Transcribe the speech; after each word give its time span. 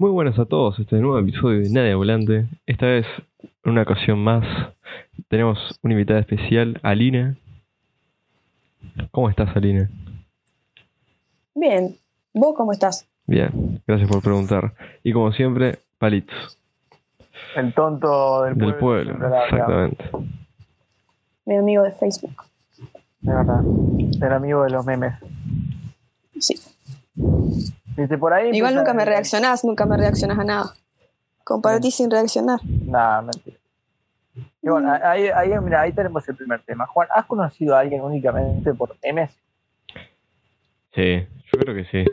Muy 0.00 0.10
buenas 0.10 0.38
a 0.38 0.46
todos, 0.46 0.78
este 0.78 0.96
nuevo 0.96 1.18
episodio 1.18 1.60
de 1.60 1.68
Nadie 1.68 1.94
Volante. 1.94 2.46
Esta 2.66 2.86
vez, 2.86 3.06
en 3.64 3.72
una 3.72 3.82
ocasión 3.82 4.18
más, 4.18 4.42
tenemos 5.28 5.58
una 5.82 5.92
invitada 5.92 6.20
especial, 6.20 6.80
Aline. 6.82 7.36
¿Cómo 9.10 9.28
estás, 9.28 9.54
Aline? 9.54 9.88
Bien, 11.54 11.94
¿vos 12.32 12.54
cómo 12.56 12.72
estás? 12.72 13.06
Bien, 13.26 13.82
gracias 13.86 14.08
por 14.08 14.22
preguntar. 14.22 14.72
Y 15.04 15.12
como 15.12 15.32
siempre, 15.32 15.80
Palitos, 15.98 16.58
El 17.54 17.74
tonto 17.74 18.44
del, 18.44 18.54
del 18.56 18.74
pueblo. 18.76 19.18
la- 19.18 19.44
Exactamente. 19.44 20.04
Mi 21.44 21.56
amigo 21.56 21.82
de 21.82 21.92
Facebook. 21.92 22.42
De 23.20 23.34
verdad. 23.34 23.60
El 24.22 24.32
amigo 24.32 24.62
de 24.64 24.70
los 24.70 24.86
memes. 24.86 25.12
Sí. 26.38 26.54
Viste, 27.96 28.16
por 28.18 28.32
ahí. 28.32 28.50
Igual 28.52 28.74
nunca 28.74 28.94
me 28.94 29.04
reaccionás, 29.04 29.64
nunca 29.64 29.84
me 29.86 29.96
reaccionás 29.96 30.38
a 30.38 30.44
nada. 30.44 30.70
Compartí 31.44 31.90
sin 31.90 32.10
reaccionar. 32.10 32.60
Nah, 32.86 33.22
mentira. 33.22 33.56
Y 34.62 34.68
bueno, 34.68 34.92
ahí, 35.02 35.26
ahí, 35.28 35.50
mira, 35.60 35.80
ahí 35.82 35.92
tenemos 35.92 36.26
el 36.28 36.36
primer 36.36 36.60
tema. 36.62 36.86
Juan, 36.86 37.08
¿has 37.14 37.26
conocido 37.26 37.74
a 37.74 37.80
alguien 37.80 38.02
únicamente 38.02 38.72
por 38.74 38.94
memes? 39.02 39.30
Sí, 40.94 41.26
yo 41.52 41.58
creo 41.60 41.74
que 41.74 41.84
sí. 41.86 42.04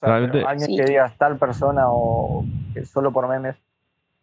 O 0.00 0.06
sea, 0.06 0.08
Realmente- 0.18 0.44
alguien 0.46 0.68
Sí. 0.70 0.76
que 0.76 0.84
digas 0.84 1.16
tal 1.16 1.38
persona 1.38 1.84
o 1.88 2.44
que 2.74 2.84
solo 2.84 3.12
por 3.12 3.28
memes. 3.28 3.56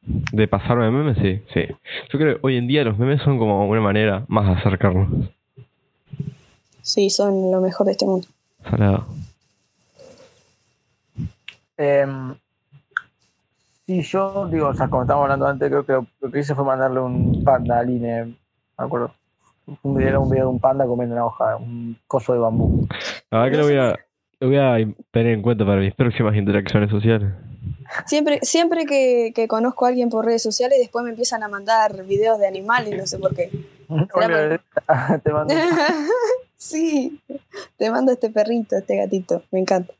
De 0.02 0.48
pasarme 0.48 0.92
memes, 0.92 1.18
sí, 1.18 1.42
sí. 1.54 1.66
Yo 2.12 2.20
creo 2.20 2.36
que 2.36 2.40
hoy 2.46 2.58
en 2.58 2.68
día 2.68 2.84
los 2.84 2.98
memes 2.98 3.22
son 3.22 3.38
como 3.40 3.68
una 3.68 3.82
manera 3.82 4.24
más 4.28 4.46
de 4.48 4.54
acercarnos. 4.54 5.30
Sí, 6.82 7.10
son 7.10 7.52
lo 7.52 7.62
mejor 7.62 7.86
de 7.86 7.94
este 7.94 8.06
mundo. 8.06 8.28
Salado. 8.70 9.06
Em, 11.78 12.36
sí, 13.86 14.02
yo 14.02 14.48
digo, 14.48 14.68
o 14.68 14.74
sea, 14.74 14.88
como 14.88 15.04
estábamos 15.04 15.26
hablando 15.26 15.48
antes, 15.48 15.70
creo 15.70 15.86
que 15.86 16.08
lo 16.22 16.32
que 16.32 16.40
hice 16.40 16.56
fue 16.56 16.64
mandarle 16.64 17.00
un 17.00 17.44
panda 17.44 17.78
a 17.78 17.80
Aline, 17.80 18.26
me 18.26 18.36
acuerdo. 18.78 19.12
Un 19.82 19.96
video, 19.96 20.22
un 20.22 20.30
video 20.30 20.46
de 20.46 20.52
un 20.52 20.60
panda 20.60 20.86
comiendo 20.86 21.16
una 21.16 21.26
hoja, 21.26 21.56
un 21.56 21.98
coso 22.06 22.34
de 22.34 22.40
bambú. 22.40 22.86
La 23.32 23.40
verdad 23.40 23.52
que 23.52 23.58
lo 23.58 23.64
voy 23.64 23.78
a, 23.78 24.00
lo 24.40 24.48
voy 24.48 24.58
a 24.58 24.94
tener 25.12 25.34
en 25.34 25.42
cuenta 25.42 25.66
para 25.66 25.80
mis 25.80 25.94
próximas 25.94 26.36
interacciones 26.36 26.90
sociales. 26.90 27.32
Siempre, 28.06 28.40
siempre 28.42 28.86
que, 28.86 29.32
que 29.34 29.48
conozco 29.48 29.86
a 29.86 29.90
alguien 29.90 30.10
por 30.10 30.26
redes 30.26 30.44
sociales, 30.44 30.80
después 30.80 31.04
me 31.04 31.12
empiezan 31.12 31.44
a 31.44 31.48
mandar 31.48 32.04
videos 32.06 32.40
de 32.40 32.48
animales, 32.48 32.98
no 32.98 33.08
sé 33.08 33.20
por 33.20 33.34
qué. 33.34 33.52
Oye, 33.90 34.60
te 35.24 35.32
mando 35.32 35.54
sí, 36.58 37.22
te 37.78 37.90
mando 37.90 38.12
este 38.12 38.30
perrito, 38.30 38.78
este 38.78 38.98
gatito, 38.98 39.44
me 39.52 39.60
encanta. 39.60 39.94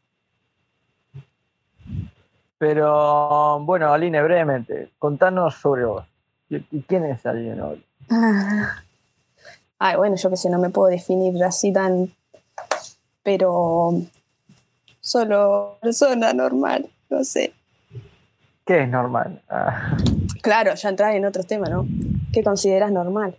Pero 2.58 3.60
bueno, 3.62 3.92
Aline, 3.92 4.22
brevemente, 4.24 4.92
contanos 4.98 5.56
sobre 5.56 5.86
vos. 5.86 6.06
¿Y 6.50 6.82
quién 6.84 7.06
es 7.06 7.26
Aline 7.26 7.62
hoy? 7.62 7.84
Ay, 9.80 9.98
bueno, 9.98 10.16
yo 10.16 10.30
que 10.30 10.38
sé, 10.38 10.50
no 10.50 10.60
me 10.60 10.70
puedo 10.70 10.88
definir 10.90 11.44
así 11.44 11.74
tan. 11.74 12.14
Pero. 13.24 14.02
Solo 15.02 15.78
persona 15.82 16.32
normal, 16.32 16.90
no 17.10 17.26
sé. 17.26 17.54
¿Qué 18.66 18.84
es 18.84 18.90
normal? 18.90 19.42
Ah, 19.50 19.98
Claro, 20.42 20.74
ya 20.76 20.90
entrar 20.90 21.14
en 21.14 21.26
otros 21.26 21.46
temas, 21.46 21.70
¿no? 21.70 21.86
¿Qué 22.32 22.42
consideras 22.44 22.92
normal? 22.92 23.38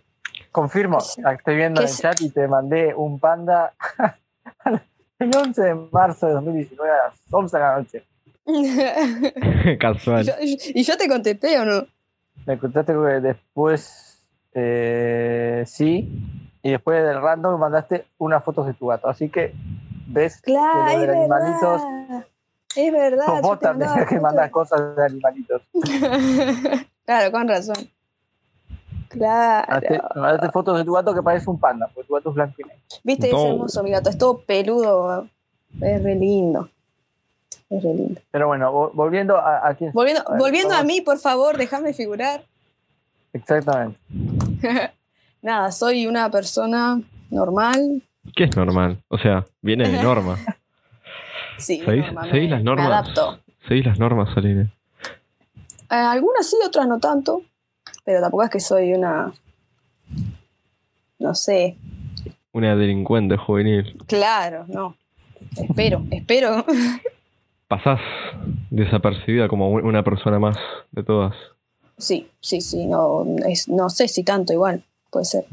Confirmo, 0.55 0.99
estoy 0.99 1.55
viendo 1.57 1.81
en 1.81 1.87
¿Qué 1.87 1.91
el 1.91 1.97
chat 1.97 2.21
y 2.21 2.29
te 2.29 2.47
mandé 2.47 2.95
un 2.95 3.19
panda 3.19 3.73
el 5.19 5.31
11 5.35 5.61
de 5.61 5.75
marzo 5.91 6.27
de 6.27 6.33
2019 6.33 6.89
a 6.91 7.09
las 7.09 7.13
11 7.29 7.57
de 7.57 7.63
la 7.63 7.77
noche. 7.77 8.03
y, 8.45 9.77
Casual. 9.79 10.23
yo, 10.25 10.33
y 10.39 10.81
yo 10.83 10.95
te 10.97 11.09
contesté 11.09 11.59
o 11.59 11.65
no? 11.65 11.85
Me 12.45 12.57
contaste 12.57 12.93
que 12.93 12.99
después 13.21 14.23
eh, 14.53 15.63
sí, 15.67 16.09
y 16.63 16.71
después 16.71 17.03
del 17.03 17.21
random 17.21 17.53
me 17.55 17.59
mandaste 17.59 18.05
unas 18.17 18.41
fotos 18.41 18.65
de 18.65 18.73
tu 18.73 18.87
gato. 18.87 19.09
Así 19.09 19.27
que 19.27 19.53
ves 20.07 20.39
Claro, 20.41 20.85
que 20.85 20.93
lo 20.95 21.01
es 21.01 21.07
de 21.07 21.17
animalitos, 21.17 21.81
verdad. 21.83 22.25
Es 22.77 22.91
verdad. 22.93 23.41
vos 23.41 23.59
también 23.59 23.89
que 24.09 24.19
mandas 24.21 24.49
cosas 24.51 24.95
de 24.95 25.03
animalitos. 25.05 25.61
claro, 27.05 27.31
con 27.31 27.47
razón. 27.49 27.75
Claro. 29.17 30.51
Fotos 30.51 30.77
de 30.77 30.83
tu 30.85 30.93
gato 30.93 31.13
que 31.13 31.21
parece 31.23 31.49
un 31.49 31.59
panda, 31.59 31.89
porque 31.93 32.07
tu 32.07 32.13
gato 32.13 32.29
es 32.29 32.35
blanco 32.35 32.53
y 32.59 32.63
negro. 32.63 32.81
Viste, 33.03 33.31
No. 33.31 33.37
es 33.37 33.45
hermoso 33.51 33.83
mi 33.83 33.91
gato, 33.91 34.09
es 34.09 34.17
todo 34.17 34.39
peludo. 34.39 35.27
Es 35.81 36.01
re 36.03 36.15
lindo. 36.15 36.69
Es 37.69 37.83
re 37.83 37.93
lindo. 37.93 38.21
Pero 38.31 38.47
bueno, 38.47 38.71
vo- 38.71 38.91
volviendo 38.93 39.37
a, 39.37 39.67
a 39.67 39.73
quién 39.75 39.91
Volviendo, 39.93 40.23
ver, 40.29 40.39
volviendo 40.39 40.73
a 40.75 40.83
mí, 40.83 41.01
por 41.01 41.17
favor, 41.19 41.57
déjame 41.57 41.93
figurar. 41.93 42.43
Exactamente. 43.33 43.99
Nada, 45.41 45.71
soy 45.71 46.07
una 46.07 46.29
persona 46.31 47.01
normal. 47.29 48.01
¿Qué 48.35 48.45
es 48.45 48.55
normal? 48.55 49.03
O 49.09 49.17
sea, 49.17 49.45
viene 49.61 49.89
de 49.89 50.01
norma. 50.01 50.37
Sí, 51.57 51.81
¿Seguís, 51.85 52.03
normal, 52.07 52.29
seguís 52.31 52.43
me- 52.49 52.49
las 52.49 52.59
Me 52.59 52.65
normas? 52.65 52.87
adapto. 52.87 53.39
¿Seguís 53.65 53.85
las 53.85 53.97
normas, 53.97 54.27
Aline? 54.35 54.63
Eh, 55.89 55.95
algunas 55.95 56.49
sí, 56.49 56.57
otras 56.67 56.85
no 56.85 56.99
tanto. 56.99 57.43
Pero 58.05 58.21
tampoco 58.21 58.43
es 58.43 58.49
que 58.49 58.59
soy 58.59 58.93
una. 58.93 59.33
No 61.19 61.33
sé. 61.35 61.75
Una 62.53 62.75
delincuente 62.75 63.35
juvenil. 63.35 63.97
Claro, 64.07 64.65
no. 64.67 64.95
Espero, 65.57 66.03
espero. 66.11 66.63
Pasás 67.67 67.99
desapercibida 68.69 69.47
como 69.47 69.69
un- 69.71 69.83
una 69.85 70.03
persona 70.03 70.39
más 70.39 70.55
de 70.91 71.03
todas. 71.03 71.35
Sí, 71.97 72.29
sí, 72.39 72.61
sí. 72.61 72.85
No, 72.85 73.25
es, 73.47 73.67
no 73.67 73.89
sé 73.89 74.07
si 74.07 74.23
tanto 74.23 74.53
igual. 74.53 74.83
Puede 75.09 75.25
ser. 75.25 75.45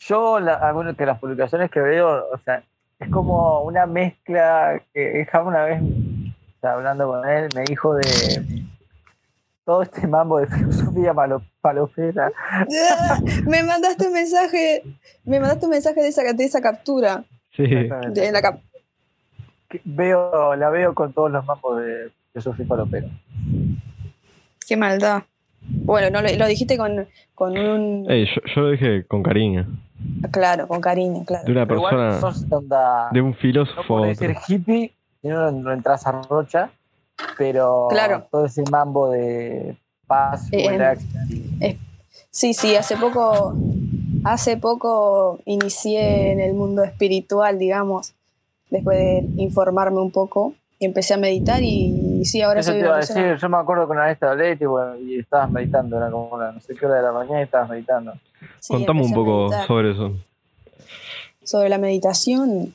Yo, 0.00 0.38
la, 0.40 0.70
bueno, 0.72 0.94
que 0.94 1.06
las 1.06 1.18
publicaciones 1.18 1.70
que 1.70 1.80
veo, 1.80 2.26
o 2.32 2.38
sea, 2.44 2.62
es 3.00 3.08
como 3.08 3.62
una 3.62 3.86
mezcla 3.86 4.82
que 4.92 5.26
Jam 5.30 5.46
una 5.46 5.64
vez, 5.64 5.80
o 5.82 6.60
sea, 6.60 6.72
hablando 6.74 7.06
con 7.08 7.26
él, 7.28 7.48
me 7.54 7.62
dijo 7.62 7.94
de 7.94 8.63
todo 9.64 9.82
este 9.82 10.06
mambo 10.06 10.38
de 10.40 10.46
filosofía 10.46 11.14
palo- 11.14 11.42
palofera. 11.60 12.30
me 13.46 13.62
mandaste 13.62 14.06
un 14.06 14.12
mensaje. 14.12 14.82
Me 15.24 15.40
mandaste 15.40 15.66
un 15.66 15.70
mensaje 15.70 16.00
de 16.02 16.08
esa, 16.08 16.22
de 16.32 16.44
esa 16.44 16.60
captura. 16.60 17.24
Sí. 17.56 17.62
De 17.66 18.30
la 18.32 18.42
cap- 18.42 18.60
Que 19.68 19.80
Veo, 19.84 20.54
la 20.56 20.68
veo 20.70 20.94
con 20.94 21.12
todos 21.12 21.30
los 21.30 21.44
mambos 21.46 21.78
de 21.80 22.10
filosofía 22.32 22.66
palofera. 22.66 23.08
Qué 24.66 24.76
maldad. 24.76 25.22
Bueno, 25.66 26.10
no 26.10 26.20
lo, 26.26 26.34
lo 26.36 26.46
dijiste 26.46 26.76
con, 26.76 27.06
con 27.34 27.56
un. 27.56 28.04
Yo, 28.06 28.40
yo 28.54 28.60
lo 28.60 28.70
dije 28.70 29.04
con 29.06 29.22
cariño. 29.22 29.66
Claro, 30.30 30.68
con 30.68 30.80
cariño, 30.82 31.24
claro. 31.24 31.44
De 31.46 31.52
una 31.52 31.66
Pero 31.66 31.80
persona, 31.80 32.20
sos 32.20 32.44
onda, 32.50 33.08
de 33.12 33.22
un 33.22 33.30
no 33.30 33.36
filósofo. 33.36 33.82
podés 33.86 34.18
otro. 34.20 34.34
ser 34.34 34.36
hippie 34.46 34.92
si 35.22 35.28
no, 35.28 35.50
no 35.50 35.72
entras 35.72 36.06
a 36.06 36.12
rocha, 36.28 36.70
pero 37.38 37.88
Claro. 37.90 38.26
todo 38.30 38.46
ese 38.46 38.62
mambo 38.70 39.10
de 39.10 39.76
paz, 40.06 40.48
Eh, 40.52 40.68
relax. 40.68 41.02
Sí, 42.30 42.52
sí, 42.52 42.74
hace 42.74 42.96
poco, 42.96 43.54
hace 44.24 44.56
poco 44.56 45.38
inicié 45.44 46.32
en 46.32 46.40
el 46.40 46.52
mundo 46.54 46.82
espiritual, 46.82 47.58
digamos, 47.58 48.12
después 48.70 48.98
de 48.98 49.28
informarme 49.36 50.00
un 50.00 50.10
poco 50.10 50.54
y 50.80 50.84
empecé 50.86 51.14
a 51.14 51.16
meditar 51.16 51.62
y, 51.62 52.24
sí, 52.24 52.42
ahora 52.42 52.58
Eso 52.60 52.72
soy 52.72 52.80
te 52.80 52.86
iba 52.86 52.96
una 52.96 52.96
a 52.98 53.06
decir, 53.06 53.36
yo 53.40 53.48
me 53.48 53.56
acuerdo 53.58 53.86
que 53.86 53.92
una 53.92 54.06
vez 54.06 54.18
te 54.18 54.26
hablé 54.26 54.52
y, 54.52 54.56
tipo, 54.56 54.80
y 54.96 55.20
estabas 55.20 55.48
meditando, 55.52 55.96
era 55.96 56.10
como 56.10 56.36
la 56.36 56.50
no 56.50 56.60
sé 56.60 56.74
qué 56.74 56.84
hora 56.86 56.96
de 56.96 57.02
la 57.02 57.12
mañana 57.12 57.40
y 57.40 57.44
estabas 57.44 57.70
meditando. 57.70 58.12
sí, 58.58 58.72
Contame 58.72 59.02
un 59.02 59.12
poco 59.12 59.50
sobre 59.68 59.92
eso. 59.92 60.12
sobre 61.44 61.68
la 61.68 61.78
meditación. 61.78 62.74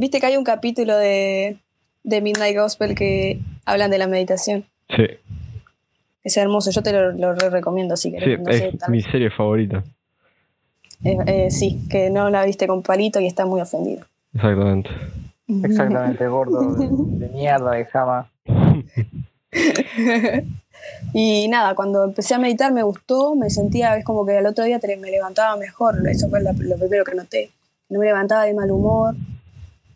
Viste 0.00 0.18
que 0.18 0.24
hay 0.24 0.38
un 0.38 0.44
capítulo 0.44 0.96
de, 0.96 1.58
de 2.04 2.20
Midnight 2.22 2.56
Gospel 2.56 2.94
que 2.94 3.38
hablan 3.66 3.90
de 3.90 3.98
la 3.98 4.06
meditación. 4.06 4.64
Sí, 4.88 5.04
Es 6.24 6.38
hermoso, 6.38 6.70
yo 6.70 6.82
te 6.82 6.90
lo, 6.90 7.12
lo 7.12 7.34
re 7.34 7.50
recomiendo 7.50 7.98
si 7.98 8.10
sí, 8.10 8.16
no 8.38 8.48
es 8.48 8.88
mi 8.88 9.02
serie 9.02 9.28
favorita. 9.28 9.84
Eh, 11.04 11.18
eh, 11.26 11.50
sí, 11.50 11.86
que 11.90 12.08
no 12.08 12.30
la 12.30 12.46
viste 12.46 12.66
con 12.66 12.82
palito 12.82 13.20
y 13.20 13.26
está 13.26 13.44
muy 13.44 13.60
ofendido. 13.60 14.06
Exactamente. 14.32 14.88
Exactamente, 15.64 16.26
gordo, 16.28 16.76
de, 16.76 16.88
de 17.26 17.28
mierda, 17.34 17.72
de 17.72 17.84
jama. 17.84 18.30
y 21.12 21.46
nada, 21.48 21.74
cuando 21.74 22.04
empecé 22.04 22.32
a 22.36 22.38
meditar 22.38 22.72
me 22.72 22.84
gustó, 22.84 23.34
me 23.36 23.50
sentía, 23.50 23.98
es 23.98 24.04
como 24.06 24.24
que 24.24 24.38
al 24.38 24.46
otro 24.46 24.64
día 24.64 24.80
me 24.98 25.10
levantaba 25.10 25.58
mejor, 25.58 25.96
eso 26.08 26.30
fue 26.30 26.42
lo, 26.42 26.54
lo 26.54 26.78
primero 26.78 27.04
que 27.04 27.14
noté. 27.14 27.50
No 27.90 27.98
me 27.98 28.06
levantaba 28.06 28.44
de 28.44 28.54
mal 28.54 28.70
humor, 28.70 29.14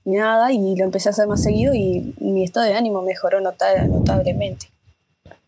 nada, 0.04 0.52
y 0.52 0.76
lo 0.76 0.84
empecé 0.84 1.08
a 1.08 1.10
hacer 1.10 1.26
más 1.26 1.42
seguido 1.42 1.74
y 1.74 2.14
mi 2.20 2.44
estado 2.44 2.66
de 2.66 2.74
ánimo 2.74 3.02
mejoró 3.02 3.40
nota- 3.40 3.84
notablemente. 3.86 4.66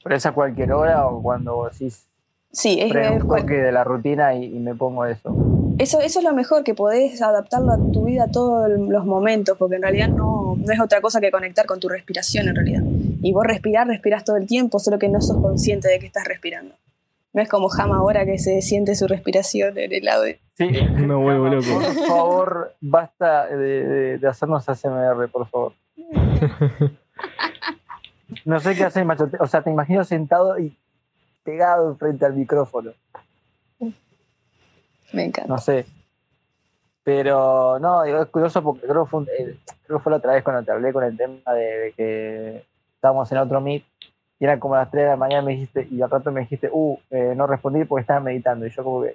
¿Pero 0.02 0.16
es 0.16 0.24
a 0.26 0.32
cualquier 0.32 0.72
hora 0.72 1.06
o 1.06 1.22
cuando 1.22 1.68
decís, 1.70 2.04
Sí, 2.52 2.78
es, 2.80 2.94
es 2.94 3.22
un 3.22 3.28
toque 3.28 3.54
de 3.54 3.72
la 3.72 3.84
rutina 3.84 4.34
y, 4.34 4.44
y 4.44 4.58
me 4.60 4.74
pongo 4.74 5.04
eso? 5.04 5.34
eso, 5.78 6.00
eso 6.00 6.20
es 6.20 6.24
lo 6.24 6.32
mejor, 6.32 6.64
que 6.64 6.74
podés 6.74 7.20
adaptarlo 7.20 7.72
a 7.72 7.76
tu 7.92 8.04
vida 8.04 8.24
a 8.24 8.30
todos 8.30 8.70
los 8.70 9.04
momentos, 9.04 9.58
porque 9.58 9.76
en 9.76 9.82
realidad 9.82 10.08
no, 10.08 10.56
no 10.56 10.72
es 10.72 10.80
otra 10.80 11.02
cosa 11.02 11.20
que 11.20 11.30
conectar 11.30 11.66
con 11.66 11.80
tu 11.80 11.88
respiración 11.90 12.48
en 12.48 12.54
realidad. 12.54 12.82
Y 13.20 13.32
vos 13.34 13.44
respirar, 13.44 13.86
respiras 13.86 14.24
todo 14.24 14.36
el 14.36 14.46
tiempo, 14.46 14.78
solo 14.78 14.98
que 14.98 15.08
no 15.10 15.20
sos 15.20 15.36
consciente 15.42 15.88
de 15.88 15.98
que 15.98 16.06
estás 16.06 16.24
respirando. 16.24 16.74
No 17.34 17.42
es 17.42 17.48
como 17.50 17.68
Jama 17.68 17.98
ahora 17.98 18.24
que 18.24 18.38
se 18.38 18.62
siente 18.62 18.94
su 18.94 19.06
respiración 19.06 19.76
en 19.76 19.92
el 19.92 20.04
lado 20.04 20.22
de... 20.22 20.38
Sí, 20.56 20.68
Me 20.96 21.14
vuelvo 21.14 21.48
loco. 21.48 21.66
Por 21.74 22.06
favor, 22.06 22.74
basta 22.80 23.46
de, 23.46 23.56
de- 23.86 24.18
de 24.18 24.28
hacernos 24.28 24.68
ASMR, 24.68 25.28
por 25.28 25.46
favor. 25.48 25.72
No 28.44 28.58
sé 28.58 28.74
qué 28.74 28.84
hacer, 28.84 29.04
macho. 29.04 29.28
O 29.38 29.46
sea, 29.46 29.62
te 29.62 29.70
imagino 29.70 30.02
sentado 30.04 30.58
y 30.58 30.76
pegado 31.44 31.94
frente 31.96 32.26
al 32.26 32.34
micrófono. 32.34 32.90
Me 35.12 35.24
encanta. 35.24 35.48
No 35.48 35.58
sé. 35.58 35.86
Pero 37.04 37.78
no, 37.78 38.02
digo, 38.02 38.20
es 38.22 38.28
curioso 38.28 38.62
porque 38.62 38.86
creo 38.86 39.04
que, 39.04 39.10
fue 39.10 39.20
un- 39.20 39.26
creo 39.26 39.98
que 39.98 40.02
fue 40.02 40.10
la 40.10 40.16
otra 40.18 40.32
vez 40.32 40.42
cuando 40.42 40.64
te 40.64 40.72
hablé 40.72 40.92
con 40.92 41.04
el 41.04 41.16
tema 41.16 41.52
de, 41.54 41.78
de 41.78 41.92
que 41.92 42.64
estábamos 42.96 43.30
en 43.30 43.38
otro 43.38 43.60
meet 43.60 43.84
y 44.40 44.44
eran 44.44 44.58
como 44.58 44.74
las 44.74 44.90
3 44.90 45.04
de 45.04 45.10
la 45.10 45.16
mañana 45.16 45.42
me 45.42 45.52
dijiste, 45.52 45.86
y 45.88 46.02
al 46.02 46.10
rato 46.10 46.32
me 46.32 46.40
dijiste, 46.40 46.68
uh, 46.72 46.98
eh, 47.10 47.32
no 47.36 47.46
respondí 47.46 47.84
porque 47.84 48.00
estaba 48.02 48.18
meditando. 48.20 48.66
Y 48.66 48.70
yo 48.70 48.82
como 48.82 49.02
que 49.02 49.14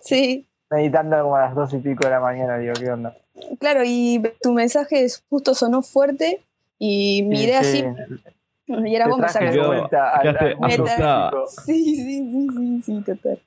Sí, 0.00 0.46
meditando 0.70 1.20
como 1.22 1.36
a 1.36 1.42
las 1.42 1.54
2 1.54 1.72
y 1.74 1.78
pico 1.78 2.04
de 2.04 2.10
la 2.10 2.20
mañana, 2.20 2.58
digo, 2.58 2.74
¿qué 2.78 2.90
onda? 2.90 3.16
claro, 3.60 3.82
y 3.84 4.22
tu 4.42 4.52
mensaje 4.52 5.04
es- 5.04 5.22
justo 5.28 5.54
sonó 5.54 5.82
fuerte 5.82 6.42
y 6.78 7.22
miré 7.24 7.52
Sí, 7.64 7.82
así 7.82 7.84
y 8.68 8.94
era 8.96 9.06
vos 9.08 9.18
me 9.18 9.28
sacaste. 9.28 9.58
Vuelta 9.60 10.10
al- 10.10 10.36
al 10.38 10.56
mundo. 10.56 10.86
Sí, 11.48 11.96
sí, 11.96 12.30
sí, 12.30 12.48
sí, 12.56 12.82
sí, 12.82 13.02
total. 13.04 13.40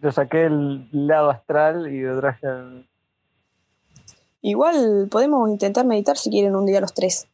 Yo 0.00 0.12
saqué 0.12 0.44
el 0.44 0.86
lado 0.92 1.30
astral 1.30 1.92
y 1.92 2.00
lo 2.02 2.20
traje 2.20 2.46
al... 2.46 2.86
Igual 4.42 5.08
podemos 5.10 5.48
intentar 5.50 5.84
meditar 5.86 6.16
si 6.16 6.30
quieren 6.30 6.56
un 6.56 6.66
día 6.66 6.80
los 6.80 6.94
tres. 6.94 7.26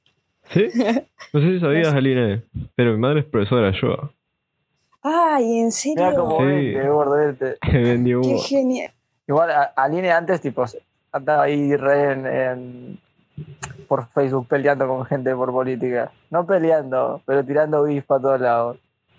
¿Sí? 0.51 0.67
No 1.33 1.41
sé 1.41 1.47
si 1.55 1.61
sabías, 1.61 1.93
Aline, 1.93 2.43
pero 2.75 2.93
mi 2.93 2.99
madre 2.99 3.21
es 3.21 3.27
profesora 3.27 3.71
de 3.71 3.79
yoga. 3.79 4.11
Ay, 5.03 5.59
¿en 5.61 5.65
Mira 5.67 5.71
serio? 5.71 6.15
como 6.17 6.39
Sí. 6.39 6.45
ven, 6.45 6.73
qué 6.83 6.89
bordete. 6.89 7.57
Me 7.73 7.83
vendió 7.83 8.21
Qué 8.23 8.39
genial. 8.39 8.93
Igual, 9.27 9.51
Aline 9.77 10.11
antes, 10.13 10.41
tipo, 10.41 10.65
andaba 11.13 11.45
ahí 11.45 11.77
re 11.77 12.13
en, 12.13 12.27
en- 12.27 13.01
por 13.87 14.07
Facebook 14.09 14.47
peleando 14.49 14.87
con 14.89 15.05
gente 15.07 15.35
por 15.35 15.51
política. 15.53 16.11
No 16.31 16.45
peleando, 16.47 17.23
pero 17.25 17.45
tirando 17.45 17.85
bif 17.85 18.05
para 18.05 18.21
todos 18.21 18.41
lados. 18.41 18.77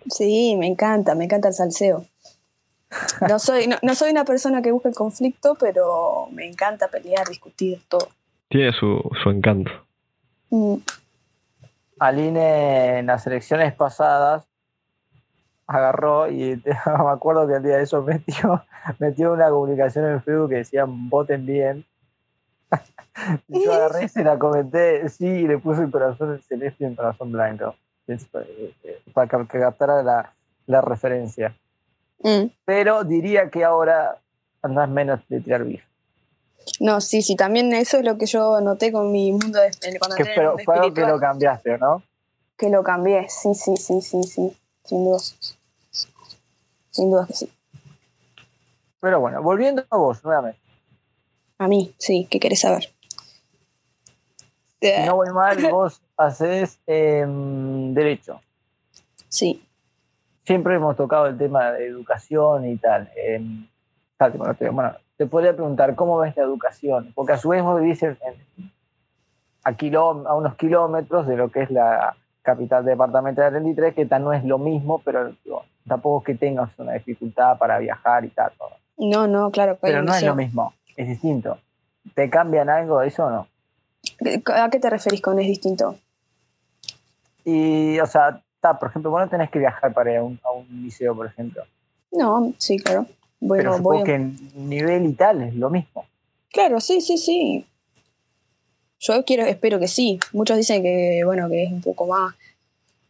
Sí, 0.10 0.56
me 0.58 0.68
encanta, 0.68 1.16
me 1.16 1.26
encanta 1.26 1.48
el 1.48 1.54
salseo. 1.54 2.06
No 3.28 3.38
soy, 3.40 3.68
no, 3.68 3.78
no 3.84 3.94
soy 3.96 4.12
una 4.12 4.26
persona 4.26 4.62
que 4.62 4.72
busca 4.72 4.90
el 4.90 4.96
conflicto, 4.96 5.56
pero 5.60 6.28
me 6.32 6.48
encanta 6.48 6.88
pelear, 6.88 7.28
discutir, 7.28 7.82
todo. 7.88 8.10
Tiene 8.48 8.72
su, 8.74 9.00
su 9.24 9.30
encanto. 9.30 9.72
Mm, 10.50 10.76
Aline 12.00 13.00
en 13.00 13.06
las 13.08 13.26
elecciones 13.28 13.74
pasadas 13.74 14.46
agarró 15.70 16.28
y 16.30 16.58
te- 16.58 16.72
me 16.86 17.10
acuerdo 17.12 17.48
que 17.48 17.54
el 17.56 17.64
día 17.64 17.78
de 17.78 17.84
eso 17.84 18.02
metió, 18.02 18.64
metió 19.00 19.34
una 19.34 19.50
comunicación 19.50 20.06
en 20.06 20.22
Facebook 20.24 20.50
que 20.50 20.56
decían 20.58 21.10
voten 21.10 21.46
bien. 21.46 21.86
Y 23.50 23.66
yo 23.66 23.74
agarré 23.74 24.06
y 24.06 24.08
se 24.10 24.24
la 24.24 24.40
comenté, 24.40 25.10
sí, 25.10 25.26
y 25.26 25.48
le 25.48 25.58
puse 25.58 25.82
el 25.84 25.92
corazón 25.92 26.42
celeste 26.48 26.86
y 26.86 26.88
el 26.88 26.96
corazón 26.96 27.32
blanco. 27.34 27.76
Es, 28.08 28.24
eh, 28.34 28.74
eh, 28.84 29.02
Para 29.14 29.28
que, 29.46 29.60
captara 29.60 30.02
la, 30.04 30.34
la 30.68 30.80
referencia. 30.82 31.54
mm. 32.24 32.46
Pero 32.64 33.04
diría 33.04 33.50
que 33.50 33.66
ahora 33.66 34.18
andás 34.62 34.90
menos 34.90 35.20
de 35.28 35.42
tirar 35.42 35.66
bif. 35.66 35.84
No, 36.80 37.02
sí, 37.02 37.22
sí, 37.22 37.36
también 37.36 37.74
eso 37.74 37.98
es 37.98 38.06
lo 38.06 38.18
que 38.18 38.26
yo 38.26 38.62
noté 38.62 38.92
con 38.94 39.12
mi 39.12 39.32
mundo 39.34 39.60
de, 39.60 39.72
cuando 40.00 40.16
Que, 40.16 40.24
el 40.24 40.30
pero 40.36 40.50
mundo 40.52 40.64
fue 40.64 40.76
algo 40.76 40.94
que 40.94 41.02
lo 41.06 41.20
cambiaste, 41.20 41.78
¿no? 41.78 42.04
que 42.56 42.70
lo 42.70 42.84
cambié, 42.84 43.28
sí, 43.30 43.54
sí, 43.56 43.76
sí, 43.76 44.02
sí, 44.02 44.24
sí, 44.24 44.58
sin 44.86 45.04
duda. 45.06 45.20
Sin 47.00 47.12
duda 47.12 47.26
que 47.26 47.34
sí. 47.34 47.50
Pero 49.00 49.22
bueno, 49.22 49.42
volviendo 49.42 49.86
a 49.90 49.96
vos 49.96 50.22
nuevamente. 50.26 50.60
A 51.58 51.68
mí, 51.70 51.94
sí, 51.98 52.28
¿qué 52.30 52.42
querés 52.42 52.60
saber? 52.60 52.90
Si 54.82 55.06
no 55.06 55.16
voy 55.16 55.30
mal, 55.30 55.58
vos 55.72 56.02
haces 56.18 56.78
em, 56.88 57.94
derecho. 57.94 58.42
Sí, 59.30 59.64
Siempre 60.46 60.76
hemos 60.76 60.98
tocado 60.98 61.28
el 61.28 61.38
tema 61.38 61.72
de 61.72 61.86
educación 61.86 62.68
y 62.68 62.76
tal. 62.78 63.10
tal, 64.18 64.32
bueno, 64.32 64.56
te, 64.56 64.68
bueno, 64.70 64.94
te 65.16 65.26
podría 65.28 65.54
preguntar, 65.54 65.96
¿cómo 65.96 66.18
ves 66.18 66.36
la 66.36 66.44
educación? 66.44 67.12
Porque 67.16 67.34
a 67.34 67.38
su 67.38 67.50
vez 67.50 67.62
vos 67.64 67.80
vivís 67.80 68.02
en- 68.04 68.18
en- 68.26 68.72
a, 69.64 69.74
kiló- 69.78 70.28
a 70.28 70.36
unos 70.36 70.56
kilómetros 70.56 71.28
de 71.28 71.38
lo 71.38 71.50
que 71.50 71.62
es 71.62 71.72
la 71.72 72.18
capital 72.52 72.84
departamental 72.86 73.46
de 73.54 73.60
33, 73.60 73.94
que 73.96 74.06
tal 74.06 74.24
no 74.24 74.34
es 74.34 74.44
lo 74.44 74.58
mismo, 74.58 75.00
pero 75.04 75.34
tampoco 75.88 76.20
es 76.20 76.26
que 76.26 76.36
tengas 76.36 76.70
una 76.78 76.94
dificultad 76.94 77.58
para 77.58 77.78
viajar 77.80 78.26
y 78.26 78.30
tal. 78.30 78.52
¿no? 78.98 79.08
no, 79.10 79.28
no, 79.28 79.52
claro. 79.52 79.78
Pero 79.82 80.00
un 80.00 80.06
no 80.06 80.14
es 80.14 80.24
lo 80.24 80.36
mismo, 80.36 80.74
es 80.96 81.08
distinto. 81.08 81.58
¿Te 82.16 82.30
cambian 82.30 82.70
algo 82.70 83.00
de 83.00 83.08
eso 83.08 83.26
o 83.26 83.30
no? 83.30 83.48
¿A 84.56 84.70
qué 84.70 84.80
te 84.80 84.90
referís 84.90 85.22
con 85.22 85.40
es 85.40 85.48
distinto? 85.48 85.98
Y, 87.46 88.00
o 88.00 88.06
sea, 88.06 88.42
ta, 88.60 88.78
por 88.80 88.90
ejemplo, 88.90 89.12
vos 89.12 89.22
no 89.22 89.30
tenés 89.30 89.50
que 89.50 89.60
viajar 89.60 89.94
para 89.94 90.12
ir 90.12 90.18
a 90.18 90.24
un, 90.24 90.40
a 90.44 90.52
un 90.52 90.66
liceo, 90.84 91.16
por 91.16 91.26
ejemplo. 91.28 91.64
No, 92.12 92.54
sí, 92.58 92.78
claro. 92.78 93.06
Bueno, 93.40 93.64
pero 93.64 93.78
supongo 93.78 93.90
voy 93.96 94.02
a- 94.02 94.06
que 94.06 94.16
en 94.16 94.36
nivel 94.70 95.06
y 95.06 95.14
tal 95.14 95.42
es 95.44 95.56
lo 95.56 95.70
mismo. 95.70 96.06
Claro, 96.52 96.80
sí, 96.80 97.00
sí, 97.02 97.18
sí. 97.18 97.66
Yo 99.00 99.24
quiero, 99.24 99.46
espero 99.46 99.80
que 99.80 99.88
sí. 99.88 100.20
Muchos 100.34 100.58
dicen 100.58 100.82
que, 100.82 101.22
bueno, 101.26 101.48
que 101.50 101.64
es 101.64 101.72
un 101.72 101.82
poco 101.82 102.06
más. 102.08 102.36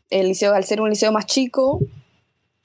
El 0.09 0.27
liceo, 0.29 0.53
al 0.53 0.63
ser 0.63 0.81
un 0.81 0.89
liceo 0.89 1.11
más 1.11 1.25
chico, 1.25 1.79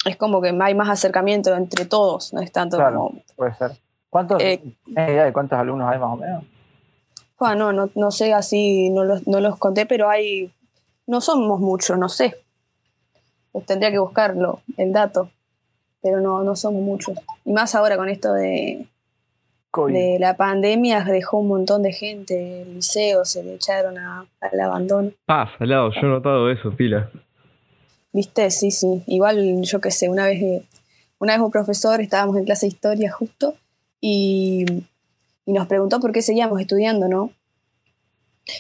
es 0.07 0.17
como 0.17 0.41
que 0.41 0.57
hay 0.61 0.75
más 0.75 0.89
acercamiento 0.89 1.55
entre 1.55 1.85
todos, 1.87 2.33
no 2.33 2.41
es 2.41 2.51
tanto 2.53 2.77
Claro. 2.77 2.97
como. 3.09 3.23
Puede 3.37 3.55
ser. 3.55 3.73
¿Cuántos, 4.11 4.41
Eh, 4.43 4.63
¿tenés 4.85 5.11
idea 5.11 5.25
de 5.25 5.33
cuántos 5.33 5.59
alumnos 5.59 5.91
hay 5.93 5.99
más 5.99 6.11
o 6.13 6.17
menos? 6.17 6.45
Ah, 7.41 7.55
no, 7.55 7.73
no, 7.73 7.91
no 7.95 8.11
sé 8.11 8.33
así, 8.33 8.89
no 8.91 9.05
los, 9.05 9.27
no 9.27 9.41
los 9.41 9.59
conté, 9.59 9.85
pero 9.87 10.09
hay. 10.09 10.51
No 11.07 11.21
somos 11.21 11.61
muchos, 11.61 11.99
no 11.99 12.09
sé. 12.09 12.37
Pues 13.53 13.67
tendría 13.67 13.91
que 13.91 13.99
buscarlo, 13.99 14.61
el 14.79 14.93
dato. 14.93 15.29
Pero 16.01 16.21
no, 16.21 16.43
no 16.43 16.57
somos 16.57 16.83
muchos. 16.83 17.19
Y 17.45 17.53
más 17.53 17.75
ahora 17.75 17.97
con 17.97 18.09
esto 18.09 18.33
de, 18.33 18.87
COVID. 19.71 19.93
de 19.93 20.19
la 20.19 20.37
pandemia 20.37 21.03
dejó 21.05 21.39
un 21.39 21.49
montón 21.49 21.83
de 21.83 21.93
gente, 21.93 22.63
el 22.63 22.75
liceo 22.77 23.25
se 23.27 23.43
le 23.43 23.55
echaron 23.55 23.99
a- 23.99 24.27
al 24.41 24.61
abandono. 24.61 25.11
Ah, 25.29 25.51
salado, 25.59 25.91
yo 25.93 26.01
he 26.01 26.05
notado 26.11 26.51
eso, 26.51 26.71
pila. 26.75 27.11
¿Viste? 28.15 28.51
Sí, 28.51 28.71
sí. 28.71 29.03
Igual, 29.07 29.61
yo 29.63 29.81
qué 29.81 29.91
sé, 29.91 30.09
una 30.09 30.25
vez, 30.25 30.41
eh, 30.41 30.65
una 31.19 31.35
vez 31.35 31.43
un 31.43 31.51
profesor, 31.51 32.01
estábamos 32.01 32.37
en 32.37 32.45
clase 32.45 32.67
de 32.67 32.69
historia 32.69 33.11
justo, 33.13 33.57
y, 34.01 34.65
y 35.45 35.53
nos 35.53 35.67
preguntó 35.67 35.99
por 35.99 36.13
qué 36.13 36.23
seguíamos 36.23 36.61
estudiando, 36.61 37.09
¿no? 37.09 37.33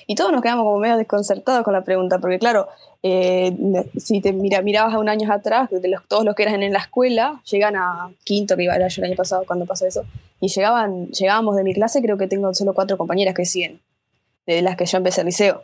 Y 0.07 0.17
todos 0.17 0.33
nos 0.33 0.43
quedamos 0.43 0.65
como 0.65 0.79
medio 0.79 0.97
desconcertados 0.97 1.63
con 1.63 1.73
la 1.73 1.85
pregunta, 1.85 2.19
porque 2.19 2.39
claro, 2.39 2.69
eh, 3.03 3.55
si 3.97 4.21
te 4.21 4.33
mira, 4.33 4.61
mirabas 4.61 4.95
a 4.95 4.99
un 4.99 5.09
año 5.09 5.31
atrás, 5.33 5.71
de 5.71 5.89
los, 5.89 6.03
todos 6.09 6.25
los 6.25 6.35
que 6.35 6.43
eran 6.43 6.63
en 6.63 6.73
la 6.73 6.81
escuela, 6.81 7.41
llegan 7.45 7.77
a 7.77 8.11
quinto, 8.25 8.57
que 8.57 8.65
iba 8.65 8.77
yo 8.77 9.03
el 9.03 9.11
año 9.11 9.17
pasado 9.17 9.45
cuando 9.47 9.67
pasó 9.67 9.87
eso, 9.87 10.05
y 10.41 10.49
llegaban, 10.49 11.09
llegábamos 11.09 11.55
de 11.55 11.63
mi 11.63 11.75
clase, 11.75 12.03
creo 12.03 12.17
que 12.17 12.27
tengo 12.27 12.53
solo 12.55 12.75
cuatro 12.75 12.99
compañeras 12.99 13.35
que 13.35 13.45
siguen, 13.45 13.81
de 14.47 14.63
las 14.63 14.77
que 14.77 14.87
yo 14.87 14.99
empecé 14.99 15.21
el 15.21 15.27
liceo. 15.27 15.63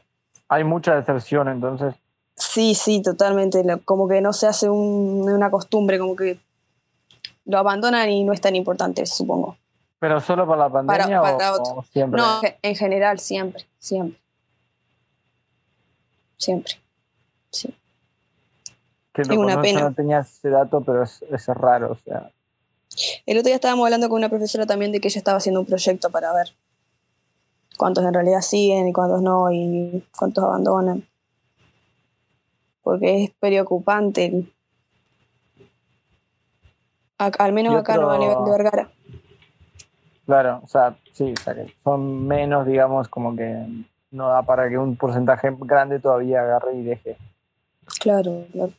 Hay 0.48 0.62
mucha 0.62 0.94
deserción, 0.94 1.48
entonces. 1.48 1.94
Sí, 2.52 2.74
sí, 2.74 3.00
totalmente. 3.02 3.62
Como 3.84 4.08
que 4.08 4.20
no 4.20 4.32
se 4.32 4.46
hace 4.48 4.68
un- 4.68 5.28
una 5.30 5.50
costumbre, 5.50 5.98
como 5.98 6.16
que 6.16 6.38
lo 7.44 7.58
abandonan 7.58 8.10
y 8.10 8.24
no 8.24 8.32
es 8.32 8.40
tan 8.40 8.56
importante, 8.56 9.06
supongo. 9.06 9.56
¿Pero 10.00 10.20
solo 10.20 10.46
para 10.46 10.62
la 10.62 10.70
pandemia 10.70 11.20
para 11.20 11.52
o, 11.52 11.60
otro. 11.60 11.74
o 11.76 11.82
siempre? 11.84 12.20
No, 12.20 12.40
en 12.62 12.74
general, 12.76 13.18
siempre, 13.20 13.66
siempre. 13.78 14.18
Siempre. 16.38 16.74
Sí. 17.50 17.74
Es 19.14 19.28
loco, 19.28 19.42
una 19.42 19.60
pena. 19.60 19.80
Yo 19.80 19.88
no 19.90 19.94
tenía 19.94 20.20
ese 20.20 20.48
dato, 20.48 20.80
pero 20.80 21.02
es, 21.02 21.22
es 21.30 21.46
raro. 21.48 21.92
O 21.92 21.96
sea, 22.04 22.30
El 23.26 23.36
otro 23.38 23.46
día 23.48 23.56
estábamos 23.56 23.84
hablando 23.84 24.08
con 24.08 24.16
una 24.18 24.28
profesora 24.30 24.64
también 24.66 24.90
de 24.92 25.00
que 25.00 25.08
ella 25.08 25.18
estaba 25.18 25.36
haciendo 25.38 25.60
un 25.60 25.66
proyecto 25.66 26.10
para 26.10 26.32
ver 26.32 26.54
cuántos 27.76 28.04
en 28.04 28.14
realidad 28.14 28.40
siguen 28.40 28.88
y 28.88 28.92
cuántos 28.92 29.20
no 29.22 29.52
y 29.52 30.02
cuántos 30.18 30.42
abandonan. 30.42 31.06
Porque 32.82 33.24
es 33.24 33.30
preocupante. 33.38 34.44
Ac- 37.18 37.36
al 37.38 37.52
menos 37.52 37.76
acá 37.76 37.96
no 37.96 38.10
a 38.10 38.18
nivel 38.18 38.44
de 38.44 38.50
Vergara. 38.50 38.90
claro, 40.26 40.60
o 40.62 40.68
sea, 40.68 40.96
sí, 41.12 41.32
o 41.32 41.36
sea, 41.36 41.54
que 41.54 41.74
son 41.84 42.26
menos, 42.26 42.66
digamos, 42.66 43.08
como 43.08 43.34
que 43.36 43.66
no 44.10 44.28
da 44.28 44.42
para 44.42 44.68
que 44.68 44.78
un 44.78 44.96
porcentaje 44.96 45.50
grande 45.60 45.98
todavía 46.00 46.40
agarre 46.40 46.74
y 46.76 46.82
deje. 46.82 47.16
Claro, 48.00 48.44
claro. 48.52 48.72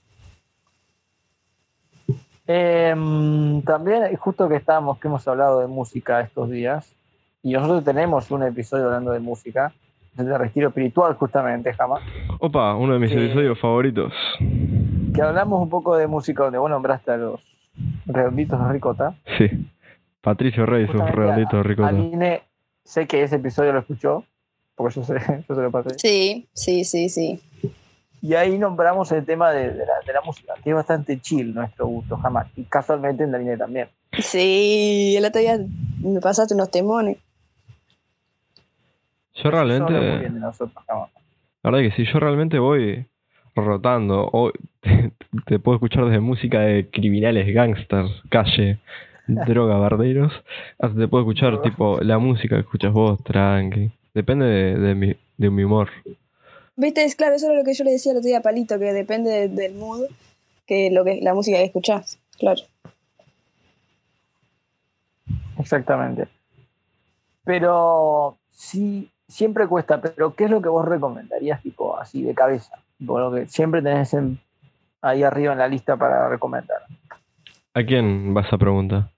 Em, 2.47 3.61
también, 3.61 4.15
justo 4.17 4.49
que 4.49 4.55
estábamos, 4.55 4.97
que 4.99 5.07
hemos 5.07 5.25
hablado 5.27 5.59
de 5.59 5.67
música 5.67 6.21
estos 6.21 6.49
días, 6.49 6.91
y 7.43 7.53
nosotros 7.53 7.83
tenemos 7.83 8.29
un 8.31 8.43
episodio 8.43 8.85
hablando 8.85 9.11
de 9.11 9.19
música, 9.19 9.73
de 10.15 10.37
Retiro 10.37 10.67
Espiritual, 10.69 11.15
justamente, 11.15 11.73
jamás, 11.73 12.01
Opa, 12.39 12.75
uno 12.75 12.93
de 12.93 12.99
mis 12.99 13.11
episodios 13.11 13.59
favoritos. 13.59 14.13
que 15.13 15.21
hablamos 15.21 15.61
un 15.61 15.69
poco 15.69 15.95
de 15.97 16.07
música, 16.07 16.43
donde 16.43 16.57
vos 16.59 16.69
nombraste 16.69 17.11
a 17.11 17.17
los 17.17 17.39
redonditos 18.05 18.59
de 18.65 18.71
ricota. 18.73 19.15
Sí. 19.37 19.47
Patricio 20.21 20.65
Rey, 20.65 20.85
sus 20.87 20.99
redonditos 21.01 21.51
de 21.53 21.59
a- 21.59 21.63
ricota. 21.63 21.87
Aline, 21.89 22.41
sé 22.83 23.07
que 23.07 23.23
ese 23.23 23.37
episodio 23.37 23.73
lo 23.73 23.79
escuchó, 23.79 24.23
porque 24.75 24.95
yo, 24.95 25.03
sé, 25.03 25.15
yo 25.49 25.55
se 25.55 25.61
lo 25.61 25.71
pasé. 25.71 25.89
Sí, 25.97 26.47
sí, 26.53 26.83
sí, 26.83 27.09
sí. 27.09 27.39
Y 28.21 28.35
ahí 28.35 28.59
nombramos 28.59 29.11
el 29.13 29.25
tema 29.25 29.51
de, 29.51 29.71
de 29.71 29.85
la, 29.85 29.93
de 30.05 30.13
la 30.13 30.21
música, 30.23 30.53
que 30.63 30.69
es 30.69 30.75
bastante 30.75 31.19
chill 31.19 31.55
nuestro 31.55 31.87
gusto, 31.87 32.17
jamás. 32.17 32.45
Y 32.55 32.63
casualmente 32.65 33.23
en 33.23 33.33
Aline 33.33 33.57
también. 33.57 33.87
Sí, 34.19 35.15
el 35.17 35.25
otro 35.25 35.41
día 35.41 35.57
me 36.03 36.19
pasaste 36.19 36.53
unos 36.53 36.69
temones. 36.69 37.17
Yo 39.43 39.51
realmente, 39.51 39.93
bien 40.19 40.33
de 40.35 40.39
nosotros, 40.39 40.83
jamás. 40.87 41.09
la 41.63 41.71
verdad 41.71 41.89
que 41.89 41.95
sí, 41.95 42.11
yo 42.11 42.19
realmente 42.19 42.59
voy 42.59 43.05
rotando. 43.55 44.29
O 44.31 44.51
te, 44.81 45.11
te 45.45 45.59
puedo 45.59 45.75
escuchar 45.75 46.05
desde 46.05 46.19
música 46.19 46.59
de 46.61 46.89
criminales, 46.89 47.53
gangsters, 47.53 48.11
calle, 48.29 48.79
droga, 49.27 49.77
barderos, 49.77 50.33
hasta 50.79 50.97
te 50.99 51.07
puedo 51.07 51.23
escuchar 51.23 51.61
tipo 51.61 51.99
la 52.01 52.17
música 52.17 52.55
que 52.55 52.61
escuchas 52.61 52.91
vos, 52.93 53.23
tranqui. 53.23 53.91
Depende 54.13 54.45
de, 54.45 54.77
de 54.77 54.95
mi, 54.95 55.15
de 55.37 55.49
mi 55.49 55.63
humor. 55.63 55.89
Viste, 56.75 57.03
es 57.03 57.15
claro, 57.15 57.35
eso 57.35 57.47
era 57.49 57.59
lo 57.59 57.63
que 57.63 57.73
yo 57.73 57.83
le 57.83 57.91
decía 57.91 58.11
el 58.11 58.17
otro 58.17 58.27
día 58.27 58.39
a 58.39 58.41
Palito, 58.41 58.77
que 58.79 58.91
depende 58.93 59.29
de- 59.29 59.47
del 59.49 59.75
mood, 59.75 60.05
que 60.65 60.89
lo 60.91 61.03
que 61.03 61.19
la 61.21 61.33
música 61.33 61.57
que 61.57 61.65
escuchás. 61.65 62.17
Claro. 62.39 62.61
Exactamente. 65.59 66.27
Pero 67.43 68.37
sí, 68.51 69.09
siempre 69.31 69.67
cuesta. 69.67 69.99
Pero 70.01 70.35
¿qué 70.35 70.45
es 70.45 70.51
lo 70.51 70.61
que 70.61 70.69
vos 70.69 70.85
recomendarías, 70.87 71.61
tipo, 71.61 71.97
así 71.97 72.21
de 72.23 72.33
cabeza? 72.35 72.75
Tipo, 72.97 73.19
lo 73.19 73.31
que 73.31 73.47
siempre 73.47 73.81
tenés 73.81 74.13
en- 74.13 74.39
ahí 75.01 75.23
arriba 75.23 75.53
en 75.53 75.59
la 75.59 75.67
lista 75.67 75.97
para 75.97 76.29
recomendar. 76.29 76.83
¿A 77.73 77.83
quién 77.83 78.33
vas 78.33 78.51
a 78.53 78.57
preguntar? 78.57 79.09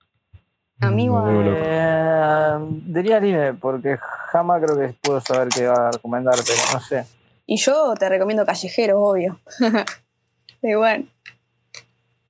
Amigo. 0.80 1.24
Eh, 1.28 2.58
diría 2.86 3.18
Aline, 3.18 3.54
porque 3.54 3.98
jamás 4.32 4.62
creo 4.64 4.78
que 4.78 4.94
puedo 5.02 5.20
saber 5.22 5.48
qué 5.50 5.68
va 5.68 5.88
a 5.88 5.92
recomendar, 5.92 6.36
pero 6.46 6.60
no 6.74 6.80
sé. 6.80 7.06
Y 7.46 7.58
yo 7.58 7.94
te 7.96 8.08
recomiendo 8.10 8.46
Callejeros, 8.46 8.98
obvio. 9.00 9.40
Pero 10.62 10.80
bueno, 10.80 11.06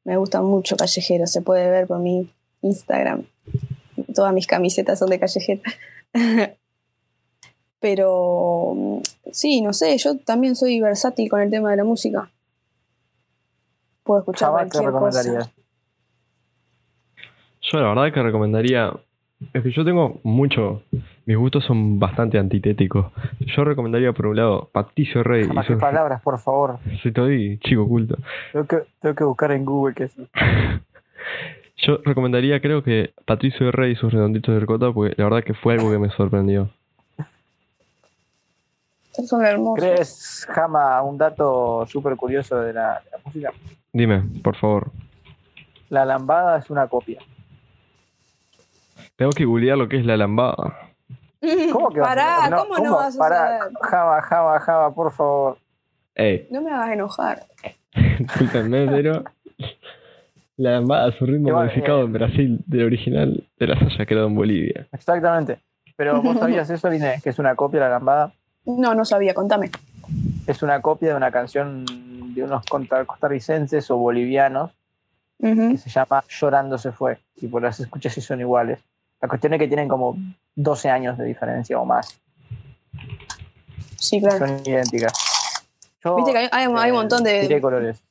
me 0.05 0.17
gusta 0.17 0.41
mucho 0.41 0.75
Callejeros, 0.75 1.31
se 1.31 1.41
puede 1.41 1.69
ver 1.69 1.85
por 1.85 1.99
mi 1.99 2.31
Instagram. 2.63 3.23
Todas 4.15 4.33
mis 4.33 4.47
camisetas 4.47 4.97
son 4.97 5.09
de 5.11 5.19
Callejero. 5.19 5.61
Pero 7.83 9.01
sí, 9.33 9.61
no 9.61 9.73
sé, 9.73 9.97
yo 9.97 10.17
también 10.17 10.55
soy 10.55 10.79
versátil 10.79 11.29
con 11.29 11.41
el 11.41 11.49
tema 11.49 11.69
de 11.71 11.75
la 11.75 11.83
música. 11.83 12.29
Puedo 14.05 14.21
escuchar 14.21 14.51
cualquier 14.51 14.89
cosa. 14.91 15.51
Yo 17.61 17.79
la 17.81 17.89
verdad 17.89 18.13
que 18.13 18.23
recomendaría. 18.23 18.93
Es 19.53 19.63
que 19.63 19.71
yo 19.71 19.83
tengo 19.83 20.21
mucho. 20.23 20.83
Mis 21.25 21.35
gustos 21.35 21.65
son 21.65 21.99
bastante 21.99 22.39
antitéticos. 22.39 23.11
Yo 23.41 23.65
recomendaría 23.65 24.13
por 24.13 24.27
un 24.27 24.37
lado 24.37 24.69
Patricio 24.71 25.21
Rey 25.21 25.45
Jamás 25.45 25.67
sus. 25.67 25.75
palabras, 25.75 26.21
por 26.21 26.39
favor. 26.39 26.79
Soy 27.01 27.11
todavía 27.11 27.57
chico 27.59 27.85
culto. 27.85 28.15
Tengo 28.53 28.65
que, 28.65 28.77
tengo 29.01 29.15
que 29.15 29.23
buscar 29.25 29.51
en 29.51 29.65
Google 29.65 29.93
qué 29.93 30.05
es. 30.05 30.15
Yo 31.85 31.97
recomendaría, 32.05 32.61
creo 32.61 32.81
que 32.81 33.13
Patricio 33.25 33.73
Rey 33.73 33.91
y 33.91 33.95
sus 33.97 34.13
redonditos 34.13 34.53
de 34.55 34.61
ricota, 34.61 34.93
porque 34.93 35.15
la 35.17 35.25
verdad 35.25 35.43
que 35.43 35.53
fue 35.53 35.73
algo 35.73 35.91
que 35.91 35.99
me 35.99 36.09
sorprendió. 36.11 36.69
Son 39.27 39.45
hermosos. 39.45 39.83
¿Crees, 39.85 40.47
Jama, 40.49 41.01
un 41.03 41.17
dato 41.17 41.85
súper 41.87 42.15
curioso 42.15 42.59
de 42.61 42.73
la, 42.73 43.01
de 43.05 43.11
la 43.11 43.17
música? 43.23 43.51
Dime, 43.91 44.23
por 44.43 44.55
favor. 44.55 44.91
La 45.89 46.03
lambada 46.05 46.57
es 46.57 46.69
una 46.69 46.87
copia. 46.87 47.19
Tengo 49.15 49.31
que 49.31 49.45
googlear 49.45 49.77
lo 49.77 49.87
que 49.87 49.97
es 49.99 50.05
la 50.05 50.17
lambada. 50.17 50.55
¿Cómo 51.71 51.89
que 51.91 51.99
vas 51.99 52.09
a 52.11 52.15
Pará, 52.15 52.35
saber? 52.37 52.59
¿cómo 52.59 52.77
no 52.83 52.95
vas 52.95 53.15
a 53.15 53.19
Pará, 53.19 53.59
saber? 53.59 53.73
Jama, 53.81 54.21
Jama, 54.21 54.59
Jama, 54.59 54.95
por 54.95 55.11
favor. 55.11 55.57
Ey, 56.15 56.47
No 56.51 56.61
me 56.61 56.71
hagas 56.71 56.91
enojar. 56.91 57.43
discúlpenme, 58.19 58.87
pero. 58.89 59.23
La 60.55 60.71
lambada 60.73 61.09
es 61.09 61.19
un 61.19 61.27
ritmo 61.27 61.51
modificado 61.51 62.01
eh, 62.01 62.05
en 62.05 62.13
Brasil 62.13 62.63
del 62.67 62.85
original 62.85 63.43
de 63.57 63.67
la 63.67 63.73
haya 63.75 64.05
creado 64.05 64.27
en 64.27 64.35
Bolivia. 64.35 64.87
Exactamente. 64.91 65.59
Pero 65.95 66.21
vos 66.21 66.37
sabías 66.39 66.69
eso, 66.69 66.89
Line, 66.89 67.19
que 67.23 67.29
es 67.29 67.39
una 67.39 67.55
copia 67.55 67.79
de 67.81 67.85
la 67.87 67.91
lambada. 67.95 68.33
No, 68.65 68.93
no 68.95 69.05
sabía, 69.05 69.33
contame. 69.33 69.71
Es 70.47 70.61
una 70.63 70.81
copia 70.81 71.09
de 71.09 71.15
una 71.15 71.31
canción 71.31 71.85
de 72.33 72.43
unos 72.43 72.63
costarricenses 73.05 73.89
o 73.91 73.97
bolivianos 73.97 74.71
que 75.39 75.77
se 75.77 75.89
llama 75.89 76.23
Llorando 76.29 76.77
se 76.77 76.91
fue. 76.91 77.19
Y 77.37 77.47
por 77.47 77.61
las 77.61 77.79
escuchas 77.79 78.17
y 78.17 78.21
son 78.21 78.39
iguales. 78.39 78.79
La 79.21 79.27
cuestión 79.27 79.53
es 79.53 79.59
que 79.59 79.67
tienen 79.67 79.87
como 79.87 80.15
12 80.55 80.89
años 80.89 81.17
de 81.17 81.25
diferencia 81.25 81.79
o 81.79 81.85
más. 81.85 82.19
Sí, 83.97 84.19
claro. 84.21 84.39
Son 84.47 84.61
idénticas. 84.65 85.13
Yo, 86.03 86.15
Viste 86.17 86.31
que 86.33 86.37
hay, 86.37 86.49
hay- 86.51 86.63
hay 86.65 86.67
un 86.67 86.77
eh, 86.77 86.91
montón 86.93 87.23
de 87.23 87.41
diré 87.41 87.61
colores. 87.61 88.01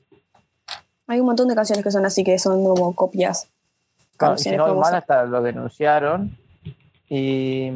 hay 1.06 1.21
un 1.21 1.26
montón 1.26 1.49
de 1.49 1.54
canciones 1.54 1.85
que 1.85 1.90
son 1.90 2.04
así 2.06 2.25
que 2.25 2.38
son 2.38 2.64
como 2.64 2.94
copias. 2.94 3.49
Claro, 4.16 4.35
y 4.35 4.38
si 4.38 4.50
no, 4.56 4.75
mal 4.76 4.94
hasta 4.94 5.25
lo 5.25 5.42
denunciaron. 5.42 6.37
Y. 7.09 7.71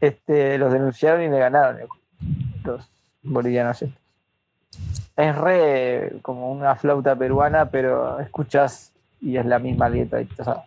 Este, 0.00 0.58
los 0.58 0.72
denunciaron 0.72 1.22
y 1.22 1.28
le 1.28 1.38
ganaron 1.38 1.78
los 2.64 2.88
bolivianos 3.22 3.82
estos. 3.82 3.98
Es 5.16 5.36
re 5.36 6.12
como 6.22 6.52
una 6.52 6.76
flauta 6.76 7.16
peruana, 7.16 7.70
pero 7.70 8.20
escuchas 8.20 8.92
y 9.20 9.36
es 9.36 9.44
la 9.46 9.58
misma 9.58 9.88
letra. 9.88 10.20
y, 10.22 10.28
o 10.38 10.44
sea, 10.44 10.64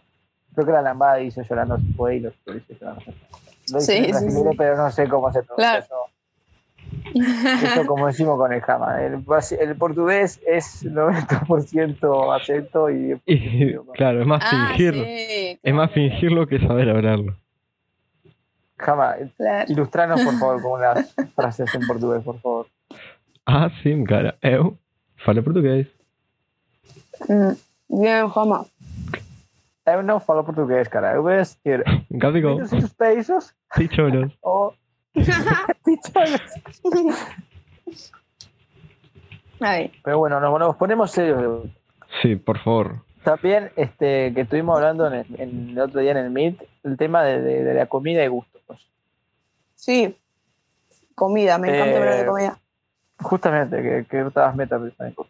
creo 0.54 0.66
que 0.66 0.72
la 0.74 0.82
lambada 0.82 1.16
dice 1.16 1.44
llorando 1.50 1.78
y 2.12 2.20
los 2.20 2.34
otros 2.42 2.58
dice 2.58 2.78
llorando. 2.82 3.04
Lo 3.72 3.80
dice 3.80 4.04
Sí, 4.06 4.14
sí, 4.14 4.32
sí. 4.32 4.42
pero 4.58 4.76
no 4.76 4.92
sé 4.92 5.08
cómo 5.08 5.32
se 5.32 5.44
pronuncia 5.44 5.56
Claro. 5.56 5.84
eso. 5.86 5.96
Eso 7.14 7.86
como 7.86 8.08
decimos 8.08 8.38
con 8.38 8.52
el 8.52 8.62
jama. 8.62 9.02
El, 9.02 9.24
el 9.60 9.76
portugués 9.78 10.42
es 10.46 10.84
90% 10.86 12.36
acento 12.36 12.90
y 12.90 13.18
Y 13.26 13.76
claro, 13.96 14.20
es 14.22 14.28
más 14.28 14.44
Ah, 14.46 14.68
fingir. 14.76 14.94
sí, 14.96 15.60
Es 15.64 15.74
más 15.74 15.92
fingirlo 15.92 16.48
que 16.48 16.60
saber 16.60 16.90
hablarlo. 16.90 17.38
Jama. 18.82 19.16
claro. 19.38 19.72
Ilustranos, 19.72 20.22
por 20.22 20.38
favor, 20.40 20.62
con 20.62 20.72
unas 20.80 21.14
frases 21.36 21.74
en 21.76 21.88
portugués, 21.88 22.24
por 22.24 22.40
favor. 22.42 22.68
Ah, 23.46 23.70
sim, 23.82 24.04
cara. 24.04 24.38
Eu 24.42 24.78
falo 25.18 25.42
português. 25.44 25.88
Mm, 27.30 27.54
Bien, 27.90 28.28
Joma. 28.30 28.66
Eu 29.86 30.04
não 30.04 30.20
falo 30.20 30.44
português, 30.44 30.88
cara. 30.88 31.14
Eu 31.14 31.24
vou 31.24 31.32
assistir 31.32 31.84
Gabigol, 32.10 32.58
200 32.60 32.94
pesos 32.94 33.54
sí, 33.76 33.88
cholos. 33.90 34.32
o... 34.44 34.72
Pichones. 35.84 36.42
Ay, 39.60 39.92
Pero 40.04 40.20
bueno, 40.20 40.40
nos, 40.40 40.60
nos 40.60 40.76
ponemos 40.76 41.12
serios. 41.12 41.66
Sí, 42.22 42.36
por 42.36 42.58
favor. 42.60 43.04
También, 43.24 43.72
este, 43.76 44.34
que 44.34 44.42
estuvimos 44.42 44.76
hablando 44.78 45.06
en 45.08 45.14
el, 45.14 45.26
en 45.40 45.70
el 45.70 45.80
otro 45.80 46.00
día 46.02 46.12
en 46.12 46.18
el 46.18 46.30
Meet, 46.32 46.58
el 46.84 46.98
tema 46.98 47.24
de, 47.24 47.42
de- 47.42 47.64
de 47.64 47.74
la 47.74 47.86
comida 47.86 48.24
y 48.24 48.28
gustos. 48.28 48.61
Sí. 49.82 50.16
Comida, 51.16 51.58
me 51.58 51.68
encanta 51.70 51.94
Eh, 51.94 51.98
hablar 51.98 52.18
de 52.20 52.26
comida. 52.26 52.60
Justamente, 53.20 53.82
que, 53.82 54.06
que 54.10 54.22
estabas 54.28 54.56
meta 54.56 54.80
pensando. 54.80 55.28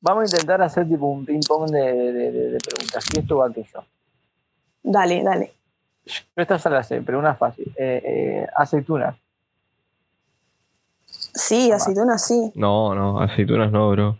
Vamos 0.00 0.22
a 0.22 0.26
intentar 0.36 0.60
hacer 0.62 0.86
tipo 0.88 1.06
un 1.06 1.24
ping-pong 1.24 1.70
de, 1.70 1.80
de- 1.92 2.12
de- 2.32 2.50
de 2.50 2.58
preguntas. 2.58 3.04
Y 3.14 3.18
esto 3.20 3.38
o 3.38 3.42
aquello. 3.42 3.84
Dale, 4.82 5.22
dale. 5.22 5.52
Yo 6.06 6.14
esta 6.36 6.56
ya 6.56 6.70
la 6.70 6.82
sé, 6.82 7.00
pero 7.02 7.18
una 7.18 7.34
fácil. 7.34 7.72
Eh, 7.76 8.02
eh, 8.04 8.46
aceitunas. 8.56 9.16
Sí, 11.06 11.70
aceituna, 11.72 12.18
sí. 12.18 12.52
No, 12.54 12.94
no, 12.94 13.20
aceitunas 13.20 13.70
no, 13.72 13.90
bro. 13.90 14.18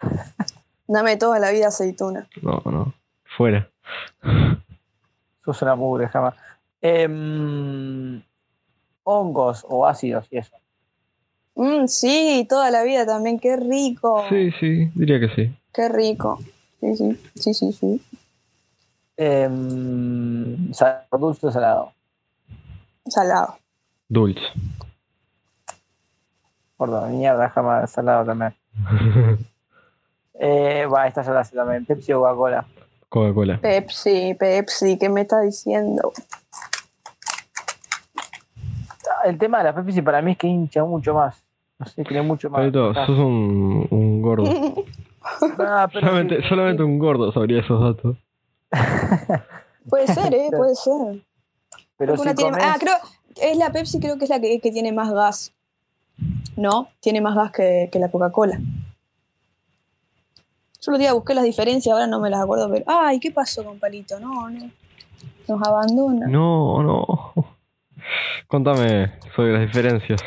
Dame 0.86 1.16
toda 1.16 1.38
la 1.38 1.50
vida 1.50 1.68
aceituna. 1.68 2.28
No, 2.42 2.62
no. 2.66 2.94
Fuera. 3.36 3.68
Sos 5.44 5.62
una 5.62 5.74
mugre, 5.76 6.08
jamás. 6.08 6.34
Em, 6.86 8.22
hongos 9.04 9.64
o 9.66 9.86
ácidos 9.86 10.26
y 10.30 10.36
eso. 10.36 10.54
Mm, 11.54 11.86
sí, 11.86 12.46
toda 12.46 12.70
la 12.70 12.82
vida 12.82 13.06
también. 13.06 13.38
Qué 13.38 13.56
rico. 13.56 14.22
Sí, 14.28 14.50
sí, 14.60 14.90
diría 14.94 15.18
que 15.18 15.30
sí. 15.34 15.54
Qué 15.72 15.88
rico. 15.88 16.38
Sí, 16.80 16.94
sí, 16.94 17.18
sí, 17.36 17.54
sí, 17.54 17.72
sí. 17.72 18.02
Sal- 20.74 21.06
dulce 21.18 21.46
o 21.46 21.50
salado. 21.50 21.92
Salado. 23.06 23.56
Dulce. 24.06 24.42
Gordo, 26.76 27.06
mierda, 27.06 27.48
jamás 27.48 27.90
salado 27.90 28.26
también. 28.26 28.54
Eh, 30.36 30.84
va, 30.86 31.06
esta 31.06 31.22
ya 31.22 31.30
la 31.32 31.44
sé 31.44 31.54
también. 31.54 31.86
Pepsi 31.86 32.12
o 32.12 32.18
Coca-Cola. 32.20 32.66
Coca-Cola. 33.08 33.58
Pepsi, 33.62 34.34
Pepsi, 34.34 34.98
¿qué 34.98 35.08
me 35.08 35.20
está 35.20 35.40
diciendo? 35.40 36.12
El 39.24 39.38
tema 39.38 39.58
de 39.58 39.64
la 39.64 39.74
Pepsi 39.74 40.02
para 40.02 40.22
mí 40.22 40.32
es 40.32 40.38
que 40.38 40.46
hincha 40.46 40.84
mucho 40.84 41.14
más. 41.14 41.42
No 41.78 41.86
sé, 41.86 42.04
tiene 42.04 42.22
mucho 42.22 42.50
más. 42.50 42.60
Palito, 42.60 42.90
Ah, 42.90 43.06
sos 43.06 43.18
un, 43.18 43.86
un 43.90 44.22
gordo. 44.22 44.44
ah, 45.58 45.88
pero 45.92 46.06
Solamente, 46.06 46.42
sí, 46.42 46.48
solamente 46.48 46.82
un 46.82 46.98
gordo 46.98 47.32
sabría 47.32 47.60
esos 47.60 47.80
datos. 47.80 48.16
Puede 49.88 50.06
ser, 50.08 50.34
¿eh? 50.34 50.48
Puede 50.56 50.74
ser. 50.74 51.22
Pero 51.96 52.14
Porque 52.14 52.22
una 52.22 52.30
si 52.30 52.36
tiene- 52.36 52.50
comes- 52.58 52.64
Ah, 52.66 52.76
creo, 52.78 52.94
es 53.42 53.56
la 53.56 53.70
Pepsi, 53.72 54.00
creo 54.00 54.18
que 54.18 54.24
es 54.24 54.30
la 54.30 54.40
que, 54.40 54.60
que 54.60 54.70
tiene 54.70 54.92
más 54.92 55.12
gas. 55.12 55.52
¿No? 56.56 56.86
Tiene 57.00 57.20
más 57.20 57.34
gas 57.34 57.50
que, 57.50 57.88
que 57.90 57.98
la 57.98 58.10
Coca-Cola. 58.10 58.58
Yo 58.58 58.62
el 60.90 60.94
otro 60.94 60.98
día 60.98 61.12
busqué 61.14 61.34
las 61.34 61.44
diferencias, 61.44 61.92
ahora 61.92 62.06
no 62.06 62.20
me 62.20 62.30
las 62.30 62.42
acuerdo, 62.42 62.70
pero. 62.70 62.84
Ay, 62.86 63.18
¿qué 63.18 63.30
pasó 63.32 63.64
con 63.64 63.78
Palito? 63.78 64.20
No, 64.20 64.48
no. 64.50 64.70
Nos 65.48 65.62
abandona. 65.66 66.26
No, 66.26 66.82
no. 66.82 67.32
Contame 68.46 69.12
sobre 69.34 69.52
las 69.52 69.62
diferencias. 69.62 70.20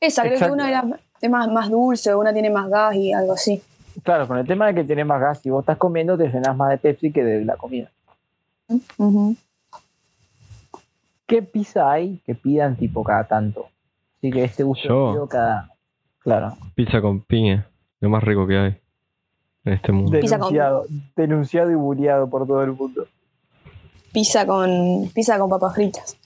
Esa, 0.00 0.22
creo 0.22 0.34
Exacto. 0.34 0.46
que 0.46 0.52
una 0.52 0.68
era 0.68 0.84
es 1.20 1.30
más, 1.30 1.48
más 1.48 1.70
dulce, 1.70 2.14
una 2.14 2.32
tiene 2.32 2.50
más 2.50 2.68
gas 2.68 2.94
y 2.96 3.12
algo 3.12 3.32
así. 3.32 3.62
Claro, 4.02 4.26
con 4.28 4.38
el 4.38 4.46
tema 4.46 4.66
de 4.66 4.74
que 4.74 4.84
tiene 4.84 5.04
más 5.04 5.20
gas, 5.20 5.38
si 5.38 5.50
vos 5.50 5.62
estás 5.62 5.78
comiendo, 5.78 6.18
te 6.18 6.28
llenas 6.28 6.56
más 6.56 6.70
de 6.70 6.78
Pepsi 6.78 7.12
que 7.12 7.24
de 7.24 7.44
la 7.44 7.56
comida. 7.56 7.90
¿Qué 11.26 11.42
pizza 11.42 11.90
hay 11.90 12.20
que 12.26 12.34
pidan 12.34 12.76
tipo 12.76 13.02
cada 13.02 13.24
tanto? 13.24 13.68
Así 14.18 14.30
que 14.30 14.44
este 14.44 14.62
gusto 14.62 15.26
cada. 15.30 15.70
Claro. 16.18 16.56
Pizza 16.74 17.00
con 17.00 17.20
piña. 17.20 17.66
Lo 18.00 18.10
más 18.10 18.22
rico 18.22 18.46
que 18.46 18.58
hay 18.58 18.76
en 19.64 19.72
este 19.72 19.92
mundo. 19.92 20.12
Denunciado, 20.12 20.84
denunciado 21.16 21.70
y 21.70 21.74
bulleado 21.74 22.28
por 22.28 22.46
todo 22.46 22.62
el 22.62 22.72
mundo. 22.72 23.06
Pizza 24.14 24.46
con 24.46 25.10
pizza 25.12 25.36
con 25.40 25.50
papas 25.50 25.74
fritas. 25.74 26.16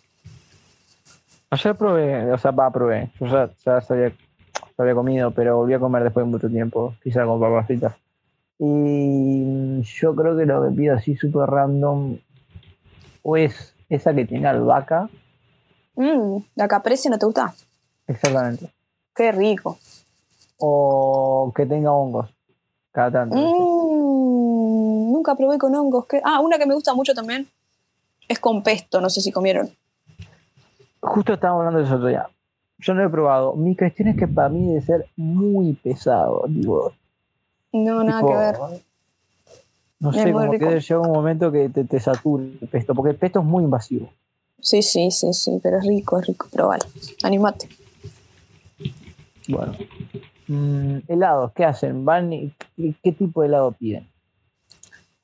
Ayer 1.48 1.74
probé, 1.74 2.30
o 2.30 2.36
sea, 2.36 2.50
va, 2.50 2.70
probé. 2.70 3.10
Yo 3.18 3.26
ya, 3.26 3.50
ya 3.64 3.80
sabía, 3.80 4.12
había 4.76 4.94
comido, 4.94 5.30
pero 5.30 5.56
volví 5.56 5.72
a 5.72 5.78
comer 5.78 6.02
después 6.02 6.26
de 6.26 6.30
mucho 6.30 6.50
tiempo 6.50 6.94
pizza 7.02 7.24
con 7.24 7.40
papas 7.40 7.66
fritas. 7.66 7.94
Y 8.58 9.80
yo 9.80 10.14
creo 10.14 10.36
que 10.36 10.44
lo 10.44 10.62
que 10.64 10.76
pido 10.76 10.96
así 10.96 11.16
súper 11.16 11.48
random 11.48 12.18
o 13.22 13.36
es 13.38 13.74
esa 13.88 14.12
que 14.12 14.26
tiene 14.26 14.46
albahaca. 14.46 15.08
Mm, 15.96 16.40
la 16.56 16.68
caprese 16.68 17.08
no 17.08 17.18
te 17.18 17.24
gusta. 17.24 17.54
Exactamente. 18.06 18.70
Qué 19.14 19.32
rico. 19.32 19.78
O 20.58 21.54
que 21.56 21.64
tenga 21.64 21.90
hongos. 21.90 22.28
Cada 22.92 23.10
tanto. 23.10 23.34
Mm, 23.34 25.10
nunca 25.10 25.34
probé 25.34 25.56
con 25.56 25.74
hongos. 25.74 26.04
¿qué? 26.06 26.20
Ah, 26.22 26.40
una 26.40 26.58
que 26.58 26.66
me 26.66 26.74
gusta 26.74 26.92
mucho 26.92 27.14
también 27.14 27.48
es 28.28 28.38
con 28.38 28.62
pesto. 28.62 29.00
No 29.00 29.10
sé 29.10 29.20
si 29.20 29.32
comieron. 29.32 29.70
Justo 31.00 31.32
estábamos 31.34 31.60
hablando 31.60 31.78
de 31.80 31.84
eso 31.86 31.94
otro 31.96 32.08
día. 32.08 32.28
Yo 32.78 32.94
no 32.94 33.00
lo 33.02 33.08
he 33.08 33.10
probado. 33.10 33.54
Mi 33.56 33.74
cuestión 33.76 34.08
es 34.08 34.16
que 34.16 34.28
para 34.28 34.48
mí 34.48 34.68
debe 34.68 34.80
ser 34.82 35.06
muy 35.16 35.72
pesado. 35.74 36.44
Digo, 36.48 36.92
No, 37.72 38.04
nada 38.04 38.20
tipo, 38.20 38.32
que 38.32 38.38
ver. 38.38 38.56
No 40.00 40.12
sé, 40.12 40.32
como 40.32 40.44
que 40.44 40.58
rico. 40.58 40.66
debe 40.66 40.80
llegar 40.80 40.98
un 41.00 41.12
momento 41.12 41.50
que 41.50 41.68
te, 41.70 41.84
te 41.84 41.98
sature 41.98 42.44
el 42.60 42.68
pesto, 42.68 42.94
porque 42.94 43.10
el 43.10 43.16
pesto 43.16 43.40
es 43.40 43.44
muy 43.44 43.64
invasivo. 43.64 44.10
Sí, 44.60 44.82
sí, 44.82 45.10
sí, 45.10 45.32
sí, 45.32 45.58
pero 45.62 45.78
es 45.78 45.86
rico, 45.86 46.18
es 46.20 46.26
rico. 46.26 46.46
Probalo. 46.52 46.84
Animate. 47.24 47.68
Bueno. 49.48 49.74
Mm, 50.46 50.98
helados, 51.08 51.52
¿qué 51.52 51.64
hacen? 51.64 52.04
¿Van 52.04 52.32
y, 52.32 52.52
qué, 52.76 52.94
qué 53.02 53.12
tipo 53.12 53.42
de 53.42 53.48
helado 53.48 53.72
piden? 53.72 54.08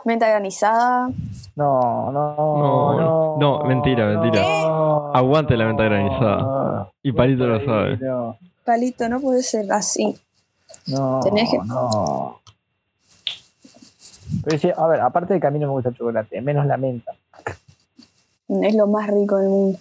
Menta 0.04 0.28
granizada. 0.28 1.08
No, 1.56 2.12
no, 2.12 2.34
No, 2.36 3.00
no. 3.00 3.36
no, 3.38 3.64
mentira, 3.64 4.06
mentira. 4.06 4.42
no. 4.42 5.14
Aguante 5.14 5.56
la 5.56 5.66
menta 5.66 5.84
granizada. 5.84 6.36
No, 6.38 6.92
Y 7.02 7.12
Palito 7.12 7.46
lo 7.46 7.58
no, 7.60 7.64
sabe. 7.64 7.96
No, 7.98 8.36
Palito, 8.64 9.08
no 9.08 9.20
puede 9.20 9.42
ser 9.42 9.70
así. 9.72 10.14
no, 10.88 11.20
Tenés 11.22 11.50
que- 11.50 11.58
no. 11.58 12.40
Pero 14.44 14.58
sí, 14.58 14.68
a 14.76 14.86
ver, 14.86 15.00
aparte 15.00 15.34
de 15.34 15.40
que 15.40 15.46
a 15.46 15.50
mí 15.50 15.58
no 15.58 15.68
me 15.68 15.72
gusta 15.74 15.90
el 15.90 15.96
chocolate, 15.96 16.40
menos 16.40 16.66
la 16.66 16.76
menta. 16.76 17.12
Es 18.48 18.74
lo 18.74 18.86
más 18.86 19.08
rico 19.08 19.36
del 19.38 19.48
mundo. 19.48 19.78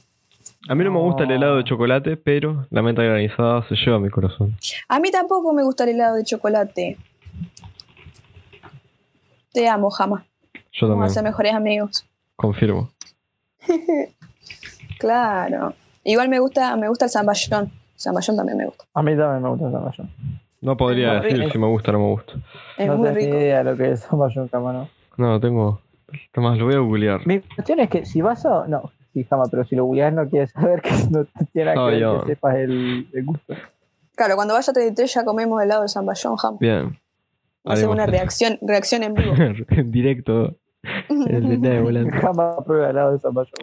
A 0.69 0.75
mí 0.75 0.83
no 0.86 0.91
me 0.91 0.99
gusta 0.99 1.23
el 1.23 1.29
No. 1.29 1.36
helado 1.36 1.57
de 1.57 1.63
chocolate, 1.65 2.15
pero 2.15 2.65
la 2.69 2.81
menta 2.81 3.01
granizada 3.03 3.67
se 3.67 3.75
lleva 3.75 3.97
a 3.97 3.99
mi 3.99 4.09
corazón. 4.09 4.55
A 4.88 4.99
mí 4.99 5.12
tampoco 5.12 5.51
me 5.51 5.63
gusta 5.63 5.83
el 5.83 5.89
helado 5.91 6.15
de 6.15 6.23
chocolate. 6.23 6.97
Te 9.53 9.67
amo, 9.69 9.89
jamás. 9.89 10.23
Yo 10.73 10.87
Vamos 10.89 11.05
a 11.05 11.07
ser 11.09 11.15
también, 11.15 11.31
mejores 11.31 11.53
amigos. 11.53 12.05
confirmo. 12.35 12.89
Claro. 14.99 15.73
Igual 16.03 16.29
me 16.29 16.39
gusta, 16.39 16.75
me 16.75 16.87
gusta 16.87 17.05
el 17.05 17.11
zamballón. 17.11 17.71
Zamballón 17.97 18.37
también 18.37 18.57
me 18.57 18.65
gusta. 18.65 18.85
A 18.93 19.01
mí 19.03 19.15
también 19.15 19.43
me 19.43 19.49
gusta 19.49 19.65
el 19.67 19.71
zamballón. 19.71 20.09
No 20.61 20.77
podría 20.77 21.13
decir 21.21 21.37
rico. 21.39 21.51
si 21.51 21.57
me 21.57 21.67
gusta 21.67 21.91
o 21.91 21.93
no 21.93 21.99
me 21.99 22.09
gusta. 22.11 22.33
Es 22.77 22.87
no 22.87 22.97
muy 22.97 23.07
tengo 23.07 23.19
ni 23.19 23.25
rico. 23.25 23.37
idea 23.37 23.57
de 23.59 23.63
lo 23.71 23.77
que 23.77 23.91
es 23.91 24.01
zamballón, 24.05 24.47
Camano. 24.47 24.89
No, 25.17 25.39
tengo... 25.39 25.81
Tomás, 26.31 26.57
lo 26.57 26.65
voy 26.65 26.75
a 26.75 26.79
googlear. 26.79 27.25
Mi 27.25 27.39
cuestión 27.41 27.79
es 27.79 27.89
que 27.89 28.05
si 28.05 28.21
vas 28.21 28.45
a. 28.45 28.67
No, 28.67 28.91
sí, 29.13 29.23
jamás, 29.23 29.49
pero 29.49 29.65
si 29.65 29.75
lo 29.75 29.85
googleás 29.85 30.13
no 30.13 30.29
quieres 30.29 30.51
saber 30.51 30.79
que 30.81 30.91
no 31.09 31.25
tiene 31.51 31.71
que 31.71 31.75
No, 31.75 31.85
ver 31.87 31.99
yo- 31.99 32.21
que 32.21 32.27
sepas 32.27 32.55
el, 32.55 33.07
el 33.11 33.25
gusto. 33.25 33.55
Claro, 34.15 34.35
cuando 34.35 34.53
vaya 34.53 34.69
a 34.69 34.73
33 34.73 35.11
ya 35.11 35.25
comemos 35.25 35.61
helado 35.61 35.81
de 35.81 35.89
zamballón, 35.89 36.35
jamás. 36.37 36.59
Bien. 36.59 36.99
Hacer 37.65 37.88
una 37.88 38.06
reacción, 38.06 38.58
reacción 38.62 39.04
en 39.04 39.13
vivo. 39.13 39.34
en 39.69 39.91
directo. 39.91 40.58
En 41.10 41.52
el 41.52 41.62
de 41.62 41.82
volante. 41.82 42.17
Jamás 42.17 42.58
prueba 42.65 42.89
helado 42.89 43.13
de 43.13 43.19
zamballón. 43.19 43.54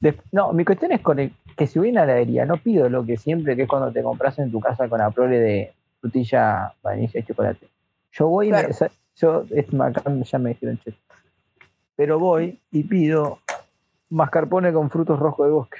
Des- 0.00 0.16
no, 0.32 0.52
mi 0.52 0.64
cuestión 0.64 0.92
es 0.92 1.00
con 1.00 1.18
el, 1.18 1.32
que 1.56 1.66
si 1.66 1.78
voy 1.78 1.88
a 1.88 1.92
una 1.92 2.04
heladería, 2.04 2.46
no 2.46 2.56
pido 2.56 2.88
lo 2.88 3.04
que 3.04 3.16
siempre, 3.16 3.54
que 3.56 3.62
es 3.62 3.68
cuando 3.68 3.92
te 3.92 4.02
compras 4.02 4.38
en 4.38 4.50
tu 4.50 4.60
casa 4.60 4.88
con 4.88 4.98
la 4.98 5.10
prole 5.10 5.38
de 5.38 5.72
frutilla, 6.00 6.72
vainilla 6.82 7.20
y 7.20 7.22
chocolate. 7.22 7.68
Yo 8.12 8.28
voy 8.28 8.48
y 8.48 8.52
me- 8.52 8.68
yo, 9.16 9.44
es, 9.50 9.66
acá 9.80 10.02
ya 10.24 10.38
me 10.38 10.50
dijeron 10.50 10.78
che. 10.82 10.94
Pero 11.96 12.18
voy 12.18 12.58
y 12.70 12.84
pido 12.84 13.40
mascarpone 14.08 14.72
con 14.72 14.88
frutos 14.90 15.18
rojos 15.18 15.46
de 15.46 15.52
bosque. 15.52 15.78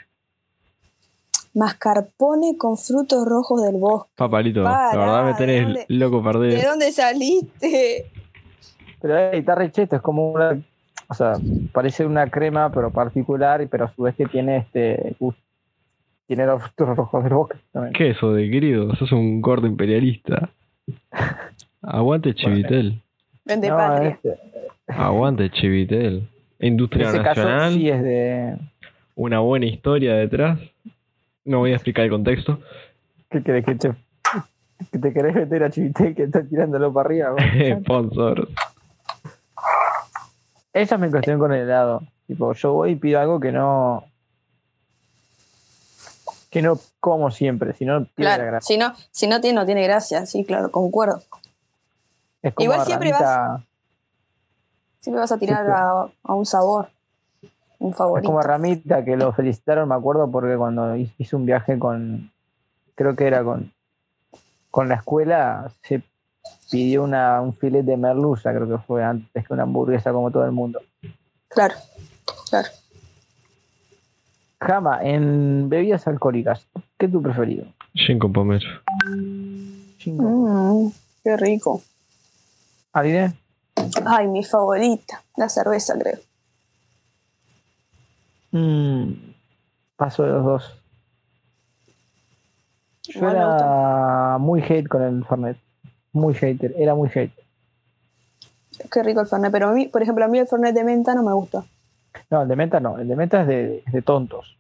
Mascarpone 1.55 2.57
con 2.57 2.77
frutos 2.77 3.27
rojos 3.27 3.63
del 3.63 3.77
bosque. 3.77 4.11
Papalito, 4.17 4.63
Para, 4.63 4.95
la 4.95 4.99
verdad 4.99 5.25
me 5.25 5.31
¿de 5.33 5.35
tenés 5.37 5.63
dónde- 5.65 5.87
loco 5.89 6.17
¿De 6.19 6.23
perder. 6.33 6.65
dónde 6.65 6.93
saliste? 6.93 8.07
Pero 9.01 9.19
eh, 9.19 9.31
está 9.39 9.55
re 9.55 9.71
cheto, 9.73 9.97
es 9.97 10.03
como 10.03 10.31
una, 10.31 10.61
o 11.09 11.15
sea, 11.15 11.33
parece 11.73 12.05
una 12.07 12.29
crema, 12.31 12.71
pero 12.71 12.91
particular, 12.91 13.67
pero 13.71 13.87
a 13.87 13.95
su 13.95 14.03
vez 14.03 14.15
que 14.15 14.27
tiene 14.27 14.59
este 14.59 15.17
gusto. 15.19 15.41
Tiene 16.27 16.47
los 16.47 16.63
frutos 16.63 16.97
rojos 16.97 17.25
del 17.25 17.35
bosque 17.35 17.57
también. 17.73 17.93
¿Qué 17.95 18.11
es 18.11 18.17
eso 18.17 18.33
de 18.33 18.49
querido? 18.49 18.95
Sos 18.95 19.11
un 19.11 19.41
gordo 19.41 19.67
imperialista. 19.67 20.51
Aguante 21.83 22.35
Chivitel. 22.35 23.01
Vende 23.45 23.69
No, 23.69 23.77
patria. 23.77 24.09
este- 24.11 24.39
Aguante 24.87 25.51
Chivitel. 25.51 26.29
Industria 26.61 27.09
ese 27.09 27.23
caso 27.23 27.71
sí 27.71 27.89
es 27.89 28.03
de. 28.03 28.57
Una 29.17 29.41
buena 29.41 29.67
historia 29.67 30.15
detrás. 30.15 30.59
No 31.45 31.59
voy 31.59 31.73
a 31.73 31.77
explicar 31.77 32.05
el 32.05 32.11
contexto. 32.11 32.61
¿Qué 33.31 33.43
querés 33.43 33.65
que 33.65 33.75
te, 33.77 33.93
que 34.91 34.99
te 34.99 35.13
querés 35.13 35.35
meter 35.35 35.63
a 35.65 35.71
Chivitel 35.71 36.15
que 36.15 36.25
está 36.25 36.43
tirándolo 36.45 36.93
para 36.93 37.07
arriba? 37.09 37.35
Sponsor. 37.83 38.49
Esa 40.73 40.95
es 40.95 41.01
mi 41.01 41.11
cuestión 41.11 41.39
con 41.39 41.53
el 41.53 41.63
helado. 41.63 42.03
Tipo, 42.27 42.53
yo 42.53 42.73
voy 42.75 42.93
y 42.93 42.97
pido 42.97 43.19
algo 43.21 43.41
que 43.41 43.51
no. 43.53 44.05
que 46.51 46.63
no 46.63 46.79
como 47.01 47.31
siempre, 47.31 47.73
si 47.75 47.85
no 47.85 48.05
pierde 48.05 48.31
la 48.31 48.35
Claro, 48.37 48.51
gracia. 48.53 48.67
si 48.67 48.79
no, 48.79 48.93
si 49.11 49.27
no 49.27 49.41
tiene, 49.41 49.59
no 49.61 49.67
tiene 49.67 49.83
gracia, 49.85 50.27
sí, 50.27 50.45
claro, 50.45 50.71
concuerdo. 50.71 51.23
Es 52.43 52.53
como 52.55 52.65
Igual 52.65 52.87
siempre 52.87 53.11
ramita- 53.13 53.65
Siempre 55.01 55.21
vas 55.21 55.33
a 55.33 55.39
tirar 55.39 55.67
a, 55.71 56.09
a 56.25 56.35
un 56.35 56.45
sabor, 56.45 56.91
un 57.81 57.91
Es 57.91 57.97
como 58.25 58.41
Ramita 58.43 59.05
que 59.05 59.17
lo 59.17 59.33
felicitaron, 59.33 59.89
me 59.89 59.95
acuerdo, 59.95 60.31
porque 60.31 60.57
cuando 60.57 60.95
hi- 60.97 61.13
hizo 61.19 61.37
un 61.37 61.47
viaje 61.47 61.79
con, 61.79 62.31
creo 62.95 63.17
que 63.17 63.27
era 63.27 63.43
con, 63.43 63.73
con 64.71 64.89
la 64.89 64.97
escuela, 64.97 65.71
se 65.83 66.03
pidió 66.71 67.03
una, 67.03 67.41
un 67.41 67.55
filete 67.55 67.91
de 67.91 67.97
merluza, 67.97 68.53
creo 68.55 68.69
que 68.69 68.79
fue 68.79 69.03
antes 69.03 69.47
que 69.47 69.53
una 69.53 69.65
hamburguesa 69.65 70.13
como 70.13 70.31
todo 70.31 70.45
el 70.45 70.53
mundo. 70.53 70.81
Claro, 71.49 71.75
claro. 72.49 72.69
Jama, 74.61 75.01
en 75.03 75.69
bebidas 75.71 76.07
alcohólicas, 76.07 76.67
¿qué 76.99 77.07
es 77.07 77.13
tu 77.13 77.23
preferido? 77.23 77.65
Gin 77.95 78.19
con 78.19 78.33
pomelo. 78.33 78.69
Cinco. 79.99 80.23
Mm, 80.23 80.93
qué 81.25 81.37
rico. 81.39 81.83
¿Aline? 82.93 83.33
Ay, 84.05 84.29
mi 84.29 84.45
favorita, 84.45 85.23
la 85.37 85.49
cerveza, 85.49 85.95
creo. 85.99 86.19
Mm, 88.53 89.13
Paso 89.97 90.23
de 90.23 90.31
los 90.31 90.45
dos. 90.45 90.77
Yo 93.03 93.19
Igual 93.21 93.37
era 93.37 94.37
muy 94.39 94.63
hate 94.63 94.89
con 94.89 95.03
el 95.03 95.25
Fernet. 95.25 95.57
Muy 96.13 96.35
hater, 96.35 96.75
era 96.77 96.95
muy 96.95 97.09
hate. 97.15 97.33
Qué 98.91 99.03
rico 99.03 99.21
el 99.21 99.27
Fernet, 99.27 99.53
pero 99.53 99.69
a 99.69 99.73
mí, 99.73 99.87
por 99.87 100.03
ejemplo, 100.03 100.25
a 100.25 100.29
mí 100.29 100.39
el 100.39 100.47
Fernet 100.47 100.75
de 100.75 100.85
menta 100.85 101.15
no 101.15 101.23
me 101.23 101.33
gusta. 101.33 101.65
No, 102.31 102.43
el 102.43 102.49
de 102.49 102.57
menta 102.57 102.81
no, 102.81 102.99
el 102.99 103.07
de 103.09 103.17
menta 103.17 103.43
es 103.43 103.47
de, 103.49 103.83
de 103.93 104.03
tontos. 104.03 104.57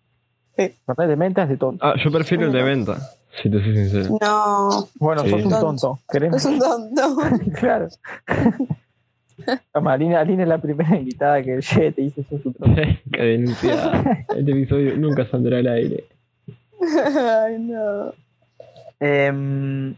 Sí. 0.57 0.75
Fernet 0.87 1.09
de 1.09 1.17
menta 1.17 1.43
es 1.45 1.49
de 1.49 1.57
tontos. 1.57 1.81
Ah, 1.89 1.95
yo 2.03 2.11
prefiero 2.13 2.47
el 2.47 2.53
de 2.53 2.63
venta, 2.63 2.99
si 3.43 3.51
te 3.51 3.63
soy 3.63 3.75
sincero. 3.77 4.19
No, 4.21 4.89
Bueno, 4.97 5.23
Sí. 5.23 5.31
sos 5.31 5.45
un 5.45 5.51
Tonto. 5.51 5.99
es 6.13 6.45
un 6.45 6.59
tonto. 6.59 7.17
claro. 7.59 7.89
Toma, 9.73 9.93
Alina, 9.95 10.23
es 10.23 10.49
la 10.49 10.59
primera 10.59 10.97
invitada 10.97 11.43
que 11.43 11.61
llegue 11.61 11.93
te 11.93 12.03
dice 12.03 12.23
sos 12.25 12.45
un 12.47 12.55
tonto. 12.55 12.83
que 13.13 13.23
denuncia. 13.23 14.25
Este 14.37 14.51
episodio 14.51 14.97
nunca 14.97 15.27
saldrá 15.27 15.59
al 15.59 15.69
aire. 15.69 16.05
Ay, 16.81 17.59
no. 17.59 18.13
Em, 19.01 19.95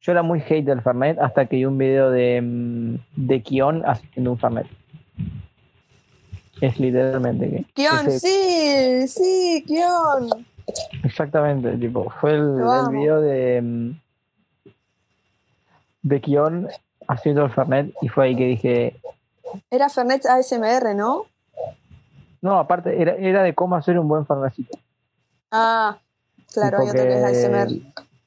yo 0.00 0.12
era 0.12 0.22
muy 0.22 0.40
hate 0.40 0.64
del 0.64 0.82
Fernet 0.82 1.18
hasta 1.18 1.46
que 1.46 1.56
vi 1.56 1.64
un 1.64 1.78
video 1.78 2.10
de, 2.10 2.36
em, 2.36 2.98
de 3.16 3.40
Kion 3.42 3.82
haciendo 3.86 4.32
un 4.32 4.38
Fernet. 4.38 4.66
Es 6.60 6.78
literalmente 6.78 7.50
que. 7.50 7.64
Kion, 7.74 8.06
ese- 8.08 8.20
sí, 8.20 9.08
sí, 9.08 9.64
Kion. 9.66 10.44
Exactamente, 11.02 11.76
tipo, 11.76 12.08
fue 12.20 12.32
el, 12.34 12.38
el 12.60 12.92
video 12.96 13.20
de, 13.20 13.56
em, 13.56 13.94
de 16.02 16.20
Kion 16.20 16.68
haciendo 17.08 17.44
el 17.44 17.50
Fernet 17.50 17.94
y 18.00 18.08
fue 18.08 18.26
ahí 18.26 18.36
que 18.36 18.46
dije, 18.46 19.00
Era 19.70 19.88
Fernet 19.88 20.24
ASMR, 20.26 20.94
¿no? 20.94 21.26
no, 22.40 22.58
aparte 22.58 23.00
era, 23.00 23.12
era 23.16 23.42
de 23.42 23.54
cómo 23.54 23.76
hacer 23.76 23.98
un 23.98 24.08
buen 24.08 24.26
Fernetcito. 24.26 24.76
Ah, 25.50 25.98
claro, 26.52 26.78
otro 26.82 26.92
que 26.92 27.18
es 27.18 27.24
ASMR. 27.24 27.68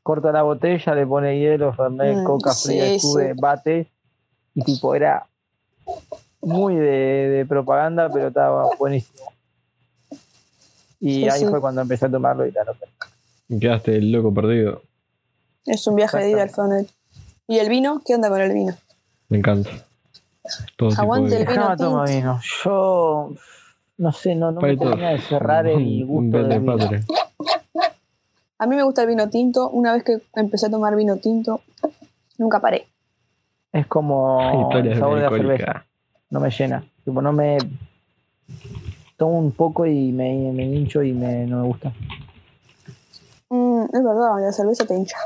Corta 0.03 0.31
la 0.31 0.43
botella, 0.43 0.93
le 0.95 1.05
pone 1.07 1.39
hielo, 1.39 1.73
Fernet, 1.73 2.17
Mm, 2.19 2.23
coca 2.23 2.51
sí, 2.51 2.67
fría, 2.69 2.99
sube, 2.99 3.33
sí. 3.33 3.39
bate. 3.41 3.87
Y 4.53 4.61
tipo, 4.63 4.93
era 4.95 5.25
muy 6.41 6.75
de, 6.75 6.81
de 7.29 7.45
propaganda, 7.45 8.09
pero 8.09 8.27
estaba 8.27 8.69
buenísimo. 8.77 9.31
Y 10.99 11.15
Sí, 11.23 11.29
ahí 11.29 11.39
sí. 11.41 11.47
fue 11.47 11.59
cuando 11.59 11.81
empecé 11.81 12.05
a 12.05 12.11
tomarlo 12.11 12.45
y 12.45 12.51
tal. 12.51 12.67
Quedaste 13.59 13.97
el 13.97 14.11
loco 14.11 14.33
perdido. 14.33 14.81
Es 15.65 15.85
un 15.87 15.95
viaje 15.95 16.17
de 16.19 16.29
ida 16.29 16.43
el 16.43 16.49
Fernet. 16.51 16.87
¿Y 17.47 17.59
el 17.59 17.69
vino? 17.69 18.01
¿Qué 18.05 18.15
onda 18.15 18.29
con 18.29 18.41
el 18.41 18.53
vino? 18.53 18.73
Me 19.29 19.37
encanta. 19.37 19.69
Todo 20.77 20.89
tipo 20.89 21.01
Aguante 21.01 21.35
de- 21.35 21.41
el 21.41 21.47
vino 21.47 21.77
tomar 21.77 22.07
tinto. 22.07 22.19
vino. 22.19 22.41
Yo, 22.63 23.29
no 23.97 24.11
sé, 24.11 24.35
no, 24.35 24.51
no 24.51 24.61
me 24.61 24.75
termina 24.77 25.11
de 25.11 25.19
cerrar 25.19 25.67
el 25.67 26.05
gusto 26.07 26.43
del 26.43 26.59
vino. 26.59 26.77
padre. 26.77 27.03
A 28.57 28.67
mí 28.67 28.75
me 28.75 28.83
gusta 28.83 29.01
el 29.03 29.07
vino 29.09 29.29
tinto. 29.29 29.69
Una 29.69 29.93
vez 29.93 30.03
que 30.03 30.21
empecé 30.35 30.67
a 30.67 30.69
tomar 30.69 30.95
vino 30.95 31.17
tinto, 31.17 31.61
nunca 32.37 32.59
paré. 32.59 32.87
Es 33.71 33.85
como 33.87 34.71
el 34.73 34.97
sabor 34.99 35.17
de 35.17 35.23
la 35.23 35.29
cerveza. 35.29 35.85
No 36.29 36.39
me 36.39 36.49
llena. 36.49 36.83
Tipo, 37.03 37.21
no 37.21 37.31
me... 37.33 37.57
Tomo 39.17 39.39
un 39.39 39.51
poco 39.51 39.85
y 39.85 40.11
me, 40.11 40.51
me 40.51 40.63
hincho 40.65 41.01
y 41.01 41.13
me, 41.13 41.45
no 41.47 41.61
me 41.61 41.67
gusta. 41.67 41.93
Mm, 43.49 43.83
es 43.85 44.03
verdad, 44.03 44.41
la 44.41 44.51
cerveza 44.51 44.85
te 44.85 44.93
hincha. 44.95 45.17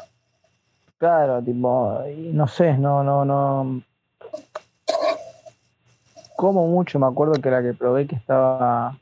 Claro, 1.00 1.42
tipo, 1.42 2.04
no 2.34 2.48
sé, 2.50 2.78
no, 2.78 3.06
no, 3.06 3.24
no. 3.24 3.82
Como 6.36 6.68
mucho, 6.68 7.00
me 7.00 7.08
acuerdo 7.08 7.42
que 7.42 7.50
la 7.50 7.62
que 7.62 7.74
probé 7.74 8.06
que 8.06 8.18
estaba 8.18 8.98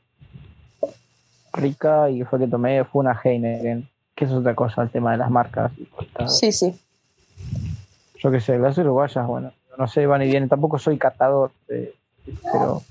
rica 1.52 2.08
y 2.08 2.22
fue 2.22 2.38
que 2.38 2.46
tomé 2.46 2.84
fue 2.84 3.00
una 3.00 3.20
Heineken, 3.20 3.88
que 4.14 4.24
es 4.24 4.30
otra 4.30 4.54
cosa, 4.54 4.82
el 4.82 4.90
tema 4.90 5.10
de 5.10 5.18
las 5.18 5.28
marcas. 5.28 5.72
Sí, 6.28 6.52
sí. 6.52 6.78
Yo 8.20 8.30
qué 8.30 8.40
sé, 8.40 8.58
las 8.58 8.78
uruguayas, 8.78 9.26
bueno, 9.26 9.52
no 9.76 9.88
sé, 9.88 10.06
van 10.06 10.22
y 10.22 10.26
vienen, 10.26 10.48
tampoco 10.48 10.78
soy 10.78 10.98
catador, 10.98 11.50
eh, 11.68 11.94
pero... 12.52 12.82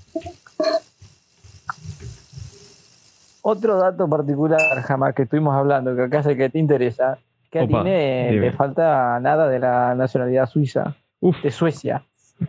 Otro 3.40 3.78
dato 3.78 4.06
particular, 4.06 4.82
jamás 4.82 5.14
que 5.14 5.22
estuvimos 5.22 5.54
hablando, 5.54 5.96
que 5.96 6.02
acá 6.02 6.22
sé 6.22 6.36
que 6.36 6.50
te 6.50 6.58
interesa, 6.58 7.18
que 7.50 7.58
a 7.60 7.64
Opa, 7.64 7.78
dime. 7.84 8.32
le 8.32 8.52
falta 8.52 9.18
nada 9.20 9.48
de 9.48 9.58
la 9.58 9.94
nacionalidad 9.94 10.46
suiza, 10.48 10.94
Uf, 11.20 11.42
de 11.42 11.50
Suecia. 11.50 12.02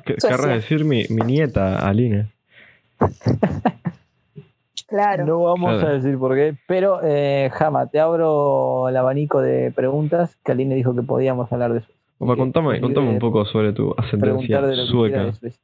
¿qué- 0.05 0.15
Suecia. 0.19 0.29
querrás 0.29 0.55
decir 0.61 0.83
mi, 0.85 1.05
mi 1.09 1.21
nieta, 1.21 1.79
Aline? 1.87 2.27
Claro. 4.87 5.25
No 5.25 5.39
vamos 5.43 5.73
Claro. 5.79 5.87
a 5.87 5.93
decir 5.93 6.17
por 6.17 6.33
qué, 6.35 6.55
pero 6.67 6.99
eh, 7.03 7.51
Jama, 7.53 7.85
te 7.87 7.99
abro 7.99 8.89
el 8.89 8.97
abanico 8.97 9.39
de 9.41 9.71
preguntas 9.71 10.35
que 10.43 10.51
Aline 10.51 10.75
dijo 10.75 10.95
que 10.95 11.03
podíamos 11.03 11.51
hablar 11.53 11.73
de 11.73 11.79
eso. 11.79 11.87
Opa, 12.17 12.35
contame, 12.35 12.81
contame 12.81 13.07
un 13.07 13.13
de 13.15 13.19
poco 13.19 13.45
sobre 13.45 13.71
tu 13.71 13.93
ascendencia 13.97 14.59
sueca. 14.87 15.31
Suecia. 15.33 15.59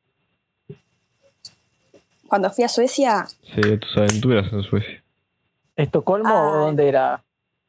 Cuando 2.27 2.49
fui 2.51 2.63
a 2.63 2.67
Suecia, 2.69 3.25
Sí, 3.55 3.61
tus 3.77 3.97
aventuras 3.97 4.51
en 4.53 4.63
Suecia. 4.63 5.03
¿Estocolmo 5.75 6.29
Ah. 6.29 6.51
o 6.51 6.65
dónde 6.65 6.87
era? 6.87 7.21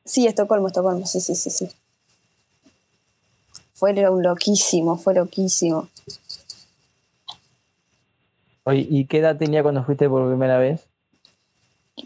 Sí, 0.07 0.27
Estocolmo, 0.27 0.69
Estocolmo, 0.69 1.05
sí, 1.07 1.21
sí, 1.21 1.35
sí, 1.35 1.51
sí. 1.51 1.69
Fue 3.75 3.93
lo- 3.93 4.19
loquísimo, 4.19 4.97
fue 4.97 5.13
loquísimo. 5.15 5.89
¿Y 8.73 9.05
qué 9.07 9.19
edad 9.19 9.37
tenía 9.37 9.63
cuando 9.63 9.85
fuiste 9.85 10.09
por 10.09 10.27
primera 10.29 10.59
vez? 10.59 10.87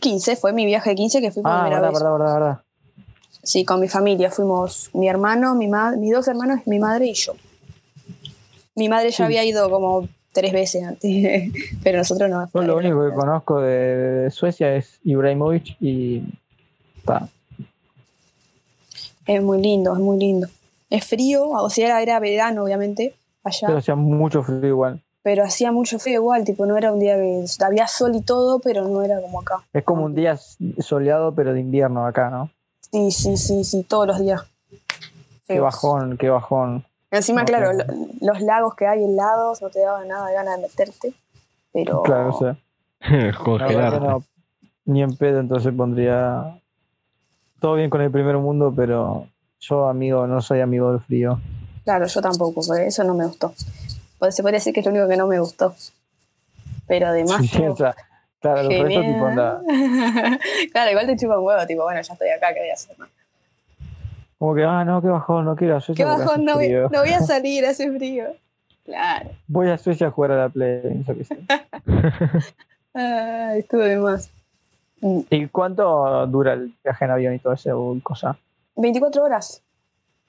15, 0.00 0.36
fue 0.36 0.52
mi 0.52 0.66
viaje 0.66 0.90
de 0.90 0.96
15 0.96 1.20
que 1.20 1.30
fui 1.30 1.42
por 1.42 1.52
Ah, 1.52 1.62
primera 1.62 1.80
verdad, 1.80 1.92
vez. 1.92 2.02
verdad, 2.02 2.18
verdad, 2.18 2.34
verdad. 2.34 2.60
Sí, 3.42 3.64
con 3.64 3.80
mi 3.80 3.88
familia. 3.88 4.30
Fuimos 4.30 4.90
mi 4.92 5.08
hermano, 5.08 5.54
mi 5.54 5.68
mis 5.96 6.12
dos 6.12 6.28
hermanos, 6.28 6.60
mi 6.66 6.78
madre 6.78 7.06
y 7.06 7.14
yo. 7.14 7.34
Mi 8.74 8.88
madre 8.88 9.10
ya 9.10 9.16
Sí. 9.16 9.22
había 9.22 9.44
ido 9.44 9.70
como 9.70 10.06
tres 10.32 10.52
veces 10.52 10.84
antes, 10.84 11.50
pero 11.82 11.98
nosotros 11.98 12.28
no. 12.28 12.50
Yo 12.52 12.62
lo 12.62 12.76
único 12.76 13.02
que 13.08 13.14
conozco 13.14 13.60
de, 13.60 13.76
de 14.24 14.30
Suecia 14.30 14.74
es 14.76 14.98
Ibrahimovic 15.02 15.76
y... 15.80 16.22
pa, 17.04 17.28
Es 19.32 19.42
muy 19.42 19.60
lindo, 19.62 19.92
es 19.92 20.00
muy 20.00 20.18
lindo. 20.18 20.48
Es 20.88 21.04
frío, 21.06 21.48
o 21.50 21.70
sea, 21.70 21.86
era, 21.86 22.02
era 22.02 22.18
verano, 22.18 22.64
obviamente, 22.64 23.14
allá, 23.44 23.68
pero 23.68 23.78
hacía 23.78 23.94
mucho 23.94 24.42
frío 24.42 24.66
igual. 24.66 25.00
pero 25.22 25.44
hacía 25.44 25.70
mucho 25.70 25.98
frío 26.00 26.14
igual, 26.16 26.44
tipo, 26.44 26.66
no 26.66 26.76
era 26.76 26.92
un 26.92 26.98
día 26.98 27.14
que 27.16 27.44
había 27.64 27.86
sol 27.86 28.16
y 28.16 28.22
todo, 28.22 28.58
pero 28.58 28.88
no 28.88 29.02
era 29.02 29.20
como 29.20 29.40
acá. 29.40 29.62
Es 29.72 29.84
como 29.84 30.04
un 30.04 30.14
día 30.16 30.36
soleado 30.80 31.32
pero 31.34 31.52
de 31.52 31.60
invierno 31.60 32.04
acá, 32.06 32.28
¿no? 32.30 32.50
Sí, 32.90 33.10
sí, 33.12 33.36
sí, 33.36 33.62
sí, 33.62 33.84
todos 33.84 34.08
los 34.08 34.18
días. 34.18 34.42
Qué 35.46 35.54
Feos. 35.54 35.62
bajón, 35.62 36.16
qué 36.18 36.28
bajón. 36.28 36.84
Encima, 37.12 37.42
No, 37.42 37.46
claro, 37.46 37.70
claro. 37.72 37.92
lo- 38.20 38.32
los 38.32 38.40
lagos 38.42 38.74
que 38.74 38.86
hay 38.88 39.04
helados 39.04 39.62
no 39.62 39.70
te 39.70 39.80
daban 39.80 40.08
nada 40.08 40.26
de 40.28 40.34
ganas 40.34 40.56
de 40.56 40.62
meterte, 40.62 41.12
pero... 41.72 42.02
Claro, 42.02 42.30
o 42.34 42.38
sea, 42.40 42.56
no, 44.00 44.24
ni 44.86 45.02
en 45.02 45.16
pedo, 45.16 45.38
entonces 45.40 45.72
pondría 45.76 46.60
todo 47.60 47.74
bien 47.74 47.90
con 47.90 48.00
el 48.00 48.10
primer 48.10 48.36
mundo, 48.38 48.72
pero 48.74 49.26
yo, 49.60 49.88
amigo, 49.88 50.26
no 50.26 50.40
soy 50.40 50.60
amigo 50.60 50.92
del 50.92 51.00
frío. 51.00 51.40
Claro, 51.84 52.06
yo 52.06 52.20
tampoco, 52.20 52.62
porque 52.66 52.86
eso 52.86 53.04
no 53.04 53.14
me 53.14 53.26
gustó. 53.26 53.52
Pues 54.18 54.34
se 54.34 54.42
podría 54.42 54.58
decir 54.58 54.72
que 54.72 54.80
es 54.80 54.86
lo 54.86 54.92
único 54.92 55.08
que 55.08 55.16
no 55.16 55.26
me 55.26 55.38
gustó. 55.38 55.74
Pero 56.86 57.08
además. 57.08 57.40
Sí, 57.42 57.48
sí, 57.48 57.58
todo 57.58 57.72
o 57.72 57.76
sea, 57.76 57.94
claro, 58.40 58.60
el 58.60 58.68
resto 58.68 58.86
genial. 58.86 59.14
tipo 59.14 59.26
anda, 59.26 59.60
claro, 60.72 60.90
igual 60.90 61.06
te 61.06 61.16
chupa 61.16 61.38
un 61.38 61.44
huevo, 61.44 61.66
tipo, 61.66 61.82
bueno, 61.82 62.00
ya 62.00 62.12
estoy 62.12 62.28
acá, 62.30 62.52
¿qué 62.52 62.60
voy 62.60 62.70
a 62.70 62.74
hacer? 62.74 62.98
no? 62.98 63.06
como 64.38 64.54
que, 64.54 64.64
ah, 64.64 64.84
no, 64.86 65.02
qué 65.02 65.08
bajón, 65.08 65.44
no 65.44 65.54
quiero 65.54 65.76
a 65.76 65.80
Suecia. 65.82 66.02
¿Qué 66.02 66.10
bajón? 66.10 66.46
No 66.46 66.54
voy, 66.54 66.70
no 66.70 67.00
voy 67.00 67.10
a 67.10 67.20
salir, 67.26 67.66
hace 67.66 67.92
frío. 67.92 68.24
Claro. 68.86 69.30
Voy 69.46 69.68
a 69.68 69.76
Suecia 69.76 70.06
a 70.06 70.10
jugar 70.10 70.32
a 70.32 70.36
la 70.36 70.48
Play, 70.48 71.04
yo 71.06 71.14
qué 71.14 71.24
sé. 71.24 71.38
Ay, 72.94 73.58
estuvo 73.58 73.82
de 73.82 73.98
más. 73.98 74.30
Mm, 75.00 75.20
¿Y 75.30 75.46
cuánto 75.48 76.26
dura 76.26 76.52
el 76.52 76.74
viaje 76.84 77.04
en 77.04 77.10
avión 77.10 77.34
y 77.34 77.38
todo 77.38 77.52
eso 77.52 77.96
cosa? 78.02 78.36
24 78.76 79.24
horas. 79.24 79.62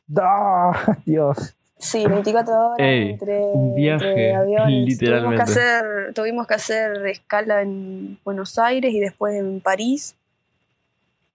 Dios. 1.06 1.56
Sí, 1.78 2.06
24 2.06 2.54
horas 2.54 2.80
Ey, 2.80 3.12
entre, 3.12 3.40
un 3.40 3.74
viaje, 3.74 4.08
entre 4.08 4.36
aviones. 4.36 4.88
literalmente. 4.88 5.36
Tuvimos 5.36 5.36
que, 5.36 5.52
hacer, 5.52 6.14
tuvimos 6.14 6.48
que 6.48 6.54
hacer 6.54 7.06
escala 7.08 7.62
en 7.62 8.20
Buenos 8.24 8.60
Aires 8.60 8.94
y 8.94 9.00
después 9.00 9.36
en 9.36 9.62
París. 9.62 10.16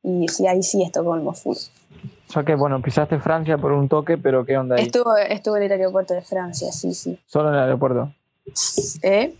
Y 0.05 0.29
sí, 0.29 0.47
ahí 0.47 0.63
sí 0.63 0.85
Estocolmo 0.85 1.33
full. 1.33 1.57
O 2.29 2.33
sea 2.33 2.45
que, 2.45 2.55
bueno, 2.55 2.81
pisaste 2.81 3.19
Francia 3.19 3.59
por 3.59 3.73
un 3.73 3.89
toque, 3.89 4.19
pero 4.19 4.45
¿qué 4.45 4.57
onda 4.57 4.77
ahí? 4.77 4.85
Estuvo, 4.85 5.17
estuvo 5.17 5.57
en 5.57 5.65
el 5.65 5.73
aeropuerto 5.73 6.15
de 6.15 6.23
Francia, 6.23 6.71
sí, 6.71 6.95
sí. 6.95 7.19
Solo 7.27 7.49
en 7.49 7.55
el 7.55 7.61
aeropuerto. 7.63 8.13
¿Eh? 9.03 9.35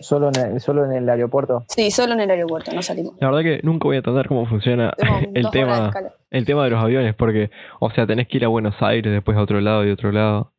Solo 0.00 0.30
en 0.34 0.54
el, 0.54 0.60
solo 0.60 0.84
en 0.84 0.92
el 0.92 1.08
aeropuerto. 1.08 1.64
Sí, 1.68 1.90
solo 1.90 2.14
en 2.14 2.20
el 2.20 2.30
aeropuerto, 2.30 2.72
no 2.72 2.82
salimos. 2.82 3.14
La 3.20 3.30
verdad 3.30 3.42
que 3.42 3.60
nunca 3.62 3.84
voy 3.84 3.96
a 3.96 3.98
entender 3.98 4.26
cómo 4.28 4.46
funciona 4.46 4.92
el 5.34 5.50
tema, 5.50 5.86
escala. 5.86 6.12
el 6.30 6.44
tema 6.44 6.64
de 6.64 6.70
los 6.70 6.82
aviones, 6.82 7.14
porque, 7.14 7.50
o 7.80 7.90
sea, 7.90 8.06
tenés 8.06 8.28
que 8.28 8.38
ir 8.38 8.44
a 8.44 8.48
Buenos 8.48 8.74
Aires, 8.80 9.12
después 9.12 9.36
a 9.36 9.42
otro 9.42 9.60
lado 9.60 9.84
y 9.86 9.90
otro 9.90 10.10
lado. 10.12 10.52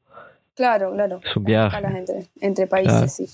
Claro, 0.56 0.92
claro. 0.94 1.20
Es 1.24 1.36
un 1.36 1.44
Las 1.44 1.48
viaje. 1.48 1.68
escalas 1.78 1.96
entre, 1.96 2.24
entre 2.42 2.68
países, 2.68 2.94
Claro. 2.94 3.08
sí. 3.08 3.28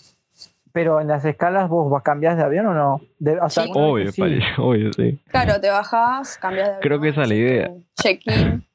Pero 0.74 1.00
en 1.00 1.08
las 1.08 1.24
escalas 1.24 1.70
vos 1.70 1.90
vas 1.92 2.02
cambiás 2.02 2.36
de 2.36 2.44
avión 2.44 2.66
o 2.66 2.74
no? 2.74 3.02
De, 3.20 3.40
o 3.40 3.48
sea, 3.50 3.64
Sí. 3.64 3.70
alguna 3.70 3.88
Obvio, 3.88 4.12
sí. 4.12 4.22
Obvio, 4.58 4.92
sí. 4.92 5.20
Claro, 5.30 5.62
te 5.62 5.70
bajás, 5.70 6.38
cambias 6.40 6.66
de 6.68 6.74
avión. 6.74 6.82
Creo 6.82 7.00
que 7.00 7.10
esa 7.10 7.22
es 7.22 7.28
la 7.30 7.36
idea. 7.36 7.72
Check-in. 8.02 8.66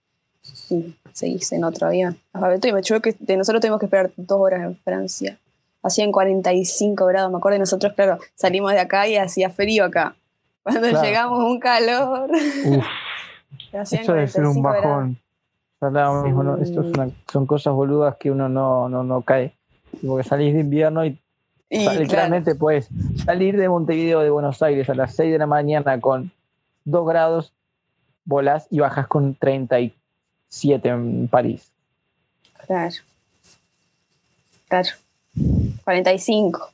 Y 0.71 0.95
seguís 1.13 1.51
en 1.53 1.65
otro 1.65 1.89
avión. 1.89 2.17
Me 2.35 2.83
yo 2.83 3.03
que 3.03 3.15
de 3.19 3.37
nosotros 3.37 3.61
tuvimos 3.61 3.81
que 3.81 3.87
esperar 3.87 4.11
dos 4.17 4.39
horas 4.41 4.63
en 4.63 4.77
Francia. 4.77 5.37
Hacían 5.83 6.11
45 6.13 7.07
grados, 7.07 7.31
me 7.31 7.39
acuerdo, 7.39 7.57
y 7.57 7.61
nosotros, 7.61 7.93
claro, 7.95 8.19
salimos 8.35 8.73
de 8.73 8.81
acá 8.81 9.07
y 9.09 9.17
hacía 9.17 9.49
frío 9.51 9.85
acá. 9.85 10.17
Cuando 10.63 10.89
Claro. 10.89 11.05
llegamos, 11.05 11.39
un 11.41 11.61
calor. 11.61 12.31
Uf, 12.31 12.85
hacían 13.79 14.03
Eso 14.03 14.13
debe 14.15 14.29
ser 14.29 14.45
un 14.47 14.61
45 14.61 14.69
grados. 14.71 14.85
bajón. 14.85 16.63
Esto 16.63 16.81
es 16.83 16.87
una- 16.95 17.11
son 17.31 17.47
cosas 17.47 17.73
boludas 17.75 18.17
que 18.17 18.31
uno 18.31 18.49
no, 18.49 18.89
no, 18.89 19.03
no 19.05 19.23
cae. 19.23 19.55
Porque 20.07 20.29
salís 20.29 20.53
de 20.53 20.61
invierno 20.61 21.05
y, 21.07 21.19
Y 21.71 21.87
claro, 22.07 22.43
puedes 22.59 22.89
salir 23.25 23.57
de 23.57 23.69
Montevideo 23.69 24.21
de 24.21 24.31
Buenos 24.31 24.61
Aires 24.63 24.89
a 24.91 24.95
las 24.95 25.15
6 25.15 25.31
de 25.33 25.39
la 25.39 25.47
mañana 25.47 26.01
con 26.01 26.33
2 26.85 27.07
grados, 27.09 27.53
volás 28.25 28.67
y 28.71 28.81
bajas 28.81 29.07
con 29.07 29.35
37 29.35 30.89
en 30.89 31.29
París. 31.29 31.71
claro. 32.67 32.95
Claro. 34.69 34.89
45. 35.89 36.71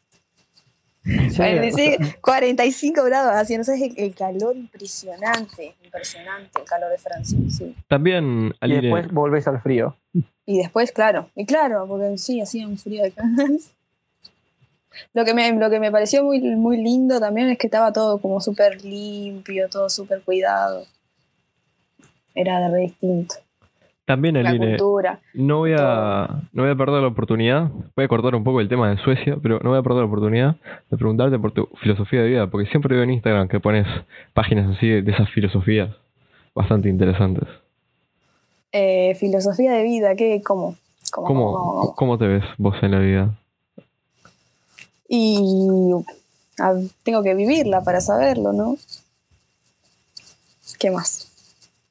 Sí, 1.04 1.36
45, 1.36 2.18
45 2.20 3.04
grados 3.04 3.32
hacía, 3.36 3.58
no 3.58 3.64
sabes 3.64 3.82
el, 3.82 3.94
el 3.96 4.12
calor 4.12 4.56
impresionante, 4.56 5.76
impresionante 5.84 6.58
el 6.58 6.64
calor 6.64 6.90
de 6.90 6.98
Francia, 6.98 7.38
sí. 7.48 7.76
también, 7.86 8.54
y 8.60 8.80
después 8.80 9.12
volvés 9.12 9.46
al 9.46 9.60
frío. 9.60 9.96
Y 10.46 10.58
después, 10.58 10.90
claro, 10.90 11.30
y 11.36 11.46
claro, 11.46 11.86
porque 11.86 12.18
sí, 12.18 12.40
hacía 12.40 12.66
un 12.66 12.76
frío 12.76 13.04
de. 13.04 13.12
Lo 15.12 15.24
que 15.24 15.34
me, 15.34 15.52
lo 15.52 15.70
que 15.70 15.78
me 15.78 15.92
pareció 15.92 16.24
muy, 16.24 16.40
muy 16.40 16.76
lindo 16.76 17.20
también 17.20 17.48
es 17.50 17.58
que 17.58 17.66
estaba 17.66 17.92
todo 17.92 18.20
como 18.20 18.40
súper 18.40 18.84
limpio, 18.84 19.68
todo 19.68 19.88
súper 19.88 20.22
cuidado. 20.22 20.86
Era 22.34 22.60
de 22.60 22.68
re 22.68 22.80
distinto. 22.80 23.34
También, 24.04 24.42
La 24.42 24.50
Aline, 24.50 24.76
cultura. 24.76 25.20
no 25.32 25.58
voy, 25.58 25.72
a, 25.78 26.42
no 26.52 26.62
voy 26.62 26.70
a 26.70 26.74
perder 26.74 27.00
la 27.00 27.08
oportunidad, 27.08 27.70
voy 27.96 28.04
a 28.04 28.08
cortar 28.08 28.34
un 28.34 28.44
poco 28.44 28.60
el 28.60 28.68
tema 28.68 28.90
de 28.90 28.98
Suecia, 28.98 29.38
pero 29.42 29.60
no 29.60 29.70
voy 29.70 29.78
a 29.78 29.82
perder 29.82 30.00
la 30.00 30.06
oportunidad 30.06 30.56
de 30.90 30.96
preguntarte 30.96 31.38
por 31.38 31.52
tu 31.52 31.68
filosofía 31.80 32.20
de 32.20 32.28
vida, 32.28 32.46
porque 32.48 32.68
siempre 32.68 32.94
veo 32.94 33.04
en 33.04 33.12
Instagram 33.12 33.48
que 33.48 33.60
pones 33.60 33.86
páginas 34.34 34.76
así 34.76 34.88
de, 34.88 35.10
esas 35.10 35.30
filosofías 35.30 35.90
bastante 36.54 36.88
interesantes. 36.88 37.48
Eh, 38.72 39.14
filosofía 39.14 39.72
de 39.72 39.82
vida, 39.82 40.14
¿qué? 40.16 40.42
¿Cómo? 40.44 40.76
¿Cómo, 41.10 41.26
¿Cómo, 41.26 41.52
cómo, 41.52 41.80
cómo? 41.80 41.94
¿Cómo 41.94 42.18
te 42.18 42.26
ves 42.26 42.44
vos 42.58 42.76
en 42.82 42.90
la 42.90 42.98
vida? 42.98 43.38
Y 45.08 45.38
tengo 47.02 47.22
que 47.22 47.34
vivirla 47.34 47.82
para 47.82 48.00
saberlo, 48.00 48.52
¿no? 48.52 48.76
¿Qué 50.78 50.90
más? 50.90 51.33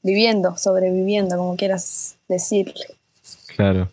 Viviendo, 0.04 0.58
sobreviviendo, 0.58 1.38
como 1.38 1.56
quieras 1.56 2.18
decirle. 2.28 2.86
Claro. 3.56 3.88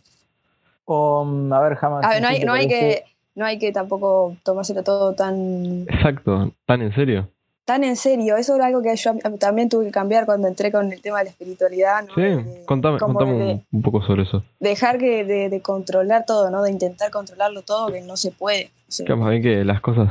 O, 0.85 1.25
mm, 1.25 1.53
a 1.53 1.61
ver, 1.61 1.77
jamás. 1.77 2.05
A 2.05 2.09
ver, 2.11 2.23
no 2.23 2.29
hay, 2.29 2.41
¿te 2.41 2.45
no 2.47 2.53
hay 2.53 2.67
que, 2.69 3.05
no 3.37 3.45
hay 3.45 3.59
que 3.59 3.71
tampoco 3.73 4.37
tomárselo 4.43 4.83
todo 4.83 5.15
tan, 5.15 5.83
Exacto, 5.89 6.53
¿tan 6.67 6.83
en 6.83 6.93
serio? 6.95 7.29
tan 7.65 7.85
en 7.85 7.95
serio. 7.95 8.37
Eso 8.37 8.57
era 8.57 8.67
algo 8.67 8.83
que 8.83 8.97
yo 8.97 9.13
también 9.39 9.69
tuve 9.69 9.85
que 9.85 9.91
cambiar 9.93 10.27
cuando 10.27 10.49
entré 10.49 10.73
con 10.73 10.93
el 10.93 11.01
tema 11.01 11.19
de 11.19 11.25
la 11.27 11.31
espiritualidad. 11.31 12.03
¿no? 12.05 12.15
Sí, 12.17 12.21
De- 12.23 12.65
contame, 12.67 12.99
contame 12.99 13.33
de 13.35 13.53
un, 13.53 13.67
un 13.71 13.83
poco 13.83 14.03
sobre 14.03 14.25
eso. 14.25 14.43
dejar 14.59 14.99
que, 14.99 15.23
de, 15.25 15.49
de 15.49 15.61
controlar 15.63 16.25
todo, 16.27 16.51
¿no? 16.51 16.65
De 16.65 16.73
intentar 16.73 17.13
controlarlo 17.13 17.63
todo, 17.63 17.93
que 17.93 18.01
no 18.01 18.17
se 18.17 18.33
puede. 18.33 18.71
O 18.89 18.91
sea, 18.93 19.07
Que 19.07 19.15
más 19.15 19.31
bien 19.31 19.43
que 19.43 19.65
las 19.65 19.81
cosas 19.81 20.11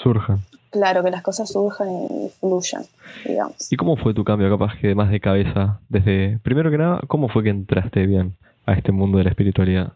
surjan. 0.00 0.38
Claro, 0.70 1.02
que 1.02 1.10
las 1.10 1.22
cosas 1.22 1.50
surjan 1.50 1.88
y 1.90 2.30
fluyan, 2.40 2.84
digamos. 3.24 3.70
¿Y 3.70 3.76
cómo 3.76 3.96
fue 3.96 4.14
tu 4.14 4.24
cambio, 4.24 4.48
capaz 4.50 4.78
que 4.80 4.94
más 4.94 5.10
de 5.10 5.20
cabeza? 5.20 5.80
Desde, 5.88 6.38
primero 6.42 6.70
que 6.70 6.78
nada, 6.78 7.00
¿cómo 7.06 7.28
fue 7.28 7.42
que 7.42 7.50
entraste 7.50 8.06
bien 8.06 8.36
a 8.66 8.74
este 8.74 8.92
mundo 8.92 9.18
de 9.18 9.24
la 9.24 9.30
espiritualidad? 9.30 9.92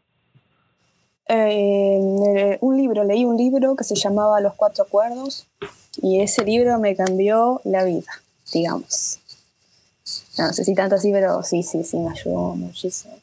Eh, 1.27 1.99
eh, 2.37 2.59
un 2.61 2.77
libro, 2.77 3.03
leí 3.05 3.25
un 3.25 3.37
libro 3.37 3.77
que 3.77 3.85
se 3.85 3.95
llamaba 3.95 4.41
Los 4.41 4.55
Cuatro 4.55 4.85
Acuerdos 4.85 5.47
y 6.03 6.21
ese 6.21 6.45
libro 6.45 6.79
me 6.79 6.95
cambió 6.95 7.61
la 7.65 7.85
vida, 7.85 8.11
digamos. 8.53 9.21
No, 10.37 10.53
sé 10.53 10.65
si 10.65 10.75
tanto 10.75 10.97
así, 10.97 11.11
pero 11.13 11.43
sí, 11.43 11.63
sí, 11.63 11.83
sí, 11.83 11.97
me 11.99 12.11
ayudó 12.11 12.55
muchísimo. 12.57 13.15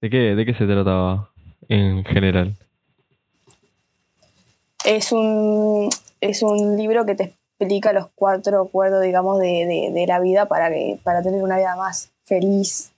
¿De 0.00 0.10
qué, 0.10 0.34
de 0.34 0.44
qué 0.44 0.54
se 0.54 0.66
trataba 0.66 1.30
en 1.68 2.04
general? 2.04 2.56
Es 4.86 5.12
un, 5.12 5.90
es 6.20 6.42
un 6.42 6.76
libro 6.76 7.04
que 7.04 7.14
te 7.14 7.34
explica 7.58 7.92
los 7.92 8.06
cuatro 8.14 8.62
acuerdos, 8.62 9.02
digamos, 9.02 9.38
de, 9.40 9.66
de- 9.66 9.90
de 9.92 10.06
la 10.06 10.20
vida 10.20 10.46
para, 10.46 10.70
que, 10.70 10.98
para 11.02 11.22
tener 11.22 11.42
una 11.42 11.56
vida 11.58 11.74
más 11.76 12.10
feliz 12.24 12.92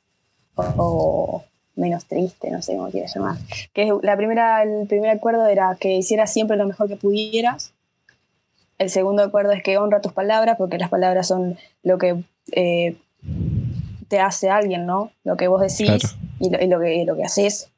o, 0.54 0.64
o 0.76 1.44
menos 1.76 2.04
triste, 2.06 2.50
no 2.50 2.60
sé 2.62 2.76
cómo 2.76 2.90
quieras 2.90 3.14
llamar. 3.14 3.36
Que 3.72 3.92
la 4.02 4.16
primera, 4.16 4.62
el 4.62 4.86
primer 4.86 5.10
acuerdo 5.10 5.46
era 5.46 5.76
que 5.80 5.94
hicieras 5.94 6.32
siempre 6.32 6.56
lo 6.56 6.66
mejor 6.66 6.88
que 6.88 6.96
pudieras. 6.96 7.72
El 8.78 8.90
segundo 8.90 9.22
acuerdo 9.22 9.52
es 9.52 9.62
que 9.62 9.78
honra 9.78 10.00
tus 10.00 10.12
palabras, 10.12 10.56
porque 10.58 10.78
las 10.78 10.88
palabras 10.90 11.26
son 11.26 11.56
lo 11.82 11.98
que 11.98 12.22
eh, 12.52 12.96
te 14.08 14.20
hace 14.20 14.50
alguien, 14.50 14.86
¿no? 14.86 15.10
Lo 15.24 15.36
que 15.36 15.48
vos 15.48 15.60
decís 15.60 15.86
Claro. 15.88 16.08
y, 16.40 16.50
lo, 16.50 16.60
y 16.62 16.66
lo 16.68 16.80
que, 16.80 17.04
lo 17.04 17.16
que 17.16 17.24
haces. 17.24 17.70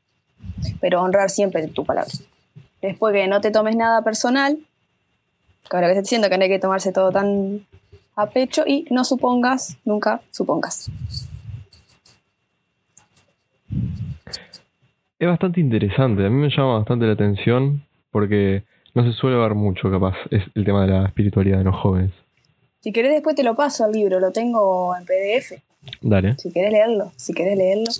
Pero 0.80 1.00
honrar 1.02 1.30
siempre 1.30 1.66
tu 1.68 1.84
palabra. 1.84 2.10
Después 2.82 3.12
que 3.12 3.28
no 3.28 3.40
te 3.40 3.50
tomes 3.50 3.76
nada 3.76 4.02
personal, 4.02 4.58
que 5.68 5.76
ahora 5.76 5.88
que 5.88 5.92
estoy 5.92 6.02
diciendo 6.02 6.28
que 6.28 6.38
no 6.38 6.44
hay 6.44 6.48
que 6.48 6.58
tomarse 6.58 6.92
todo 6.92 7.12
tan 7.12 7.66
a 8.16 8.26
pecho 8.26 8.64
y 8.66 8.86
no 8.90 9.04
supongas, 9.04 9.76
nunca 9.84 10.20
supongas. 10.30 10.90
Es 15.18 15.28
bastante 15.28 15.60
interesante, 15.60 16.24
a 16.24 16.30
mí 16.30 16.36
me 16.36 16.48
llama 16.48 16.78
bastante 16.78 17.06
la 17.06 17.12
atención 17.12 17.84
porque 18.10 18.64
no 18.94 19.04
se 19.04 19.12
suele 19.12 19.36
ver 19.36 19.54
mucho, 19.54 19.90
capaz, 19.90 20.16
es 20.30 20.42
el 20.54 20.64
tema 20.64 20.82
de 20.82 20.92
la 20.92 21.06
espiritualidad 21.06 21.58
de 21.58 21.64
los 21.64 21.76
jóvenes. 21.76 22.12
Si 22.80 22.92
querés 22.92 23.12
después 23.12 23.36
te 23.36 23.42
lo 23.42 23.54
paso 23.54 23.84
al 23.84 23.92
libro, 23.92 24.18
lo 24.18 24.32
tengo 24.32 24.96
en 24.96 25.04
PDF. 25.04 25.62
Dale. 26.00 26.34
Si 26.38 26.50
querés 26.50 26.72
leerlo, 26.72 27.12
si 27.16 27.34
querés 27.34 27.56
leerlo. 27.56 27.90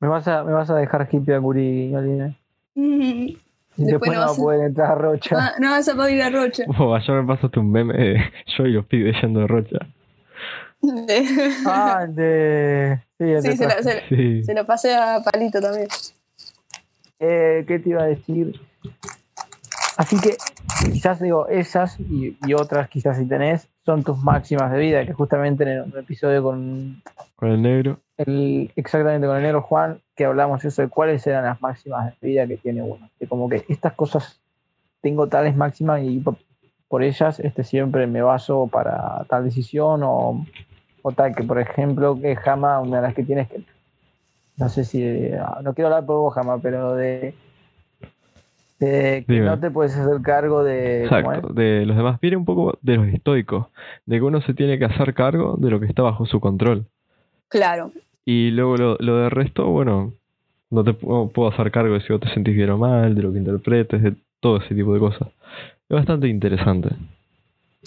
Me 0.00 0.08
vas 0.08 0.28
a, 0.28 0.44
me 0.44 0.52
vas 0.52 0.70
a 0.70 0.76
dejar 0.76 1.08
hippie 1.10 1.34
a 1.34 1.38
Guri, 1.38 1.94
Aline. 1.94 2.36
Mm, 2.74 3.26
Y 3.26 3.38
Después 3.76 4.10
después 4.10 4.12
no 4.12 4.18
va 4.20 4.26
a 4.26 4.32
a- 4.32 4.36
poder 4.36 4.60
entrar 4.66 4.90
a 4.92 4.94
Rocha. 4.94 5.36
ah, 5.38 5.52
no 5.60 5.70
vas 5.70 5.88
a 5.88 5.94
poder 5.94 6.14
ir 6.14 6.22
a 6.22 6.30
Rocha. 6.30 6.64
Oh, 6.78 6.94
ayer 6.94 7.10
me 7.22 7.26
pasaste 7.34 7.58
un 7.60 7.70
meme 7.72 7.94
de 7.94 8.16
yo 8.56 8.64
y 8.66 8.72
los 8.72 8.86
pibes 8.86 9.16
yendo 9.20 9.40
de 9.40 9.46
Rocha. 9.48 9.78
Ah, 11.66 12.06
de. 12.08 13.00
Sí, 13.18 13.24
el 13.24 13.42
sí, 13.42 13.48
de 13.48 13.56
se 13.56 13.64
lo, 13.64 13.70
se, 13.82 14.02
Sí. 14.08 14.44
se 14.44 14.54
lo 14.54 14.66
pasé 14.66 14.94
a 14.94 15.18
Palito 15.24 15.60
también. 15.60 15.88
Eh, 17.18 17.64
¿Qué 17.66 17.78
te 17.78 17.88
iba 17.90 18.02
a 18.02 18.06
decir? 18.06 18.60
Así 19.96 20.20
que 20.20 20.36
quizás 20.92 21.20
digo, 21.20 21.48
esas 21.48 21.98
y, 22.00 22.36
y 22.46 22.54
otras 22.54 22.88
quizás 22.88 23.16
si 23.16 23.26
tenés, 23.26 23.68
son 23.86 24.02
tus 24.02 24.18
máximas 24.22 24.70
de 24.72 24.78
vida, 24.78 25.06
que 25.06 25.12
justamente 25.12 25.62
en 25.62 25.68
el, 25.70 25.84
en 25.84 25.92
el 25.92 25.98
episodio 26.00 26.42
con 26.42 27.02
Con 27.36 27.48
el 27.50 27.62
negro. 27.62 28.00
el, 28.18 28.70
exactamente 28.76 29.26
con 29.26 29.36
el 29.36 29.42
negro 29.42 29.62
Juan, 29.62 30.00
que 30.14 30.24
hablamos 30.24 30.64
eso 30.64 30.82
de 30.82 30.88
cuáles 30.88 31.26
eran 31.26 31.44
las 31.44 31.60
máximas 31.60 32.18
de 32.20 32.28
vida 32.28 32.46
que 32.46 32.56
tiene 32.56 32.82
uno. 32.82 33.08
Que 33.18 33.26
como 33.26 33.48
que 33.48 33.64
estas 33.68 33.94
cosas 33.94 34.40
tengo 35.00 35.28
tales 35.28 35.56
máximas 35.56 36.02
y 36.02 36.18
por, 36.20 36.36
por 36.88 37.02
ellas 37.02 37.40
este 37.40 37.64
siempre 37.64 38.06
me 38.06 38.22
baso 38.22 38.68
para 38.68 39.24
tal 39.28 39.44
decisión 39.44 40.02
o, 40.02 40.46
o 41.02 41.12
tal 41.12 41.34
que 41.34 41.42
por 41.42 41.58
ejemplo 41.58 42.18
que 42.20 42.36
Jama, 42.36 42.80
una 42.80 42.96
de 42.96 43.02
las 43.02 43.14
que 43.14 43.24
tienes 43.24 43.48
que 43.48 43.62
no 44.56 44.68
sé 44.68 44.84
si 44.84 45.30
no 45.62 45.74
quiero 45.74 45.88
hablar 45.88 46.06
por 46.06 46.18
vos 46.18 46.34
Jama, 46.34 46.58
pero 46.58 46.94
de 46.94 47.34
de 48.78 49.24
que 49.26 49.32
Dime. 49.32 49.46
no 49.46 49.58
te 49.58 49.70
puedes 49.70 49.96
hacer 49.96 50.20
cargo 50.22 50.64
de 50.64 51.06
¿cómo 51.08 51.32
es? 51.32 51.38
Exacto, 51.38 51.52
de 51.54 51.86
los 51.86 51.96
demás. 51.96 52.20
Viene 52.20 52.36
un 52.36 52.44
poco 52.44 52.78
de 52.82 52.96
los 52.96 53.06
estoicos, 53.08 53.66
de 54.06 54.16
que 54.16 54.22
uno 54.22 54.40
se 54.42 54.54
tiene 54.54 54.78
que 54.78 54.84
hacer 54.84 55.14
cargo 55.14 55.56
de 55.58 55.70
lo 55.70 55.80
que 55.80 55.86
está 55.86 56.02
bajo 56.02 56.26
su 56.26 56.40
control. 56.40 56.86
Claro. 57.48 57.92
Y 58.24 58.50
luego 58.50 58.76
lo, 58.76 58.96
lo 59.00 59.16
del 59.18 59.30
resto, 59.30 59.66
bueno, 59.66 60.12
no 60.70 60.84
te 60.84 60.92
puedo, 60.92 61.28
puedo 61.28 61.50
hacer 61.50 61.70
cargo 61.70 61.94
de 61.94 62.00
si 62.00 62.12
vos 62.12 62.20
te 62.20 62.32
sentís 62.32 62.54
bien 62.54 62.70
o 62.70 62.78
mal, 62.78 63.14
de 63.14 63.22
lo 63.22 63.32
que 63.32 63.38
interpretes, 63.38 64.02
de 64.02 64.14
todo 64.40 64.58
ese 64.58 64.74
tipo 64.74 64.92
de 64.94 65.00
cosas. 65.00 65.28
Es 65.88 65.94
bastante 65.94 66.28
interesante. 66.28 66.90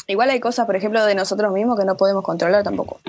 Igual 0.08 0.30
hay 0.30 0.40
cosas, 0.40 0.66
por 0.66 0.76
ejemplo, 0.76 1.04
de 1.06 1.16
nosotros 1.16 1.52
mismos 1.52 1.78
que 1.78 1.86
no 1.86 1.98
podemos 1.98 2.24
controlar 2.24 2.64
tampoco. 2.64 3.00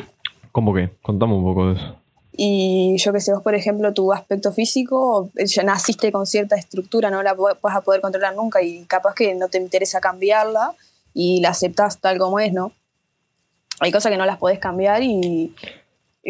¿Cómo 0.52 0.74
que? 0.74 0.90
Contame 1.02 1.34
un 1.34 1.44
poco 1.44 1.68
de 1.68 1.74
eso. 1.74 1.96
Y 2.40 2.96
yo 2.98 3.12
que 3.12 3.20
sé, 3.20 3.32
vos, 3.32 3.42
por 3.42 3.54
ejemplo, 3.54 3.92
tu 3.92 4.12
aspecto 4.12 4.52
físico, 4.52 5.30
ya 5.34 5.62
naciste 5.62 6.12
con 6.12 6.26
cierta 6.26 6.56
estructura, 6.56 7.10
no 7.10 7.22
la 7.22 7.34
vas 7.34 7.76
a 7.76 7.80
poder 7.80 8.00
controlar 8.00 8.34
nunca 8.34 8.62
y 8.62 8.84
capaz 8.84 9.14
que 9.14 9.34
no 9.34 9.48
te 9.48 9.58
interesa 9.58 10.00
cambiarla 10.00 10.72
y 11.14 11.40
la 11.40 11.50
aceptás 11.50 11.98
tal 11.98 12.18
como 12.18 12.38
es, 12.38 12.52
¿no? 12.52 12.72
Hay 13.80 13.92
cosas 13.92 14.10
que 14.10 14.18
no 14.18 14.26
las 14.26 14.38
podés 14.38 14.58
cambiar 14.58 15.02
y, 15.02 15.54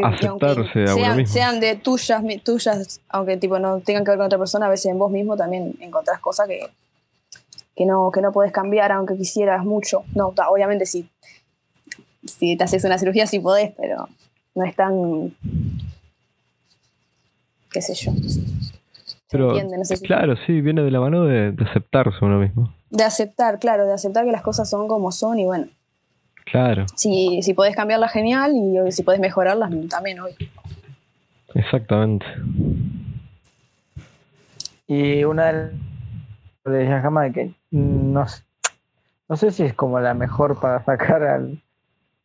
Aceptarse 0.03 0.81
a 0.85 0.95
uno 0.95 1.05
sean, 1.05 1.17
mismo. 1.17 1.33
sean 1.35 1.61
de 1.61 1.75
tuyas, 1.77 2.23
tuyas, 2.45 3.01
aunque 3.09 3.37
tipo 3.37 3.59
no 3.59 3.81
tengan 3.81 4.05
que 4.05 4.11
ver 4.11 4.19
con 4.19 4.27
otra 4.27 4.39
persona, 4.39 4.67
a 4.67 4.71
veces 4.71 4.87
en 4.87 4.99
vos 4.99 5.11
mismo 5.11 5.37
también 5.37 5.75
encontrás 5.81 6.21
cosas 6.21 6.47
que, 6.47 6.61
que 7.75 7.85
no, 7.87 8.11
que 8.13 8.21
no 8.21 8.31
podés 8.33 8.53
cambiar, 8.53 8.93
aunque 8.93 9.17
quisieras 9.17 9.65
mucho. 9.65 10.05
No, 10.15 10.33
obviamente 10.49 10.87
si, 10.87 11.09
si 12.25 12.57
te 12.57 12.65
haces 12.65 12.85
una 12.85 12.99
cirugía 12.99 13.27
sí 13.27 13.41
podés, 13.41 13.73
pero 13.77 14.09
no 14.55 14.65
es 14.65 14.77
tan 14.77 15.35
qué 17.71 17.83
sé 17.83 17.95
yo. 17.95 18.13
Pero, 19.31 19.53
no 19.63 19.85
sé 19.85 19.97
si- 19.97 20.05
claro, 20.07 20.37
sí, 20.47 20.61
viene 20.61 20.83
de 20.83 20.91
la 20.91 21.01
mano 21.01 21.25
de, 21.25 21.53
de 21.53 21.65
aceptarse 21.65 22.25
uno 22.25 22.39
mismo. 22.39 22.73
De 22.91 23.05
aceptar, 23.05 23.59
claro, 23.59 23.87
de 23.87 23.93
aceptar 23.93 24.25
que 24.25 24.33
las 24.33 24.43
cosas 24.43 24.71
son 24.71 24.89
como 24.89 25.13
son 25.13 25.39
y 25.39 25.45
bueno, 25.45 25.67
Claro, 26.51 26.87
si, 26.95 27.43
si 27.43 27.55
podés 27.55 27.75
cambiarlas, 27.77 28.13
genial, 28.13 28.53
y 28.55 28.93
si 28.93 29.03
podés 29.03 29.21
mejorarlas, 29.21 29.71
también 29.91 30.21
hoy. 30.21 30.33
exactamente. 31.55 32.25
Y 34.87 35.25
una 35.25 35.71
de 36.65 36.87
jamás 36.87 37.25
de 37.27 37.33
que 37.33 37.51
no, 37.71 38.25
no 39.29 39.37
sé 39.37 39.51
si 39.51 39.63
es 39.65 39.75
como 39.75 40.01
la 40.01 40.15
mejor 40.15 40.59
para 40.61 40.83
sacar 40.85 41.23
al- 41.23 41.61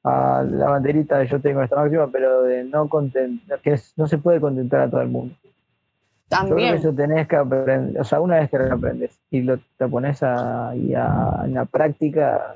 a 0.06 0.44
la 0.46 0.70
banderita 0.70 1.18
de 1.18 1.28
yo 1.28 1.40
tengo 1.40 1.62
esta 1.62 1.78
máxima, 1.78 2.08
pero 2.12 2.44
de 2.44 2.64
no 2.66 2.88
contentar, 2.90 3.60
que 3.60 3.74
es- 3.74 3.94
no 3.98 4.08
se 4.08 4.18
puede 4.18 4.40
contentar 4.42 4.82
a 4.82 4.90
todo 4.90 5.02
el 5.02 5.08
mundo. 5.10 5.34
Yo 5.44 6.40
creo 6.40 6.48
que 6.48 6.48
También. 6.48 6.76
eso 6.76 6.92
tenés 6.94 7.28
que 7.28 7.36
aprender, 7.36 8.00
o 8.00 8.04
sea, 8.04 8.20
una 8.20 8.38
vez 8.38 8.50
que 8.50 8.58
lo 8.58 8.74
aprendes 8.74 9.18
y 9.30 9.42
lo 9.42 9.60
te 9.78 9.88
pones 9.88 10.22
a, 10.24 10.74
y 10.76 10.94
a- 10.94 11.42
en 11.46 11.54
la 11.54 11.66
práctica, 11.66 12.56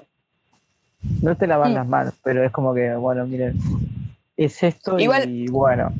no 1.21 1.35
te 1.35 1.47
lavas 1.47 1.71
Mm. 1.71 1.73
las 1.73 1.87
manos, 1.87 2.13
pero 2.23 2.43
es 2.43 2.51
como 2.51 2.73
que, 2.73 2.95
bueno, 2.95 3.25
miren, 3.25 3.57
es 4.35 4.61
esto 4.63 4.97
Igual- 4.99 5.29
y 5.29 5.47
bueno, 5.47 5.91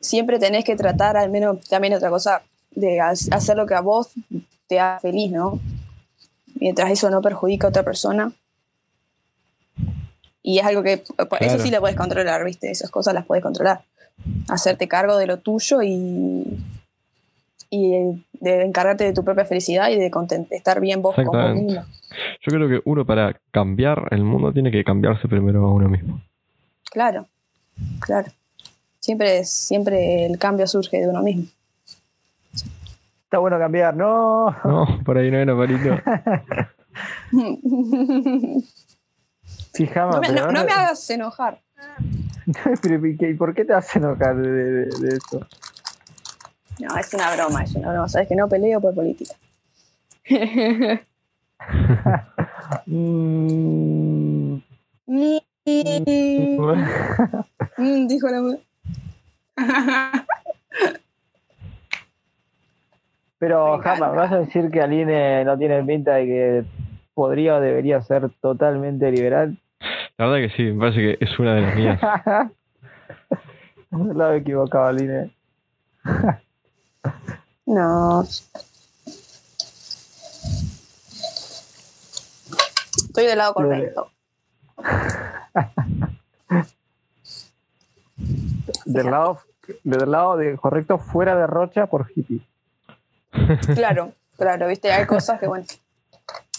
siempre 0.00 0.38
tenés 0.38 0.64
que 0.64 0.76
tratar, 0.76 1.16
al 1.16 1.30
menos 1.30 1.60
también 1.68 1.94
otra 1.94 2.10
cosa, 2.10 2.42
de 2.72 3.00
ha- 3.00 3.10
hacer 3.10 3.56
lo 3.56 3.66
que 3.66 3.74
a 3.74 3.80
vos 3.80 4.10
te 4.68 4.78
haga 4.80 5.00
feliz, 5.00 5.30
¿no? 5.32 5.58
Mientras 6.56 6.90
eso 6.90 7.10
no 7.10 7.20
perjudica 7.22 7.66
a 7.66 7.70
otra 7.70 7.82
persona. 7.82 8.32
Y 10.42 10.58
es 10.58 10.64
algo 10.64 10.82
que, 10.82 11.02
eso 11.40 11.58
sí 11.58 11.70
lo 11.70 11.80
puedes 11.80 11.96
controlar, 11.96 12.44
¿viste? 12.44 12.70
Esas 12.70 12.90
cosas 12.90 13.14
las 13.14 13.26
puedes 13.26 13.42
controlar. 13.42 13.82
Hacerte 14.48 14.88
cargo 14.88 15.16
de 15.16 15.26
lo 15.26 15.38
tuyo 15.38 15.82
y, 15.82 16.58
y 17.70 17.90
de 18.40 18.64
encargarte 18.64 19.04
de 19.04 19.12
tu 19.12 19.22
propia 19.24 19.44
felicidad 19.44 19.90
y 19.90 19.96
de, 19.96 20.10
estar 20.50 20.80
bien 20.80 21.02
vos 21.02 21.14
con 21.14 21.24
vos 21.26 21.34
Exactamente. 21.36 21.64
mismo. 21.72 21.84
Yo 22.42 22.52
creo 22.52 22.68
que 22.68 22.80
uno 22.84 23.04
para 23.04 23.38
cambiar 23.50 24.08
el 24.12 24.24
mundo 24.24 24.52
tiene 24.52 24.70
que 24.70 24.82
cambiarse 24.84 25.28
primero 25.28 25.66
a 25.66 25.72
uno 25.74 25.88
mismo. 25.88 26.20
Claro, 26.90 27.26
claro. 28.00 28.30
Siempre, 28.98 29.44
siempre 29.44 30.26
el 30.26 30.38
cambio 30.38 30.66
surge 30.66 30.98
de 30.98 31.08
uno 31.08 31.22
mismo. 31.22 31.44
está 33.24 33.38
bueno 33.38 33.58
cambiar, 33.58 33.94
no. 33.96 34.50
No, 34.64 34.86
por 35.04 35.18
ahí 35.18 35.30
no 35.30 35.36
era 35.38 35.56
palito. 35.56 35.98
Fijama, 39.74 40.14
No 40.16 40.20
me, 40.20 40.28
no- 40.32 40.50
me 40.52 40.58
hagas 40.60 41.08
enojar. 41.10 41.60
Pero, 42.82 43.06
¿y 43.06 43.16
qué- 43.16 43.30
¿y 43.30 43.34
por 43.34 43.54
qué 43.54 43.64
te 43.64 43.72
vas 43.72 43.94
a 43.94 43.98
enojar 43.98 44.36
de, 44.36 44.50
de- 44.50 44.86
de 44.86 45.16
eso? 45.16 45.46
No, 46.80 46.96
es 46.96 47.12
una 47.14 47.34
broma, 47.34 47.62
es 47.64 47.74
una 47.74 47.90
broma. 47.92 48.08
Sabes 48.08 48.28
que 48.28 48.34
no 48.34 48.48
peleo 48.48 48.80
por 48.80 48.94
política. 48.94 49.34
Mm, 52.86 54.56
dijo 58.08 58.28
la 58.28 58.40
mujer. 58.40 58.60
Pero. 63.38 63.78
¿me 63.78 63.98
vas 63.98 64.32
a 64.32 64.40
decir 64.40 64.70
que 64.70 64.80
Aline 64.80 65.44
no 65.44 65.58
tiene 65.58 65.82
pinta 65.84 66.14
de 66.14 66.26
que 66.26 66.64
podría 67.14 67.56
o 67.56 67.60
debería 67.60 68.00
ser 68.02 68.30
totalmente 68.40 69.10
liberal? 69.10 69.58
La 70.18 70.26
verdad 70.26 70.48
que 70.48 70.56
sí, 70.56 70.62
me 70.64 70.80
parece 70.80 71.00
que 71.00 71.16
es 71.24 71.38
una 71.38 71.54
de 71.54 71.60
las 71.62 71.76
mías. 71.76 72.00
No 73.90 74.14
lo 74.14 74.32
he 74.32 74.36
equivocado, 74.36 74.86
Aline. 74.86 75.32
No. 77.66 78.24
Estoy 83.10 83.26
del 83.26 83.38
lado 83.38 83.54
correcto. 83.54 84.12
Del 88.84 89.10
lado, 89.10 89.40
del 89.82 90.10
lado 90.10 90.36
de 90.36 90.56
correcto, 90.56 90.98
fuera 90.98 91.34
de 91.34 91.46
Rocha 91.48 91.86
por 91.86 92.06
hippie. 92.14 92.40
Claro, 93.74 94.12
claro, 94.36 94.68
viste, 94.68 94.92
hay 94.92 95.06
cosas 95.06 95.40
que, 95.40 95.48
bueno, 95.48 95.64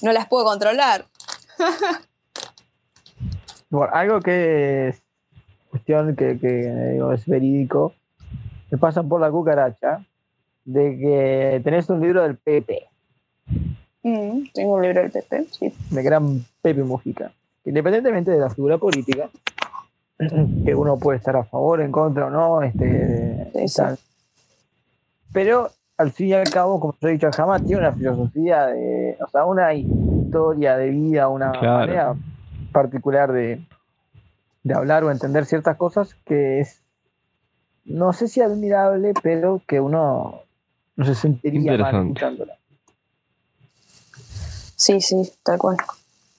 no 0.01 0.11
las 0.11 0.27
puedo 0.27 0.43
controlar. 0.45 1.05
Bueno, 3.69 3.93
algo 3.93 4.19
que 4.19 4.89
es 4.89 5.01
cuestión 5.69 6.13
que, 6.17 6.37
que, 6.37 6.91
digo, 6.91 7.13
es 7.13 7.25
verídico, 7.25 7.93
me 8.69 8.77
pasan 8.77 9.07
por 9.07 9.21
la 9.21 9.31
cucaracha 9.31 10.05
de 10.65 10.97
que 10.97 11.61
tenés 11.63 11.89
un 11.89 12.01
libro 12.01 12.21
del 12.21 12.35
Pepe, 12.35 12.89
Mm, 14.03 14.43
tengo 14.53 14.73
un 14.75 14.81
libro 14.81 15.01
del 15.01 15.11
PP, 15.11 15.45
sí. 15.51 15.73
de 15.91 16.03
gran 16.03 16.43
Pepe 16.61 16.83
Mujica. 16.83 17.31
Independientemente 17.65 18.31
de 18.31 18.39
la 18.39 18.49
figura 18.49 18.77
política, 18.77 19.29
que 20.17 20.73
uno 20.75 20.97
puede 20.97 21.19
estar 21.19 21.35
a 21.35 21.43
favor, 21.43 21.81
en 21.81 21.91
contra 21.91 22.27
o 22.27 22.29
no, 22.29 22.61
este, 22.63 23.49
Sí, 23.53 23.67
sí. 23.67 23.75
tal. 23.77 23.97
pero 25.33 25.69
al 25.97 26.11
fin 26.11 26.27
y 26.29 26.33
al 26.33 26.49
cabo, 26.49 26.79
como 26.79 26.95
yo 26.99 27.07
he 27.09 27.11
dicho 27.11 27.29
jamás, 27.31 27.63
tiene 27.63 27.81
una 27.81 27.93
filosofía 27.93 28.65
de, 28.67 29.17
o 29.23 29.27
sea, 29.29 29.45
una 29.45 29.71
historia 29.73 30.75
de 30.77 30.89
vida, 30.89 31.27
una 31.29 31.51
Claro. 31.51 31.77
manera 31.79 32.15
particular 32.71 33.31
de, 33.31 33.61
de 34.63 34.73
hablar 34.73 35.03
o 35.03 35.11
entender 35.11 35.45
ciertas 35.45 35.77
cosas 35.77 36.15
que 36.25 36.59
es, 36.61 36.81
no 37.85 38.13
sé 38.13 38.27
si 38.27 38.41
admirable, 38.41 39.13
pero 39.21 39.61
que 39.67 39.79
uno 39.79 40.41
no 40.95 41.05
se 41.05 41.13
sentiría 41.13 41.77
mal 41.77 41.95
escuchándola. 42.07 42.55
Sí, 44.81 44.99
sí, 44.99 45.31
tal 45.43 45.59
cual. 45.59 45.77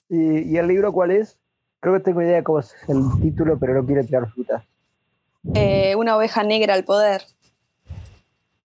¿Y, 0.09 0.39
y 0.53 0.57
el 0.57 0.67
libro 0.67 0.91
cuál 0.91 1.11
es? 1.11 1.37
Creo 1.79 1.93
que 1.93 2.01
tengo 2.01 2.21
idea 2.21 2.35
de 2.35 2.43
cómo 2.43 2.59
es 2.59 2.75
el 2.89 3.01
título, 3.21 3.57
pero 3.57 3.73
no 3.73 3.85
quiero 3.85 4.03
tirar 4.03 4.29
frutas. 4.31 4.63
Eh, 5.53 5.95
una 5.95 6.17
oveja 6.17 6.43
negra 6.43 6.73
al 6.73 6.83
poder. 6.83 7.21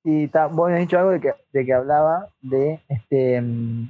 Y 0.02 0.26
ta- 0.28 0.46
vos 0.48 0.68
me 0.68 0.74
has 0.74 0.80
dicho 0.80 0.98
algo 0.98 1.12
de 1.12 1.20
que, 1.20 1.32
de 1.52 1.64
que 1.64 1.72
hablaba 1.72 2.28
de 2.42 2.80
este 2.88 3.40
mm, 3.40 3.88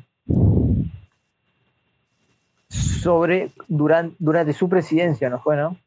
sobre 2.68 3.50
durante, 3.66 4.14
durante 4.18 4.52
su 4.52 4.68
presidencia, 4.68 5.30
¿no 5.30 5.40
fue, 5.40 5.56
no? 5.56 5.78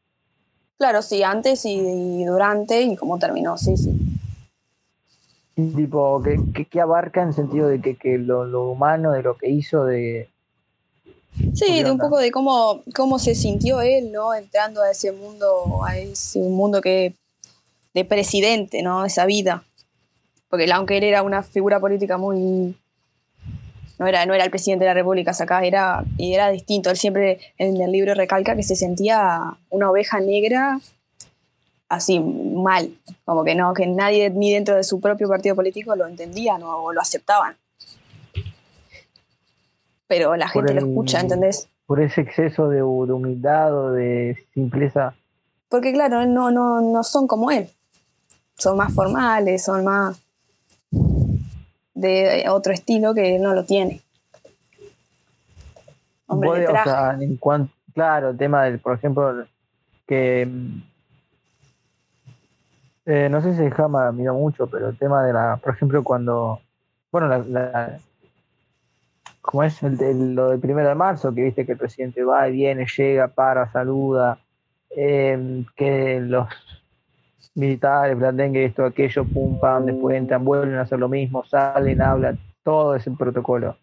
Claro, 0.78 1.00
sí, 1.02 1.22
antes 1.22 1.64
y, 1.64 1.78
y 1.78 2.24
durante 2.24 2.80
y 2.82 2.96
cómo 2.96 3.18
terminó, 3.20 3.56
sí, 3.56 3.76
sí. 3.76 4.11
Tipo, 5.54 6.22
que, 6.22 6.38
que, 6.54 6.64
que 6.64 6.80
abarca 6.80 7.22
en 7.22 7.32
sentido 7.32 7.68
de 7.68 7.80
que, 7.80 7.96
que 7.96 8.18
lo, 8.18 8.44
lo 8.44 8.70
humano, 8.70 9.12
de 9.12 9.22
lo 9.22 9.36
que 9.36 9.50
hizo, 9.50 9.84
de... 9.84 10.28
Sí, 11.54 11.66
¿Qué 11.66 11.84
de 11.84 11.90
un 11.90 11.98
poco 11.98 12.18
de 12.18 12.30
cómo, 12.30 12.82
cómo 12.94 13.18
se 13.18 13.34
sintió 13.34 13.80
él, 13.80 14.12
¿no? 14.12 14.34
Entrando 14.34 14.82
a 14.82 14.90
ese 14.90 15.12
mundo, 15.12 15.82
a 15.84 15.96
ese 15.96 16.40
mundo 16.40 16.80
que 16.80 17.14
de 17.94 18.04
presidente, 18.04 18.82
¿no? 18.82 19.04
Esa 19.04 19.24
vida. 19.24 19.64
Porque 20.48 20.70
aunque 20.70 20.98
él 20.98 21.04
era 21.04 21.22
una 21.22 21.42
figura 21.42 21.80
política 21.80 22.18
muy 22.18 22.76
no 24.02 24.08
era, 24.08 24.26
no 24.26 24.34
era 24.34 24.44
el 24.44 24.50
presidente 24.50 24.84
de 24.84 24.90
la 24.90 24.94
República, 24.94 25.30
acá 25.30 25.64
era, 25.64 26.04
y 26.18 26.34
era 26.34 26.50
distinto. 26.50 26.90
Él 26.90 26.96
siempre 26.96 27.38
en 27.56 27.80
el 27.80 27.92
libro 27.92 28.14
recalca 28.14 28.56
que 28.56 28.64
se 28.64 28.74
sentía 28.74 29.56
una 29.70 29.90
oveja 29.90 30.18
negra 30.18 30.80
así 31.92 32.18
mal, 32.20 32.90
como 33.24 33.44
que 33.44 33.54
no, 33.54 33.74
que 33.74 33.86
nadie 33.86 34.30
ni 34.30 34.52
dentro 34.52 34.76
de 34.76 34.82
su 34.82 35.00
propio 35.00 35.28
partido 35.28 35.54
político 35.54 35.94
lo 35.94 36.06
entendían 36.06 36.62
o, 36.62 36.84
o 36.84 36.92
lo 36.92 37.00
aceptaban. 37.00 37.56
Pero 40.06 40.36
la 40.36 40.48
gente 40.48 40.74
lo 40.74 40.80
escucha, 40.80 41.20
¿entendés? 41.20 41.68
Por 41.86 42.00
ese 42.00 42.22
exceso 42.22 42.68
de, 42.68 42.82
hu- 42.82 43.06
de 43.06 43.12
humildad 43.12 43.74
o 43.74 43.90
de 43.92 44.36
simpleza. 44.54 45.14
Porque 45.68 45.92
claro, 45.92 46.24
no, 46.26 46.50
no, 46.50 46.80
no 46.80 47.02
son 47.02 47.26
como 47.26 47.50
él. 47.50 47.68
Son 48.56 48.76
más 48.76 48.94
formales, 48.94 49.64
son 49.64 49.84
más 49.84 50.20
de 51.94 52.44
otro 52.48 52.72
estilo 52.72 53.14
que 53.14 53.36
él 53.36 53.42
no 53.42 53.54
lo 53.54 53.64
tiene. 53.64 54.00
Hombre 56.26 56.60
de 56.60 56.68
o 56.68 56.70
sea, 56.84 57.16
en 57.20 57.36
cuanto, 57.36 57.72
claro, 57.94 58.30
el 58.30 58.36
tema 58.38 58.64
del, 58.64 58.78
por 58.78 58.94
ejemplo, 58.94 59.44
que 60.06 60.48
eh, 63.06 63.28
no 63.30 63.40
sé 63.42 63.56
si 63.56 63.70
Jama 63.70 64.12
miró 64.12 64.34
mucho, 64.34 64.66
pero 64.68 64.88
el 64.88 64.98
tema 64.98 65.24
de 65.24 65.32
la, 65.32 65.56
por 65.62 65.74
ejemplo, 65.74 66.02
cuando, 66.04 66.60
bueno, 67.10 67.28
la, 67.28 67.98
como 69.40 69.64
es 69.64 69.82
el, 69.82 70.00
el- 70.02 70.34
lo 70.34 70.50
del 70.50 70.60
primero 70.60 70.88
de 70.88 70.94
marzo, 70.94 71.34
que 71.34 71.42
viste 71.42 71.66
que 71.66 71.72
el 71.72 71.78
presidente 71.78 72.22
va 72.24 72.48
y 72.48 72.52
viene, 72.52 72.86
llega, 72.86 73.28
para, 73.28 73.70
saluda, 73.72 74.38
eh, 74.96 75.64
que 75.76 76.20
los 76.20 76.48
militares 77.54 78.16
planteen 78.16 78.56
esto, 78.56 78.84
aquello, 78.84 79.24
pum, 79.24 79.58
pam, 79.58 79.84
después 79.86 80.16
entran, 80.16 80.44
vuelven 80.44 80.76
a 80.76 80.82
hacer 80.82 80.98
lo 80.98 81.08
mismo, 81.08 81.44
salen, 81.44 82.00
hablan, 82.00 82.38
todo 82.62 82.94
es 82.94 83.06
el 83.06 83.16
protocolo. 83.16 83.76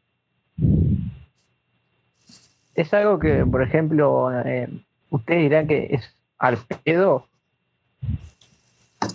Es 2.76 2.93
algo 2.93 3.20
que, 3.20 3.45
por 3.45 3.61
ejemplo, 3.61 4.32
eh, 4.45 4.70
ustedes 5.09 5.41
dirán 5.41 5.67
que 5.67 5.88
es 5.91 6.15
al 6.38 6.57
pedo. 6.86 7.26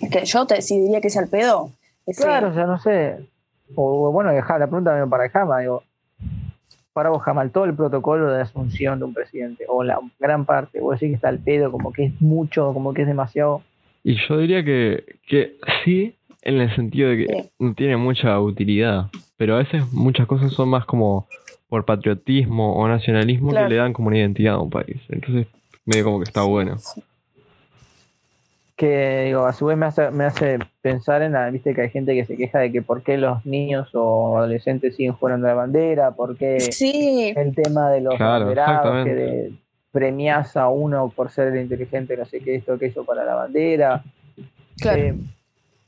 Es 0.00 0.10
que 0.10 0.24
yo 0.24 0.46
te 0.46 0.60
sí 0.62 0.78
diría 0.80 1.00
que 1.00 1.08
es 1.08 1.16
al 1.16 1.28
pedo. 1.28 1.70
Ese- 2.06 2.22
Claro, 2.22 2.48
o 2.50 2.54
sea, 2.54 2.66
no 2.66 2.78
sé. 2.78 3.16
O 3.74 4.08
o 4.08 4.12
bueno, 4.12 4.30
dejar 4.30 4.60
la 4.60 4.66
pregunta 4.66 4.90
también 4.90 5.08
para 5.10 5.28
Jama, 5.30 5.60
digo, 5.60 5.82
para 6.92 7.10
vos, 7.10 7.22
Jama, 7.22 7.48
todo 7.48 7.64
el 7.64 7.74
protocolo 7.74 8.30
de 8.30 8.42
asunción 8.42 8.98
de 8.98 9.04
un 9.06 9.14
presidente, 9.14 9.64
o 9.68 9.82
la 9.82 9.98
gran 10.20 10.44
parte, 10.44 10.80
vos 10.80 10.94
decís 10.94 11.10
que 11.10 11.14
está 11.16 11.28
al 11.28 11.38
pedo, 11.40 11.72
como 11.72 11.92
que 11.92 12.04
es 12.06 12.20
mucho, 12.20 12.72
como 12.72 12.94
que 12.94 13.02
es 13.02 13.08
demasiado. 13.08 13.62
Y 14.04 14.16
yo 14.28 14.38
diría 14.38 14.62
que, 14.64 15.16
que 15.26 15.56
sí, 15.84 16.14
en 16.42 16.60
el 16.60 16.74
sentido 16.76 17.08
de 17.08 17.16
que 17.16 17.26
Sí. 17.42 17.50
no 17.58 17.74
tiene 17.74 17.96
mucha 17.96 18.38
utilidad, 18.38 19.06
pero 19.36 19.54
a 19.56 19.58
veces 19.58 19.82
muchas 19.92 20.26
cosas 20.26 20.52
son 20.52 20.68
más 20.68 20.84
como 20.84 21.26
por 21.68 21.84
patriotismo 21.84 22.76
o 22.76 22.86
nacionalismo 22.86 23.50
Claro. 23.50 23.66
que 23.66 23.74
le 23.74 23.80
dan 23.80 23.92
como 23.94 24.08
una 24.08 24.18
identidad 24.18 24.54
a 24.54 24.60
un 24.60 24.70
país. 24.70 25.00
Entonces, 25.08 25.48
medio 25.86 26.04
como 26.04 26.18
que 26.18 26.24
está 26.24 26.42
bueno. 26.42 26.76
Que 28.76 29.24
digo, 29.26 29.46
a 29.46 29.52
su 29.52 29.66
vez 29.66 29.76
me 29.78 29.86
hace, 29.86 30.10
me 30.10 30.24
hace 30.24 30.58
pensar 30.82 31.22
en 31.22 31.32
la, 31.32 31.48
viste 31.50 31.74
que 31.74 31.82
hay 31.82 31.90
gente 31.90 32.14
que 32.14 32.24
se 32.24 32.36
queja 32.36 32.58
de 32.58 32.72
que 32.72 32.82
por 32.82 33.02
qué 33.02 33.16
los 33.18 33.44
niños 33.46 33.88
o 33.94 34.36
adolescentes 34.38 34.96
siguen 34.96 35.12
jugando 35.12 35.46
la 35.46 35.54
bandera, 35.54 36.10
por 36.10 36.36
qué 36.36 36.60
Sí, 36.60 37.32
el 37.36 37.54
tema 37.54 37.90
de 37.90 38.00
los 38.00 38.16
Claro, 38.16 38.46
banderados, 38.46 39.04
que 39.04 39.14
de- 39.14 39.52
premias 39.92 40.56
a 40.56 40.68
uno 40.68 41.08
por 41.14 41.30
ser 41.30 41.54
inteligente, 41.54 42.16
no 42.16 42.24
sé 42.24 42.40
qué, 42.40 42.56
esto, 42.56 42.72
aquello 42.72 43.04
para 43.04 43.24
la 43.24 43.34
bandera. 43.36 44.02
claro. 44.80 45.00
Eh, 45.00 45.14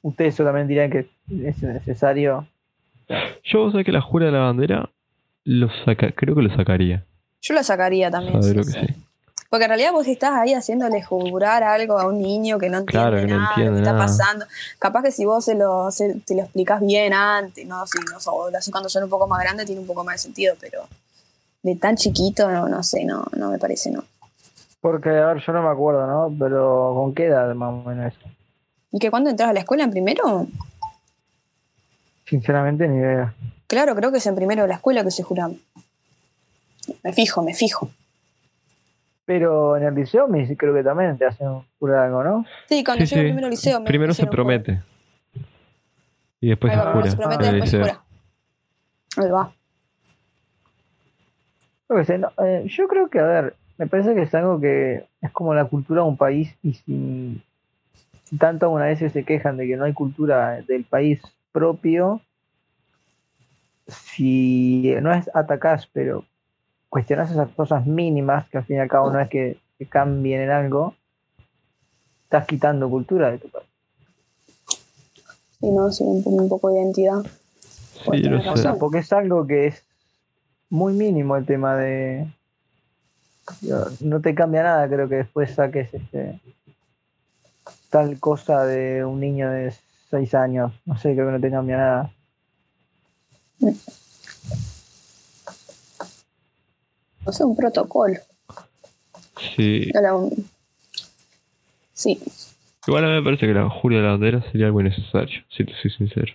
ustedes 0.03 0.37
solamente 0.37 0.73
dirán 0.75 0.91
que 0.91 1.09
es 1.45 1.61
necesario. 1.65 2.47
Yo 3.43 3.73
sé 3.73 3.83
que 3.83 3.91
la 3.91 4.01
jura 4.01 4.27
de 4.27 4.33
la 4.33 4.39
bandera 4.41 4.91
lo 5.45 5.69
saca, 5.85 6.13
creo 6.13 6.37
que 6.37 6.43
lo 6.43 6.55
sacaría. 6.55 7.05
Yo 7.43 7.55
la 7.55 7.65
sacaría 7.65 8.09
también. 8.11 8.41
Sí, 8.45 8.55
lo 8.55 8.63
que 8.65 8.71
sí. 8.71 8.79
sí. 8.87 8.95
Porque 9.51 9.65
en 9.65 9.69
realidad 9.71 9.93
vos 9.93 10.07
estás 10.09 10.33
ahí 10.33 10.55
haciéndole 10.55 11.03
jurar 11.03 11.63
algo 11.63 11.99
a 11.99 12.07
un 12.07 12.21
niño 12.21 12.59
que 12.59 12.69
no 12.69 12.79
entiende 12.79 13.09
Claro, 13.11 13.21
que 13.21 13.27
no 13.33 13.37
nada 13.39 13.49
entiende 13.51 13.71
lo 13.71 13.85
que 13.85 13.91
está 13.91 13.99
pasando. 13.99 14.47
Capaz 14.79 15.03
que 15.05 15.13
si 15.13 15.25
vos 15.25 15.45
se 15.45 15.55
lo, 15.55 15.91
se- 15.91 16.15
te 16.27 16.35
lo 16.35 16.43
explicás 16.43 16.81
bien 16.81 17.13
antes, 17.15 17.67
¿no? 17.67 17.87
Si 17.87 17.99
no, 18.01 18.19
cuando 18.73 18.89
son 18.89 19.05
un 19.05 19.11
poco 19.11 19.27
más 19.27 19.41
grandes, 19.43 19.67
tiene 19.67 19.81
un 19.81 19.87
poco 19.87 20.03
más 20.05 20.17
de 20.17 20.19
sentido, 20.19 20.55
pero 20.61 20.89
de 21.63 21.77
tan 21.77 21.97
chiquito, 21.97 22.51
no, 22.51 22.69
no 22.69 22.83
sé, 22.83 23.05
no, 23.05 23.25
no 23.37 23.51
me 23.51 23.59
parece, 23.59 23.91
no. 23.91 24.05
Porque, 24.81 25.09
a 25.11 25.27
ver, 25.33 25.43
yo 25.45 25.53
no 25.53 25.63
me 25.63 25.71
acuerdo, 25.71 26.07
¿no? 26.07 26.35
Pero 26.39 26.93
¿con 26.95 27.15
qué 27.15 27.27
edad 27.27 27.53
más 27.55 27.71
o 27.73 27.89
menos 27.89 28.13
eso? 28.13 28.27
¿Y 28.93 28.99
que 28.99 29.11
cuando 29.11 29.31
entras 29.31 29.51
a 29.51 29.53
la 29.53 29.61
escuela 29.61 29.85
en 29.85 29.91
primero? 29.91 30.47
Sinceramente, 32.29 32.89
ni 32.89 32.99
idea. 32.99 33.35
Claro, 33.67 33.95
creo 33.95 34.11
que 34.13 34.19
es 34.19 34.27
en 34.27 34.35
primero 34.35 34.63
de 34.63 34.69
la 34.69 34.75
escuela 34.75 35.05
que 35.05 35.11
se 35.11 35.23
jura. 35.23 35.51
Me 37.03 37.13
fijo, 37.13 37.43
me 37.43 37.55
fijo. 37.55 37.91
Pero 39.27 39.77
en 39.77 39.83
el 39.83 39.95
liceo 39.95 40.29
me 40.29 40.39
dice- 40.39 40.57
creo 40.57 40.73
que 40.73 40.83
también 40.85 41.19
te 41.19 41.27
hacen 41.27 41.49
jurar 41.79 42.05
algo, 42.07 42.23
¿no? 42.25 42.47
Sí, 42.69 42.83
cuando 42.85 43.05
Sí, 43.05 43.15
llego 43.15 43.23
sí. 43.23 43.27
primero 43.27 43.47
al 43.47 43.51
liceo. 43.51 43.81
me 43.81 43.87
Primero 43.87 44.15
se 44.15 44.27
promete. 44.27 44.81
Y 46.41 46.49
después 46.51 46.73
Ahí 46.73 46.79
se 46.79 46.85
va, 46.85 46.93
primero 46.93 47.01
jura. 47.01 47.11
se 47.11 47.17
promete, 47.17 47.43
en 47.43 47.49
el 47.49 47.61
después 47.61 47.71
se 47.71 47.79
jura. 47.79 48.05
Ahí 49.17 49.31
va. 49.31 49.53
Yo, 51.89 52.05
sé, 52.05 52.19
no, 52.19 52.33
eh, 52.45 52.65
yo 52.69 52.89
creo 52.89 53.09
que, 53.09 53.19
a 53.21 53.25
ver, 53.27 53.57
me 53.79 53.87
parece 53.87 54.15
que 54.15 54.23
es 54.23 54.35
algo 54.35 54.61
que 54.61 55.05
es 55.21 55.31
como 55.33 55.55
la 55.55 55.65
cultura 55.67 56.03
de 56.03 56.09
un 56.09 56.17
país 56.17 56.55
y 56.63 56.75
si 56.75 57.43
tanto 58.39 58.71
una 58.71 58.87
veces 58.87 59.13
se 59.13 59.25
quejan 59.25 59.57
de 59.57 59.67
que 59.67 59.77
no 59.77 59.85
hay 59.85 59.93
cultura 59.93 60.61
del 60.63 60.85
país 60.85 61.21
propio, 61.53 62.21
si 63.89 64.95
no 65.01 65.13
es 65.13 65.31
atacás, 65.35 65.89
pero 65.93 66.25
cuestionás 66.89 67.31
esas 67.31 67.51
cosas 67.51 67.87
mínimas, 67.87 68.49
que 68.49 68.59
al 68.59 68.65
fin 68.65 68.77
y 68.77 68.81
al 68.81 68.89
cabo 68.89 69.11
no 69.13 69.21
es 69.21 69.29
que, 69.29 69.59
que 69.79 69.87
cambien 69.87 70.41
en 70.43 70.51
algo, 70.51 70.95
estás 72.25 72.47
quitando 72.47 72.89
cultura 72.89 73.31
de 73.31 73.39
tu 73.39 73.49
país. 73.51 73.67
Sí, 75.61 75.71
no, 75.71 75.91
sí, 75.91 76.05
un, 76.05 76.23
un 76.27 76.49
poco 76.49 76.71
de 76.71 76.81
identidad. 76.81 77.23
Sí. 78.43 78.49
O 78.53 78.57
sea, 78.57 78.75
porque 78.75 78.99
es 78.99 79.13
algo 79.13 79.47
que 79.47 79.67
es 79.69 79.83
muy 80.71 80.93
mínimo 80.93 81.37
el 81.37 81.47
tema 81.47 81.77
de. 81.77 82.27
yo- 83.63 83.87
No 84.01 84.21
te 84.21 84.35
cambia 84.35 84.63
nada, 84.63 84.89
creo 84.89 85.09
que 85.09 85.17
después 85.17 85.55
saques 85.55 85.93
este 85.95 86.41
tal 87.91 88.19
cosa 88.21 88.65
de 88.65 89.05
un 89.05 89.19
niño 89.21 89.51
de 89.51 89.73
6 90.11 90.35
años. 90.35 90.73
No 90.85 90.99
sé, 90.99 91.15
creo 91.15 91.27
que 91.27 91.33
no 91.33 91.41
te 91.41 91.51
cambia 91.51 91.77
nada. 91.79 92.11
No 97.27 97.33
sé, 97.33 97.45
un 97.45 97.57
protocolo. 97.57 98.15
Sí. 99.39 99.91
Sí, 101.93 102.21
Igual 102.87 103.05
a 103.05 103.09
mí 103.09 103.15
me 103.15 103.23
parece 103.23 103.47
que 103.47 103.53
la 103.55 103.69
jura 103.69 103.97
de 103.97 104.03
la 104.03 104.11
bandera 104.11 104.43
sería 104.53 104.67
algo 104.67 104.81
innecesario, 104.81 105.43
si 105.49 105.65
te 105.65 105.73
soy 105.83 105.91
sincero. 105.91 106.33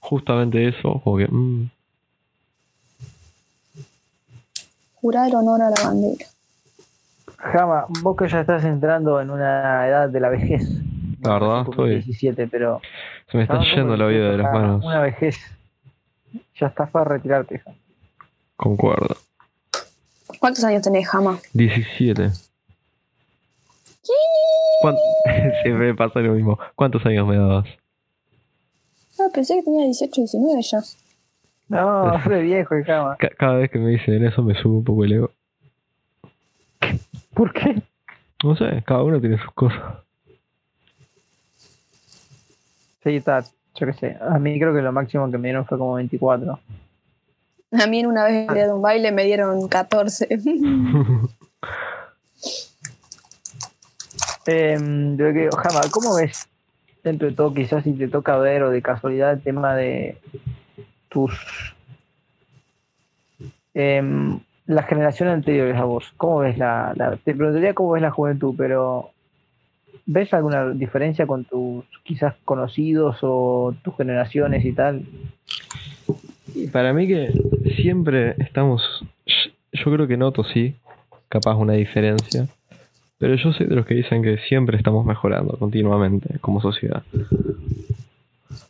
Justamente 0.00 0.68
eso, 0.68 1.00
como 1.02 1.16
que... 1.16 1.26
mm, 1.26 1.70
jurar 4.94 5.34
honor 5.34 5.62
a 5.62 5.70
la 5.70 5.82
bandera. 5.82 6.26
Jama, 7.38 7.86
vos 8.02 8.16
que 8.16 8.28
ya 8.28 8.40
estás 8.40 8.64
entrando 8.64 9.20
en 9.20 9.30
una 9.30 9.88
edad 9.88 10.08
de 10.08 10.20
la 10.20 10.28
vejez. 10.28 10.62
La 11.22 11.34
verdad, 11.34 11.64
estoy- 11.68 11.94
17, 11.94 12.46
pero. 12.48 12.80
se 13.30 13.36
me 13.36 13.44
está 13.44 13.62
yendo 13.74 13.96
la 13.96 14.06
vida 14.06 14.30
de 14.30 14.38
las 14.38 14.52
manos. 14.52 14.84
Una 14.84 15.00
vejez. 15.00 15.38
Ya 16.60 16.66
estás 16.66 16.90
para 16.90 17.06
retirarte, 17.06 17.58
Jama. 17.58 17.76
Concuerdo. 18.62 19.16
¿Cuántos 20.38 20.62
años 20.62 20.82
tenés, 20.82 21.08
Jama? 21.08 21.40
17. 21.52 22.30
¿Cuán- 24.80 24.96
Siempre 25.62 25.86
me 25.88 25.94
pasa 25.94 26.20
lo 26.20 26.34
mismo. 26.34 26.58
¿Cuántos 26.76 27.04
años 27.06 27.26
me 27.26 27.36
dabas? 27.36 27.66
Ah, 29.18 29.28
pensé 29.34 29.56
que 29.56 29.62
tenía 29.64 29.84
18, 29.86 30.12
19 30.20 30.62
ya. 30.62 30.78
No, 31.68 32.18
re 32.18 32.42
viejo, 32.42 32.74
Jama. 32.86 33.16
Ca- 33.18 33.30
cada 33.36 33.54
vez 33.54 33.70
que 33.70 33.78
me 33.80 33.90
dicen 33.90 34.24
eso 34.24 34.42
me 34.42 34.54
sube 34.54 34.76
un 34.76 34.84
poco 34.84 35.04
el 35.04 35.12
ego. 35.14 35.30
¿Por 37.34 37.52
qué? 37.52 37.82
No 38.44 38.54
sé, 38.56 38.82
cada 38.86 39.02
uno 39.02 39.20
tiene 39.20 39.38
sus 39.38 39.50
cosas. 39.54 39.82
Sí, 43.02 43.16
está, 43.16 43.44
yo 43.74 43.86
qué 43.86 43.92
sé. 43.94 44.16
A 44.20 44.38
mí 44.38 44.56
creo 44.60 44.72
que 44.72 44.82
lo 44.82 44.92
máximo 44.92 45.28
que 45.30 45.38
me 45.38 45.48
dieron 45.48 45.66
fue 45.66 45.78
como 45.78 45.94
24. 45.94 46.60
A 47.72 47.86
mí 47.86 48.00
en 48.00 48.06
una 48.06 48.24
vez 48.24 48.46
de 48.48 48.72
un 48.72 48.82
baile 48.82 49.12
me 49.12 49.24
dieron 49.24 49.66
14. 49.68 50.28
Eh, 54.46 54.76
yo 55.16 55.32
que, 55.32 55.48
Jama, 55.56 55.80
¿cómo 55.90 56.14
ves 56.16 56.48
dentro 57.04 57.28
de 57.28 57.34
todo, 57.34 57.54
quizás 57.54 57.84
si 57.84 57.92
te 57.92 58.08
toca 58.08 58.36
ver 58.38 58.62
o 58.64 58.70
de 58.70 58.82
casualidad 58.82 59.32
el 59.32 59.40
tema 59.42 59.74
de 59.74 60.16
tus. 61.08 61.32
em, 63.74 64.40
las 64.66 64.86
generaciones 64.86 65.34
anteriores 65.34 65.76
a 65.76 65.84
vos? 65.84 66.12
¿Cómo 66.16 66.38
ves 66.38 66.58
la, 66.58 66.92
la- 66.96 67.16
Te 67.16 67.34
preguntaría 67.34 67.74
cómo 67.74 67.92
ves 67.92 68.02
la 68.02 68.10
juventud, 68.10 68.54
pero. 68.56 69.10
¿Ves 70.04 70.34
alguna 70.34 70.70
diferencia 70.70 71.26
con 71.28 71.44
tus 71.44 71.84
quizás 72.02 72.34
conocidos 72.44 73.18
o 73.22 73.72
tus 73.84 73.96
generaciones 73.96 74.64
y 74.64 74.72
tal? 74.72 75.04
Y 76.54 76.66
para 76.68 76.92
mí 76.92 77.06
que 77.06 77.30
siempre 77.76 78.34
estamos... 78.38 78.82
Yo 79.72 79.92
creo 79.92 80.06
que 80.06 80.16
noto, 80.16 80.44
sí, 80.44 80.74
capaz 81.28 81.54
una 81.54 81.74
diferencia. 81.74 82.46
Pero 83.18 83.36
yo 83.36 83.52
soy 83.52 83.66
de 83.66 83.76
los 83.76 83.86
que 83.86 83.94
dicen 83.94 84.22
que 84.22 84.38
siempre 84.48 84.76
estamos 84.76 85.06
mejorando 85.06 85.56
continuamente 85.56 86.38
como 86.40 86.60
sociedad. 86.60 87.02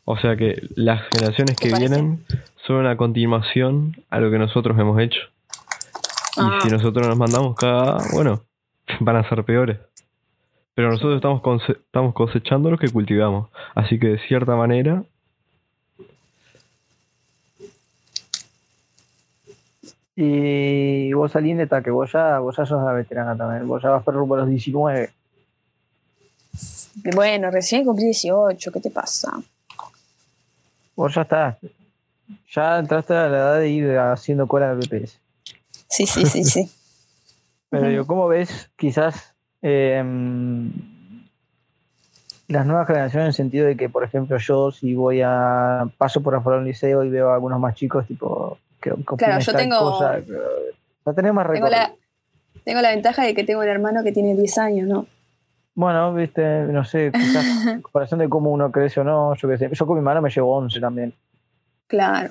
O 0.05 0.16
sea 0.18 0.36
que 0.36 0.62
las 0.76 1.03
generaciones 1.09 1.57
¿Te 1.57 1.70
que 1.70 1.78
vienen 1.78 2.24
son 2.66 2.76
una 2.76 2.97
continuación 2.97 3.97
a 4.11 4.20
lo 4.20 4.30
que 4.30 4.38
nosotros 4.38 4.78
hemos 4.78 5.01
hecho. 5.01 5.20
Ah. 6.36 6.59
Y 6.59 6.62
si 6.62 6.70
nosotros 6.70 7.07
nos 7.07 7.16
mandamos 7.16 7.57
cada, 7.57 7.99
bueno, 8.12 8.43
van 9.01 9.16
a 9.16 9.28
ser 9.28 9.45
peores. 9.45 9.78
Pero 10.74 10.90
nosotros 10.90 11.16
estamos, 11.16 11.43
estamos 11.68 12.14
cosechando 12.14 12.70
lo 12.70 12.78
que 12.78 12.88
cultivamos. 12.88 13.49
Así 13.74 13.99
que 13.99 14.09
de 14.09 14.18
cierta 14.28 14.57
manera, 14.57 15.05
Y 20.14 21.12
vos, 21.14 21.34
Aline, 21.36 21.62
está 21.62 21.82
que 21.82 21.90
vos 21.90 22.12
ya, 22.12 22.38
vos 22.38 22.56
ya 22.56 22.66
sos 22.66 22.82
una 22.82 22.92
veterana 22.92 23.36
también. 23.36 23.66
Vos 23.66 23.82
ya 23.82 23.90
vas 23.90 24.02
por 24.02 24.14
rumbo 24.14 24.34
a 24.34 24.38
los 24.38 24.48
19. 24.48 25.10
Bueno, 27.14 27.50
recién 27.50 27.84
cumplí 27.84 28.04
18, 28.04 28.72
¿qué 28.72 28.80
te 28.80 28.90
pasa? 28.90 29.32
Vos 30.94 31.14
ya 31.14 31.22
estás. 31.22 31.56
Ya 32.50 32.78
entraste 32.78 33.14
a 33.14 33.28
la 33.28 33.38
edad 33.38 33.58
de 33.60 33.68
ir 33.70 33.98
haciendo 33.98 34.46
cola 34.46 34.72
el 34.72 34.78
BPS. 34.78 35.18
Sí, 35.88 36.06
sí, 36.06 36.26
sí, 36.26 36.44
sí. 36.44 36.70
Pero 37.70 37.88
digo, 37.88 38.06
¿cómo 38.06 38.28
ves 38.28 38.68
quizás 38.76 39.32
em, 39.62 40.70
las 42.48 42.66
nuevas 42.66 42.86
generaciones 42.86 43.24
en 43.24 43.28
el 43.28 43.34
sentido 43.34 43.66
de 43.66 43.78
que, 43.78 43.88
por 43.88 44.04
ejemplo, 44.04 44.36
yo 44.36 44.70
si 44.70 44.94
voy 44.94 45.22
a 45.24 45.88
paso 45.96 46.20
por 46.20 46.34
afuera 46.34 46.58
de 46.58 46.64
un 46.64 46.68
liceo 46.68 47.02
y 47.02 47.08
veo 47.08 47.30
a 47.30 47.34
algunos 47.34 47.58
más 47.58 47.74
chicos, 47.74 48.06
tipo, 48.06 48.58
Claro, 48.91 49.41
yo 49.41 49.53
tengo- 49.55 49.78
cosa, 49.78 50.18
eh, 50.18 50.24
ya 51.07 51.12
tenés 51.12 51.33
más 51.33 51.51
Tengo 51.51 51.68
la, 51.68 51.93
tengo 52.64 52.80
la 52.80 52.91
ventaja 52.91 53.24
de 53.24 53.35
que 53.35 53.45
tengo 53.45 53.61
un 53.61 53.68
hermano 53.68 54.03
que 54.03 54.12
tiene 54.12 54.35
10 54.35 54.59
años, 54.59 54.89
¿no? 54.89 55.07
Bueno, 55.74 56.12
viste, 56.12 56.43
no 56.64 56.85
sé, 56.85 57.11
quizás 57.12 57.45
en 57.66 57.83
comparación 57.83 58.20
de 58.20 58.28
cómo 58.28 58.51
uno 58.51 58.70
crece 58.70 59.01
o 59.01 59.05
no, 59.05 59.35
yo 59.37 59.49
qué 59.49 59.57
sé. 59.59 59.70
Yo 59.72 59.87
con 59.87 59.97
mi 59.97 60.01
hermano 60.01 60.20
me 60.20 60.30
llevo 60.30 60.55
11 60.57 60.80
también. 60.80 61.14
Claro. 61.87 62.30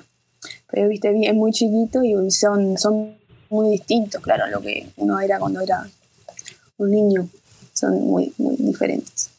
Pero 0.70 0.88
viste, 0.88 1.10
bien, 1.12 1.32
es 1.32 1.34
muy 1.36 1.52
chiquito 1.52 2.02
y 2.02 2.30
son, 2.30 2.78
son 2.78 3.16
muy 3.50 3.70
distintos, 3.70 4.20
claro, 4.22 4.44
a 4.44 4.48
lo 4.48 4.60
que 4.60 4.88
uno 4.96 5.18
era 5.20 5.38
cuando 5.38 5.60
era 5.60 5.84
un 6.78 6.90
niño. 6.90 7.28
Son 7.72 7.94
muy, 8.06 8.32
muy 8.38 8.56
diferentes. 8.56 9.30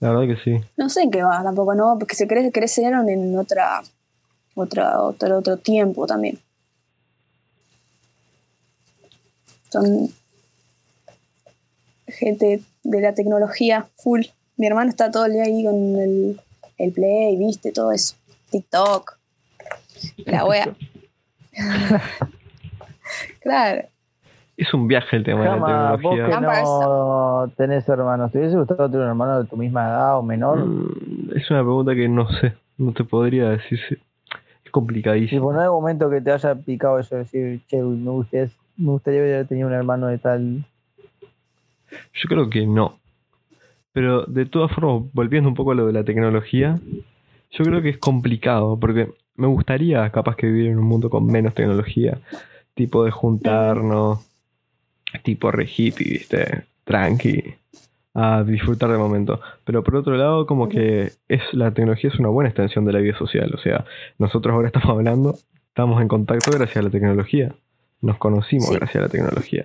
La 0.00 0.10
verdad 0.12 0.34
que 0.34 0.42
sí. 0.42 0.60
No 0.76 0.88
sé 0.88 1.02
en 1.02 1.10
qué 1.10 1.22
va 1.22 1.42
tampoco, 1.42 1.74
¿no? 1.74 1.98
Porque 1.98 2.14
se 2.14 2.26
cre 2.26 2.50
crecieron 2.50 3.08
en 3.08 3.36
otra, 3.36 3.82
otra, 4.54 5.02
otro, 5.02 5.38
otro 5.38 5.56
tiempo 5.58 6.06
también. 6.06 6.38
Son 9.70 10.08
gente 12.06 12.60
de 12.82 13.00
la 13.00 13.14
tecnología 13.14 13.86
full. 13.96 14.22
Mi 14.56 14.66
hermano 14.66 14.90
está 14.90 15.10
todo 15.10 15.26
el 15.26 15.32
día 15.32 15.44
ahí 15.44 15.64
con 15.64 15.74
el, 15.96 16.40
el 16.78 16.92
play, 16.92 17.36
viste, 17.36 17.72
todo 17.72 17.92
eso. 17.92 18.16
TikTok. 18.50 19.16
La 20.26 20.44
wea. 20.44 20.74
claro. 23.42 23.82
Es 24.56 24.74
un 24.74 24.88
viaje 24.88 25.16
el 25.16 25.24
tema 25.24 25.42
de 25.44 25.48
vos 25.50 25.60
la 25.60 25.96
que 25.96 26.02
tecnología. 26.02 26.40
no 26.40 27.50
tenés 27.56 27.88
hermanos, 27.88 28.30
¿te 28.30 28.38
hubiese 28.38 28.56
gustado 28.58 28.90
tener 28.90 29.04
un 29.04 29.08
hermano 29.08 29.42
de 29.42 29.48
tu 29.48 29.56
misma 29.56 29.88
edad 29.88 30.18
o 30.18 30.22
menor? 30.22 30.66
Mm, 30.66 31.30
Es 31.36 31.50
una 31.50 31.60
pregunta 31.60 31.94
que 31.94 32.08
no 32.08 32.28
sé. 32.40 32.52
No 32.76 32.92
te 32.92 33.04
podría 33.04 33.48
decir. 33.50 33.78
si- 33.88 33.96
Es 34.64 34.70
complicadísimo. 34.70 35.40
Tipo, 35.40 35.52
no 35.54 35.60
hay 35.62 35.68
momento 35.68 36.10
que 36.10 36.20
te 36.20 36.30
haya 36.32 36.54
picado 36.54 36.98
eso 36.98 37.14
de 37.14 37.22
decir, 37.22 37.60
che, 37.68 37.78
me 37.82 38.10
gustaría, 38.10 38.50
me 38.80 38.92
gustaría 38.92 39.20
haber 39.20 39.46
tenido 39.46 39.68
un 39.68 39.74
hermano 39.74 40.08
de 40.08 40.18
tal. 40.18 40.64
Yo 42.14 42.28
creo 42.28 42.48
que 42.48 42.66
no. 42.66 42.98
Pero 43.92 44.24
de 44.24 44.46
todas 44.46 44.72
formas, 44.72 45.12
volviendo 45.12 45.48
un 45.48 45.54
poco 45.54 45.72
a 45.72 45.74
lo 45.74 45.86
de 45.86 45.92
la 45.92 46.04
tecnología, 46.04 46.78
yo 47.50 47.64
creo 47.64 47.82
que 47.82 47.90
es 47.90 47.98
complicado, 47.98 48.78
porque 48.78 49.10
me 49.36 49.46
gustaría 49.46 50.08
capaz 50.10 50.36
que 50.36 50.46
vivir 50.46 50.70
en 50.70 50.78
un 50.78 50.86
mundo 50.86 51.10
con 51.10 51.26
menos 51.26 51.54
tecnología, 51.54 52.18
tipo 52.74 53.04
de 53.04 53.10
juntarnos, 53.10 54.20
tipo 55.22 55.50
re 55.50 55.64
hippie, 55.64 56.12
viste, 56.12 56.64
tranqui, 56.84 57.54
a 58.14 58.44
disfrutar 58.44 58.90
del 58.90 58.98
momento. 58.98 59.40
Pero 59.64 59.82
por 59.82 59.96
otro 59.96 60.16
lado, 60.16 60.46
como 60.46 60.68
que 60.68 61.12
es 61.28 61.42
la 61.52 61.72
tecnología 61.72 62.10
es 62.10 62.18
una 62.18 62.28
buena 62.28 62.50
extensión 62.50 62.84
de 62.84 62.92
la 62.92 63.00
vida 63.00 63.18
social, 63.18 63.52
o 63.54 63.58
sea, 63.58 63.84
nosotros 64.18 64.54
ahora 64.54 64.68
estamos 64.68 64.90
hablando, 64.90 65.34
estamos 65.68 66.00
en 66.00 66.08
contacto 66.08 66.52
gracias 66.52 66.76
a 66.76 66.82
la 66.82 66.90
tecnología, 66.90 67.52
nos 68.02 68.18
conocimos 68.18 68.68
Sí. 68.68 68.74
gracias 68.76 68.96
a 68.96 69.06
la 69.06 69.08
tecnología. 69.08 69.64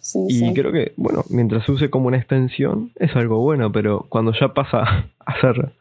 Sí, 0.00 0.20
Y 0.28 0.38
sí. 0.38 0.54
creo 0.54 0.70
que, 0.72 0.92
bueno, 0.96 1.24
mientras 1.30 1.64
se 1.66 1.72
use 1.72 1.90
como 1.90 2.06
una 2.06 2.16
extensión, 2.18 2.92
es 2.96 3.14
algo 3.16 3.38
bueno, 3.40 3.72
pero 3.72 4.06
cuando 4.08 4.32
ya 4.38 4.54
pasa 4.54 5.06
a 5.26 5.40
ser 5.40 5.72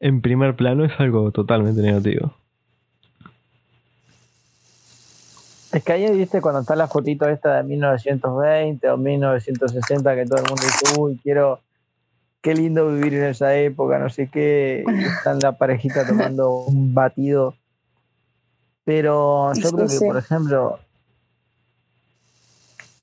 en 0.00 0.20
primer 0.20 0.54
plano, 0.56 0.84
es 0.84 0.92
algo 0.98 1.30
totalmente 1.32 1.80
negativo. 1.82 2.32
Es 5.72 5.82
que 5.82 5.92
ahí 5.92 6.10
viste 6.16 6.40
cuando 6.40 6.60
está 6.60 6.76
la 6.76 6.86
fotito 6.86 7.28
esta 7.28 7.56
de 7.56 7.62
1920 7.64 8.88
o 8.90 8.96
1960 8.96 10.14
que 10.14 10.24
todo 10.24 10.38
el 10.38 10.44
mundo 10.48 10.62
dice, 10.62 10.98
uy, 11.00 11.18
quiero, 11.22 11.60
qué 12.40 12.54
lindo 12.54 12.88
vivir 12.92 13.14
en 13.14 13.24
esa 13.24 13.54
época, 13.56 13.98
no 13.98 14.08
sé 14.08 14.28
qué, 14.28 14.84
y 14.86 15.04
están 15.04 15.38
la 15.40 15.52
parejita 15.58 16.06
tomando 16.06 16.50
un 16.60 16.94
batido. 16.94 17.54
Pero 18.84 19.52
yo 19.54 19.72
creo 19.72 19.88
que, 19.88 19.98
por 20.06 20.16
ejemplo, 20.16 20.78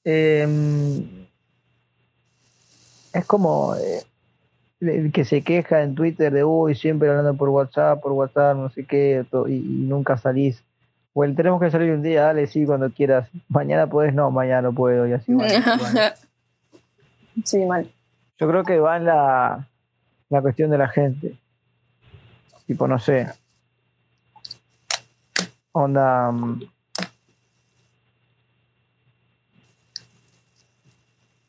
em, 0.04 1.26
es 3.14 3.26
como 3.26 3.76
eh, 3.76 4.04
el 4.82 5.12
que 5.12 5.26
se 5.26 5.42
queja 5.42 5.84
en 5.84 5.96
Twitter 5.96 6.32
de, 6.32 6.44
uy, 6.44 6.76
siempre 6.76 7.10
hablando 7.10 7.36
por 7.36 7.50
WhatsApp, 7.50 8.02
por 8.02 8.12
WhatsApp, 8.12 8.58
no 8.58 8.70
sé 8.70 8.86
qué, 8.86 9.26
y, 9.48 9.54
y 9.54 9.86
nunca 9.88 10.18
salís. 10.18 10.64
O 11.14 11.24
el 11.24 11.36
tenemos 11.36 11.62
que 11.62 11.70
salir 11.70 11.92
un 11.92 12.02
día, 12.02 12.24
dale, 12.24 12.48
sí, 12.48 12.66
cuando 12.66 12.90
quieras. 12.90 13.30
Mañana 13.48 13.88
puedes, 13.88 14.14
no, 14.16 14.32
mañana 14.32 14.64
no 14.64 14.74
puedo, 14.74 15.08
y 15.08 15.14
así. 15.14 15.34
bueno, 15.34 15.64
bueno. 15.78 16.00
sí, 17.46 17.66
mal. 17.66 17.90
Yo 18.40 18.48
creo 18.50 18.64
que 18.64 18.80
va 18.80 18.98
en 18.98 19.06
la, 19.06 19.68
la 20.30 20.42
cuestión 20.42 20.72
de 20.72 20.78
la 20.80 20.88
gente. 20.88 21.38
Tipo, 22.66 22.88
no 22.88 22.98
sé. 22.98 23.28
Onda. 25.72 26.32
mm, 26.32 26.64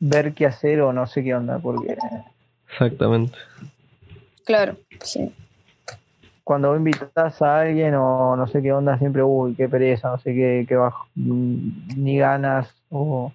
ver 0.07 0.33
qué 0.33 0.45
hacer 0.45 0.81
o 0.81 0.93
no 0.93 1.07
sé 1.07 1.23
qué 1.23 1.33
onda, 1.33 1.59
porque 1.59 1.97
Exactamente. 2.69 3.37
Claro, 4.45 4.75
sí. 5.01 5.33
cuando 6.43 6.69
vos 6.69 6.77
invitas 6.77 7.41
a 7.41 7.61
alguien 7.61 7.95
o 7.95 8.35
no 8.35 8.47
sé 8.47 8.61
qué 8.61 8.71
onda, 8.71 8.97
siempre, 8.97 9.23
uy, 9.23 9.55
qué 9.55 9.67
pereza, 9.67 10.09
no 10.09 10.19
sé 10.19 10.33
qué, 10.35 10.65
qué 10.67 10.75
bajo, 10.75 11.07
mm, 11.15 11.95
ni 11.97 12.17
ganas, 12.17 12.73
o... 12.89 13.31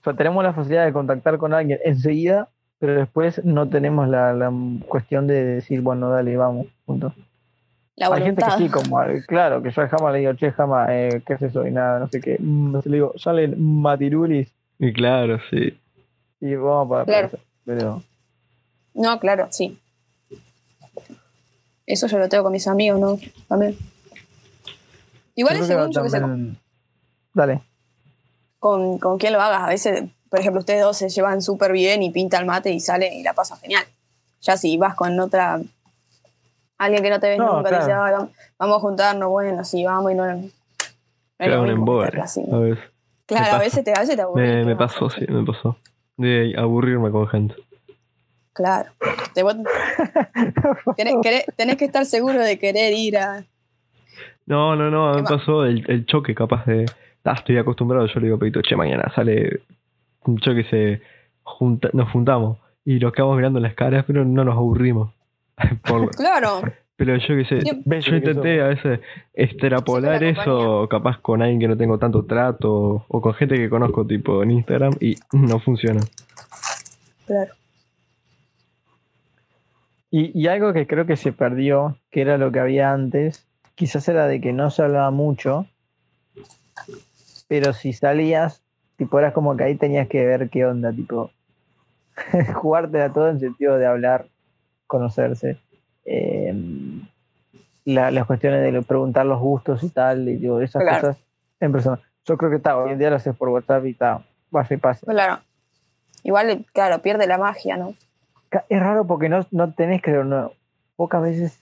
O 0.00 0.04
sea, 0.04 0.14
tenemos 0.14 0.44
la 0.44 0.52
facilidad 0.52 0.84
de 0.84 0.92
contactar 0.92 1.38
con 1.38 1.54
alguien 1.54 1.78
enseguida, 1.82 2.48
pero 2.78 2.94
después 2.94 3.42
no 3.42 3.68
tenemos 3.68 4.06
la, 4.06 4.34
la 4.34 4.52
cuestión 4.86 5.26
de 5.26 5.42
decir, 5.44 5.80
bueno, 5.80 6.10
dale, 6.10 6.36
vamos, 6.36 6.66
punto. 6.84 7.14
La 7.96 8.08
Hay 8.08 8.22
gente 8.22 8.44
que 8.44 8.50
sí, 8.64 8.68
como, 8.68 9.02
eh, 9.02 9.22
claro, 9.26 9.62
que 9.62 9.70
yo 9.70 9.88
jamás 9.88 10.12
le 10.12 10.18
digo, 10.18 10.34
che, 10.34 10.50
jamás, 10.50 10.88
eh, 10.90 11.22
¿qué 11.24 11.34
es 11.34 11.42
eso? 11.42 11.66
Y 11.66 11.70
nada, 11.70 12.00
no 12.00 12.08
sé 12.08 12.20
qué. 12.20 12.36
Mm, 12.38 12.76
le 12.84 12.96
digo, 12.96 13.14
salen 13.16 13.54
matirulis 13.80 14.52
Y 14.78 14.92
claro, 14.92 15.38
sí. 15.50 15.78
y 16.40 16.54
vamos 16.56 16.88
para 16.88 17.04
Claro. 17.04 17.30
Pero, 17.64 18.02
No, 18.94 19.18
claro, 19.20 19.48
sí. 19.50 19.78
Eso 21.86 22.06
yo 22.06 22.18
lo 22.18 22.28
tengo 22.28 22.44
con 22.44 22.52
mis 22.52 22.66
amigos, 22.66 22.98
¿no? 23.00 23.18
También. 23.48 23.76
Igual 25.34 25.56
es 25.56 25.66
según 25.66 25.88
que 25.88 25.92
yo 25.94 26.02
que 26.04 26.10
también- 26.10 26.58
Dale. 27.34 27.60
con, 28.58 28.98
con 28.98 29.18
quién 29.18 29.32
lo 29.32 29.40
hagas. 29.40 29.62
A 29.62 29.68
veces, 29.68 30.04
por 30.30 30.40
ejemplo, 30.40 30.60
ustedes 30.60 30.82
dos 30.82 30.96
se 30.96 31.08
llevan 31.08 31.42
súper 31.42 31.72
bien 31.72 32.02
y 32.02 32.10
pinta 32.10 32.38
el 32.38 32.46
mate 32.46 32.70
y 32.72 32.80
salen 32.80 33.12
y 33.12 33.22
la 33.22 33.34
pasan 33.34 33.58
genial. 33.58 33.84
Ya 34.42 34.56
si 34.56 34.76
vas 34.78 34.94
con 34.94 35.18
otra. 35.20 35.60
Alguien 36.78 37.02
que 37.02 37.10
no 37.10 37.20
te 37.20 37.28
ves 37.30 37.38
No, 37.38 37.56
nunca, 37.56 37.68
te 37.70 37.74
dice, 37.76 37.86
claro. 37.88 38.02
"Ay, 38.04 38.14
vam- 38.14 38.30
vamos 38.58 38.76
a 38.76 38.80
juntarnos, 38.80 39.28
bueno, 39.30 39.64
sí, 39.64 39.84
vamos 39.84 40.12
y 40.12 40.14
no. 40.14 40.26
no 40.26 40.48
Era 41.38 41.60
un 41.60 41.68
embole, 41.70 42.08
a 42.18 42.22
veces. 42.22 42.44
Claro, 43.26 43.56
a 43.56 43.58
veces 43.58 43.84
te, 43.84 43.92
a 43.92 44.00
veces 44.00 44.16
te 44.16 44.22
aburrís, 44.22 44.46
Me, 44.48 44.58
¿qué 44.60 44.64
me 44.66 44.74
vas 44.74 44.96
a 44.96 45.00
pasó, 45.00 45.10
sí, 45.10 45.24
me 45.28 45.44
pasó. 45.44 45.76
De 46.16 46.54
aburrirme 46.56 47.10
con 47.10 47.26
gente. 47.28 47.54
Claro. 48.52 48.90
Te 49.34 49.42
vos- 49.42 49.56
tenés, 50.96 51.14
querés- 51.16 51.46
tenés 51.56 51.76
que 51.76 51.84
estar 51.86 52.04
seguro 52.06 52.38
de 52.40 52.58
querer 52.58 52.92
ir 52.92 53.18
a. 53.18 53.44
No, 54.46 54.76
no, 54.76 54.90
no, 54.90 55.14
me 55.14 55.22
pasó 55.22 55.64
el, 55.64 55.84
el 55.88 56.04
choque 56.06 56.34
capaz 56.34 56.66
de... 56.66 56.84
Ah, 57.24 57.32
estoy 57.38 57.56
acostumbrado, 57.56 58.06
yo 58.06 58.20
le 58.20 58.26
digo, 58.26 58.38
Pedito, 58.38 58.60
che, 58.60 58.76
mañana 58.76 59.10
sale 59.14 59.62
un 60.26 60.38
choque, 60.38 60.64
se 60.64 61.00
junta, 61.42 61.88
nos 61.94 62.10
juntamos 62.10 62.58
y 62.84 62.98
nos 62.98 63.12
quedamos 63.14 63.36
mirando 63.36 63.58
las 63.60 63.72
caras, 63.74 64.04
pero 64.06 64.24
no 64.26 64.44
nos 64.44 64.54
aburrimos. 64.54 65.10
Por- 65.88 66.10
Claro, 66.14 66.60
pero 66.96 67.16
yo 67.16 67.36
qué 67.36 67.44
sé, 67.44 67.58
yo 68.00 68.16
intenté 68.16 68.60
a 68.60 68.68
veces 68.68 69.00
extrapolar 69.32 70.22
eso 70.22 70.88
capaz 70.88 71.18
con 71.20 71.42
alguien 71.42 71.60
que 71.60 71.68
no 71.68 71.76
tengo 71.76 71.98
tanto 71.98 72.24
trato 72.24 73.04
o 73.08 73.20
con 73.20 73.34
gente 73.34 73.56
que 73.56 73.68
conozco 73.68 74.06
tipo 74.06 74.42
en 74.42 74.52
Instagram 74.52 74.92
y 75.00 75.16
no 75.32 75.58
funciona. 75.58 76.00
claro. 77.26 77.52
Y, 80.16 80.30
y 80.40 80.46
algo 80.46 80.72
que 80.72 80.86
creo 80.86 81.06
que 81.06 81.16
se 81.16 81.32
perdió, 81.32 81.98
que 82.12 82.20
era 82.20 82.38
lo 82.38 82.52
que 82.52 82.60
había 82.60 82.92
antes, 82.92 83.44
quizás 83.74 84.08
era 84.08 84.28
de 84.28 84.40
que 84.40 84.52
no 84.52 84.70
se 84.70 84.82
hablaba 84.82 85.10
mucho, 85.10 85.66
pero 87.48 87.72
si 87.72 87.92
salías, 87.92 88.62
tipo, 88.96 89.18
eras 89.18 89.32
como 89.32 89.56
que 89.56 89.64
ahí 89.64 89.74
tenías 89.74 90.06
que 90.06 90.24
ver 90.24 90.50
qué 90.50 90.66
onda, 90.66 90.92
tipo, 90.92 91.32
jugártela 92.54 93.12
todo 93.12 93.28
en 93.28 93.40
sentido 93.40 93.76
de 93.76 93.86
hablar, 93.86 94.26
conocerse, 94.86 95.58
eh, 96.04 96.54
la- 97.84 98.10
las 98.10 98.26
cuestiones 98.26 98.72
de 98.72 98.82
preguntar 98.82 99.26
los 99.26 99.40
gustos 99.40 99.82
y 99.82 99.88
tal, 99.90 100.28
y 100.28 100.36
digo, 100.36 100.60
esas 100.60 100.82
Claro. 100.82 101.00
cosas 101.08 101.18
en 101.60 101.72
persona. 101.72 102.00
Yo 102.26 102.36
creo 102.38 102.50
que 102.50 102.56
está, 102.56 102.76
hoy 102.78 102.92
en 102.92 102.98
día 102.98 103.10
lo 103.10 103.16
haces 103.16 103.36
por 103.36 103.48
WhatsApp 103.50 103.84
y 103.86 103.90
está, 103.90 104.22
va 104.54 104.66
y 104.68 104.76
pasa. 104.76 105.06
Claro. 105.06 105.40
Igual, 106.22 106.64
claro, 106.72 107.00
pierde 107.00 107.26
la 107.26 107.36
magia, 107.38 107.76
¿no? 107.76 107.94
Es 108.68 108.80
raro 108.80 109.06
porque 109.06 109.28
no, 109.28 109.46
no 109.50 109.72
tenés, 109.74 110.00
creo, 110.00 110.24
no, 110.24 110.52
pocas 110.96 111.20
veces, 111.22 111.58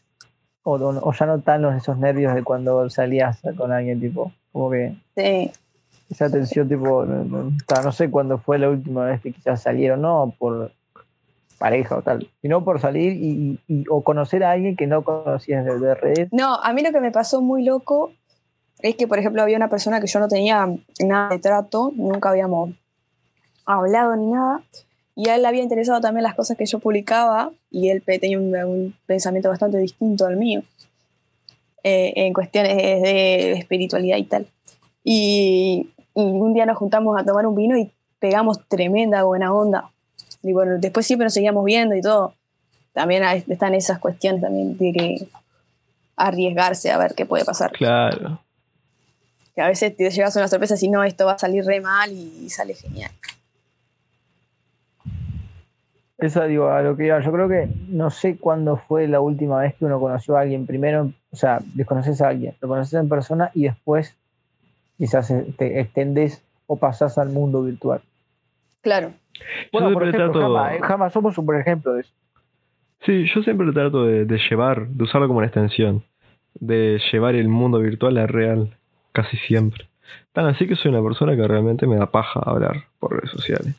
o, 0.63 0.75
o- 0.77 1.13
ya 1.13 1.27
no 1.27 1.41
tan 1.41 1.63
los, 1.63 1.75
esos 1.75 1.99
nervios 1.99 2.35
de 2.35 2.45
cuando 2.45 2.89
salías 2.91 3.41
con 3.57 3.73
alguien, 3.73 3.99
tipo, 4.01 4.31
como 4.53 4.71
que 4.71 4.95
Sí. 5.17 5.51
esa 6.11 6.31
tensión, 6.31 6.69
tipo, 6.69 7.05
no, 7.05 7.25
no- 7.25 7.53
no 7.83 7.93
sé 7.93 8.11
cuándo 8.11 8.39
fue 8.39 8.59
la 8.59 8.69
última 8.69 9.07
vez 9.07 9.21
que 9.21 9.33
quizás 9.33 9.63
salieron, 9.63 10.03
no 10.03 10.33
por 10.39 10.71
pareja 11.63 11.97
o 11.97 12.03
tal, 12.03 12.29
sino 12.41 12.65
por 12.65 12.81
salir 12.81 13.13
y, 13.13 13.85
o 13.89 14.03
conocer 14.03 14.43
a 14.43 14.51
alguien 14.51 14.75
que 14.75 14.89
no 14.89 15.05
conocías 15.05 15.65
de, 15.65 15.79
de 15.79 15.95
redes. 15.95 16.29
No, 16.33 16.57
a 16.57 16.73
mí 16.73 16.83
lo 16.83 16.91
que 16.91 17.01
me 17.01 17.13
pasó 17.13 17.41
muy 17.41 17.63
loco 17.63 18.11
es 18.81 18.97
que, 18.97 19.07
por 19.07 19.21
ejemplo, 19.21 19.43
había 19.43 19.59
una 19.59 19.71
persona 19.71 20.01
que 20.01 20.09
yo 20.09 20.19
no 20.19 20.27
tenía 20.27 20.69
nada 20.99 21.29
de 21.29 21.39
trato, 21.39 21.93
nunca 21.95 22.31
habíamos 22.31 22.71
hablado 23.65 24.17
ni 24.17 24.27
nada, 24.27 24.65
y 25.15 25.29
a 25.29 25.37
él 25.37 25.43
le 25.43 25.49
había 25.49 25.63
interesado 25.63 26.01
también 26.01 26.25
las 26.25 26.35
cosas 26.35 26.57
que 26.57 26.67
yo 26.67 26.81
publicaba, 26.81 27.53
y 27.71 27.91
él 27.91 28.03
tenía 28.03 28.41
un, 28.41 28.97
pensamiento 29.07 29.49
bastante 29.49 29.79
distinto 29.79 30.27
al 30.27 30.37
mío, 30.37 30.65
eh, 31.85 32.13
en 32.17 32.33
cuestiones 32.33 32.77
de 32.77 33.53
espiritualidad 33.53 34.17
y 34.17 34.25
tal. 34.25 34.47
Y, 35.05 35.91
y 36.17 36.23
un 36.23 36.55
día 36.55 36.67
nos 36.67 36.77
juntamos 36.77 37.17
a 37.21 37.25
tomar 37.25 37.47
un 37.47 37.55
vino 37.55 37.79
y 37.79 37.93
pegamos 38.19 38.67
tremenda 38.67 39.23
buena 39.23 39.55
onda. 39.55 39.92
Y 40.43 40.53
bueno, 40.53 40.79
después 40.79 41.07
siempre 41.07 41.25
nos 41.25 41.35
seguíamos 41.35 41.65
viendo 41.65 41.95
y 41.95 42.01
todo. 42.01 42.35
También 42.93 43.23
hay- 43.25 43.45
están 43.49 43.75
esas 43.75 43.99
cuestiones 43.99 44.41
también 44.43 44.77
de 44.77 44.93
que 44.93 45.27
arriesgarse 46.17 46.91
a 46.91 46.99
ver 46.99 47.15
qué 47.15 47.25
puede 47.27 47.45
pasar. 47.45 47.73
Claro. 47.73 48.41
Que 49.55 49.61
a 49.63 49.69
veces 49.69 49.97
te 49.97 50.11
llevas 50.11 50.35
una 50.37 50.49
sorpresa 50.49 50.77
si 50.77 50.89
no, 50.89 51.03
esto 51.05 51.27
va 51.27 51.33
a 51.33 51.39
salir 51.39 51.65
re 51.65 51.81
mal 51.81 52.11
y 52.13 52.49
sale 52.51 52.75
genial. 52.75 53.11
Eso 56.19 56.45
digo, 56.47 56.71
a 56.71 56.83
lo 56.83 56.97
que 56.97 57.07
iba, 57.07 57.21
yo 57.21 57.33
creo 57.33 57.49
que 57.49 57.69
no 57.89 58.11
sé 58.11 58.37
cuándo 58.37 58.77
fue 58.77 59.09
la 59.09 59.21
última 59.21 59.59
vez 59.61 59.75
que 59.75 59.85
uno 59.85 59.99
conoció 59.99 60.37
a 60.37 60.43
alguien. 60.43 60.67
Primero, 60.67 61.13
o 61.33 61.37
sea, 61.37 61.61
desconoces 61.75 62.21
a 62.23 62.29
alguien, 62.29 62.55
lo 62.61 62.69
conoces 62.69 62.95
en 62.95 63.09
persona 63.09 63.51
y 63.55 63.65
después 63.65 64.15
quizás 64.99 65.33
te 65.59 65.81
extendes 65.81 66.41
o 66.69 66.77
pasás 66.77 67.19
al 67.19 67.31
mundo 67.31 67.63
virtual. 67.63 68.03
Claro. 68.83 69.13
Bueno, 69.73 69.89
yo 69.89 69.95
por 69.95 70.03
siempre 70.05 70.09
ejemplo, 70.21 70.41
trato, 70.41 70.87
Jama, 70.87 71.07
eh, 71.07 71.11
somos 71.11 71.37
un 71.39 71.47
buen 71.47 71.61
ejemplo 71.61 71.95
de 71.95 72.03
eso. 72.03 72.11
sí, 73.05 73.27
yo 73.35 73.43
siempre 73.43 73.71
trato 73.73 74.05
de, 74.05 74.25
de 74.25 74.39
llevar, 74.51 74.87
de 74.89 75.05
usarlo 75.05 75.27
como 75.27 75.39
una 75.39 75.47
extensión, 75.47 76.03
de 76.55 77.01
llevar 77.13 77.35
el 77.35 77.49
mundo 77.49 77.79
virtual 77.81 78.17
a 78.19 78.27
real, 78.27 78.77
casi 79.13 79.37
siempre. 79.39 79.89
Tan 80.33 80.47
así 80.47 80.67
que 80.67 80.77
soy 80.77 80.91
una 80.91 81.03
persona 81.03 81.35
que 81.37 81.47
realmente 81.47 81.87
me 81.87 81.97
da 81.97 82.07
paja 82.11 82.41
hablar 82.45 82.85
por 82.99 83.13
redes 83.17 83.31
sociales. 83.31 83.75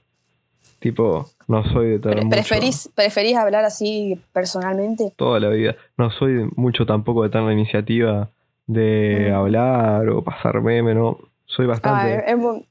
Tipo, 0.80 1.30
no 1.48 1.64
soy 1.72 1.98
de 2.00 2.16
mucho- 2.16 2.30
¿Preferís, 2.30 2.90
¿Preferís 2.94 3.38
hablar 3.38 3.64
así 3.64 4.20
personalmente? 4.34 5.14
toda 5.16 5.40
la 5.40 5.50
vida. 5.50 5.76
No 5.98 6.10
soy 6.12 6.50
mucho 6.58 6.86
tampoco 6.86 7.24
de 7.24 7.30
tener 7.30 7.48
la 7.48 7.54
iniciativa 7.54 8.30
de 8.68 9.30
Mm. 9.30 9.34
hablar 9.36 10.10
o 10.10 10.22
pasar 10.24 10.62
meme, 10.62 10.94
no. 10.94 11.18
Soy 11.46 11.66
Ah, 11.66 11.70
bastante. 11.70 12.02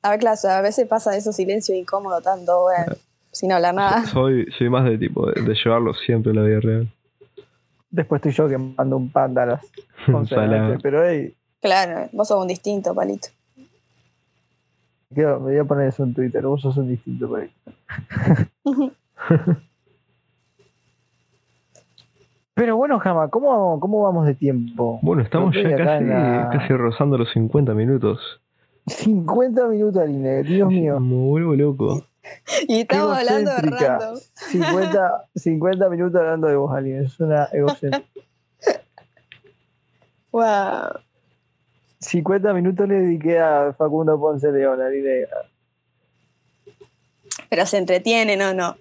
a 0.02 0.10
ver, 0.10 0.18
claro, 0.20 0.38
a 0.50 0.60
veces 0.60 0.86
pasa 0.88 1.16
eso 1.16 1.32
silencio 1.32 1.74
incómodo 1.74 2.20
tanto, 2.20 2.62
bueno, 2.62 2.92
sin 3.30 3.52
hablar 3.52 3.74
nada. 3.74 4.04
soy, 4.12 4.46
soy 4.58 4.68
más 4.70 4.84
de 4.84 4.98
tipo 4.98 5.30
de, 5.30 5.40
de 5.42 5.54
llevarlo 5.54 5.94
siempre 5.94 6.32
a 6.32 6.34
la 6.34 6.42
vida 6.42 6.60
real. 6.60 6.88
Después 7.90 8.20
estoy 8.20 8.32
yo 8.32 8.48
que 8.48 8.58
mando 8.58 8.96
un 8.96 9.10
panda 9.10 9.42
a 9.42 9.46
las 9.46 9.60
11 10.12 10.34
de 10.34 10.46
la 10.46 10.58
noche, 10.68 10.78
pero 10.82 11.06
hey, 11.06 11.34
Claro, 11.60 12.08
vos 12.12 12.26
sos 12.26 12.40
un 12.42 12.48
distinto, 12.48 12.92
palito. 12.94 13.28
quiero- 15.14 15.38
me 15.38 15.52
voy 15.52 15.58
a 15.58 15.64
poner 15.64 15.88
eso 15.88 16.02
en 16.02 16.12
Twitter, 16.14 16.42
vos 16.44 16.60
sos 16.60 16.76
un 16.76 16.88
distinto 16.88 17.36
ahí. 17.36 17.50
Pero 22.54 22.76
bueno, 22.76 22.98
Jama, 22.98 23.28
¿cómo, 23.28 23.80
¿cómo 23.80 24.02
vamos 24.02 24.26
de 24.26 24.34
tiempo? 24.34 24.98
Bueno, 25.02 25.22
estamos 25.22 25.54
ya 25.54 25.62
la- 25.70 26.50
casi 26.52 26.72
rozando 26.74 27.16
los 27.16 27.30
50 27.32 27.72
minutos. 27.74 28.20
50 28.86 29.68
minutos, 29.68 30.02
Aline, 30.02 30.42
Dios 30.42 30.68
mío. 30.68 30.98
Me 31.00 31.16
vuelvo 31.16 31.54
loco. 31.54 32.06
Y 32.68 32.80
estamos 32.80 33.16
hablando 33.16 33.50
de 33.50 33.62
random. 33.62 34.18
50, 34.50 35.28
50 35.34 35.88
minutos 35.90 36.20
hablando 36.20 36.46
de 36.48 36.56
vos, 36.56 36.74
Aline, 36.74 37.04
es 37.04 37.20
una 37.20 37.44
egocéntrica. 37.52 38.06
Wow. 40.32 41.00
50 42.00 42.52
minutos 42.54 42.88
le 42.88 42.94
dediqué 43.00 43.38
a 43.38 43.74
Facundo 43.76 44.18
Ponce 44.18 44.50
León, 44.50 44.80
Aline. 44.80 45.26
Pero 47.48 47.66
se 47.66 47.78
entretienen 47.78 48.42
o 48.42 48.54
no. 48.54 48.76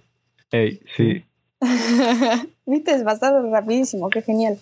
Ey, 0.51 0.81
sí. 0.95 1.23
Viste, 2.65 2.93
es 2.93 3.03
pasar 3.03 3.33
rapidísimo, 3.43 4.09
qué 4.09 4.21
genial. 4.21 4.57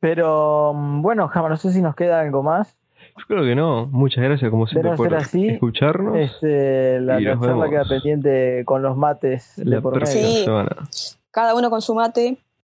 Pero 0.00 0.72
mm, 0.74 1.02
bueno, 1.02 1.28
Jama, 1.28 1.48
no 1.48 1.56
sé 1.56 1.72
si 1.72 1.82
nos 1.82 1.94
queda 1.94 2.20
algo 2.20 2.42
más. 2.42 2.76
Yo 3.16 3.24
creo 3.26 3.44
que 3.44 3.54
no. 3.54 3.86
Muchas 3.86 4.22
gracias, 4.22 4.50
como 4.50 4.66
siempre, 4.66 4.94
por 4.94 5.14
así, 5.14 5.48
escucharnos. 5.48 6.16
Este, 6.16 7.00
la, 7.00 7.20
Y 7.20 7.24
la 7.24 7.34
nos 7.34 7.46
charla 7.46 7.64
vemos 7.64 7.70
queda 7.70 7.84
pendiente 7.84 8.64
con 8.64 8.82
los 8.82 8.96
mates 8.96 9.54
de 9.56 9.80
por 9.80 9.94
medio. 9.94 10.06
Sí. 10.90 11.16
Cada 11.30 11.54
uno 11.54 11.70
con 11.70 11.82
su 11.82 11.94
mate, 11.94 12.38